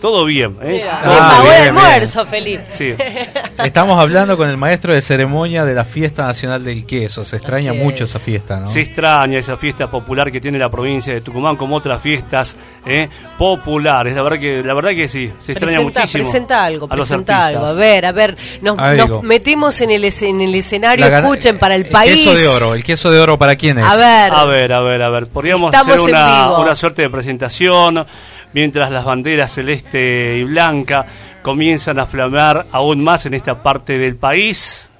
[0.00, 0.74] Todo bien, ¿eh?
[0.82, 2.64] Mira, Todo ¿quién Ah, el bien, almuerzo, Felipe?
[2.68, 2.94] Sí.
[3.64, 7.24] Estamos hablando con el maestro de ceremonia de la Fiesta Nacional del Queso.
[7.24, 8.10] Se extraña Así mucho es.
[8.10, 8.68] esa fiesta, ¿no?
[8.68, 12.54] Se extraña esa fiesta popular que tiene la provincia de Tucumán, como otras fiestas
[12.86, 13.08] ¿eh?
[13.36, 14.14] populares.
[14.14, 16.24] La verdad que, la verdad que sí, se extraña Presenta, muchísimo.
[16.24, 17.66] presenta algo, a los presenta algo.
[17.66, 19.06] A ver, a ver, nos, Algo.
[19.08, 22.12] nos metemos en el, es- en el escenario, escuchen para el El país.
[22.14, 22.74] queso de oro.
[22.74, 23.84] ¿El queso de oro para quién es?
[23.84, 24.32] A ver.
[24.32, 25.26] A ver, a ver, a ver.
[25.26, 28.06] Podríamos Estamos hacer una, una suerte de presentación
[28.52, 31.06] mientras las banderas celeste y blanca
[31.42, 34.90] comienzan a flamear aún más en esta parte del país.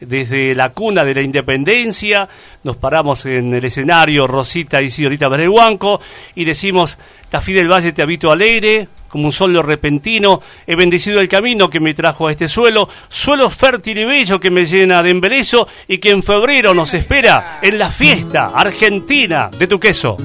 [0.00, 2.28] Desde la cuna de la independencia
[2.62, 6.00] nos paramos en el escenario Rosita y Sidorita Huanco
[6.34, 6.98] y decimos,
[7.30, 11.78] Tafí del Valle te habito alegre, como un sol repentino, he bendecido el camino que
[11.78, 15.98] me trajo a este suelo, suelo fértil y bello que me llena de embelezo y
[15.98, 20.16] que en febrero nos espera en la fiesta argentina de tu queso.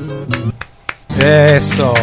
[1.22, 1.94] Eso.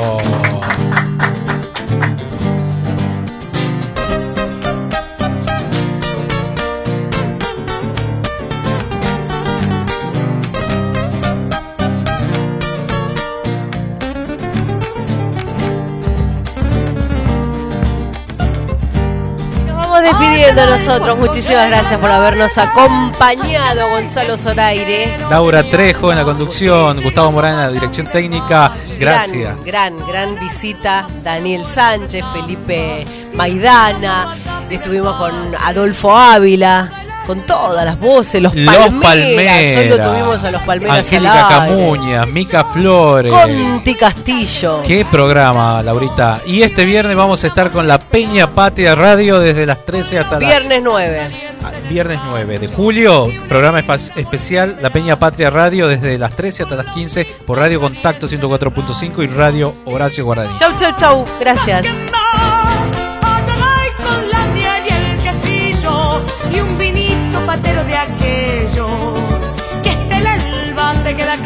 [20.46, 21.18] Despidiendo nosotros.
[21.18, 25.16] Muchísimas gracias por habernos acompañado, Gonzalo Zoraire.
[25.30, 28.72] Laura Trejo en la conducción, Gustavo Morán en la dirección técnica.
[28.98, 29.56] Gracias.
[29.64, 31.06] Gran, gran, gran visita.
[31.22, 33.04] Daniel Sánchez, Felipe
[33.34, 34.36] Maidana.
[34.70, 37.05] Estuvimos con AdolfoÁvila.
[37.26, 39.02] Con todas las voces, los Los Palmeras.
[39.02, 39.76] Palmeras.
[39.76, 41.48] Hoy lo tuvimos a los Palmeras Angélica.
[41.48, 43.32] Camuñas, Mica Flores.
[43.32, 44.82] Conti Castillo.
[44.82, 46.40] Qué programa, Laurita.
[46.46, 50.38] Y este viernes vamos a estar con la Peña Patria Radio desde las 13 hasta
[50.38, 51.30] las Viernes 9.
[51.88, 56.86] Viernes 9 de julio, programa especial La Peña Patria Radio desde las 13 hasta las
[56.86, 60.56] 15 por Radio Contacto 104.5 y Radio Horacio Guaraní.
[60.58, 61.26] Chau, chau, chau.
[61.40, 61.86] Gracias.
[71.16, 71.38] Queda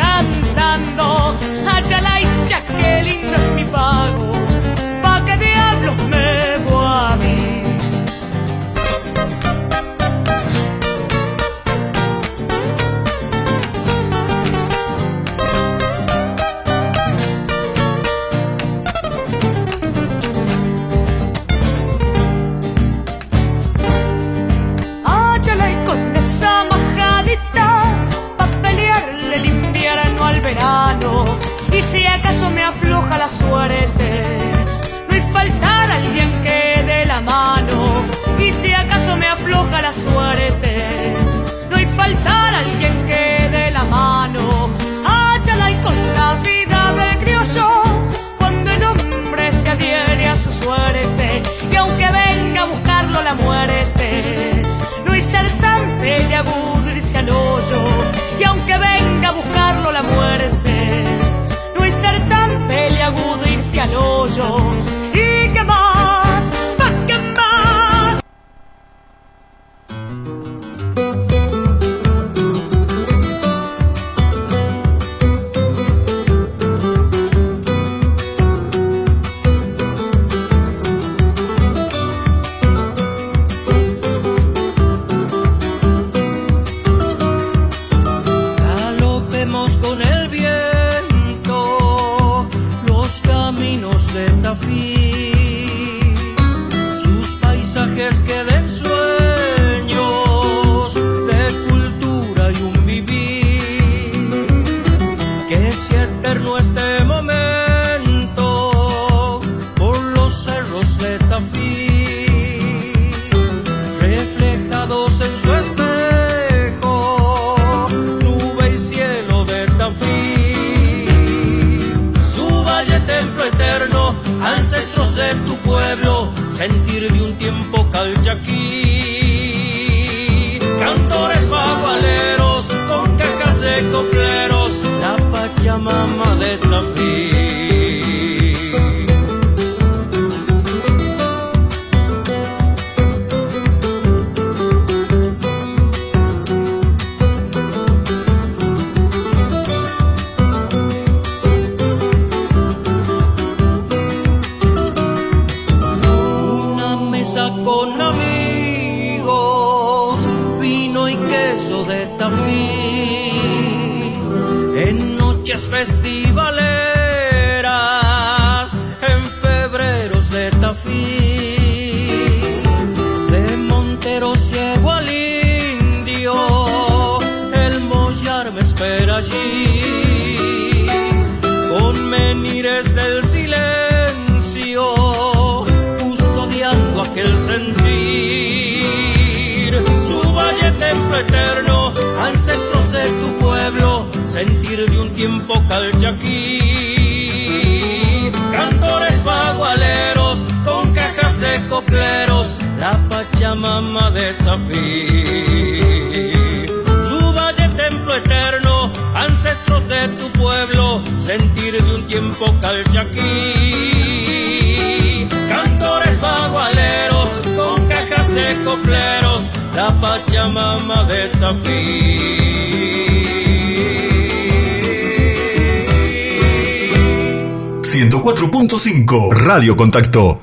[229.74, 230.38] Contacto.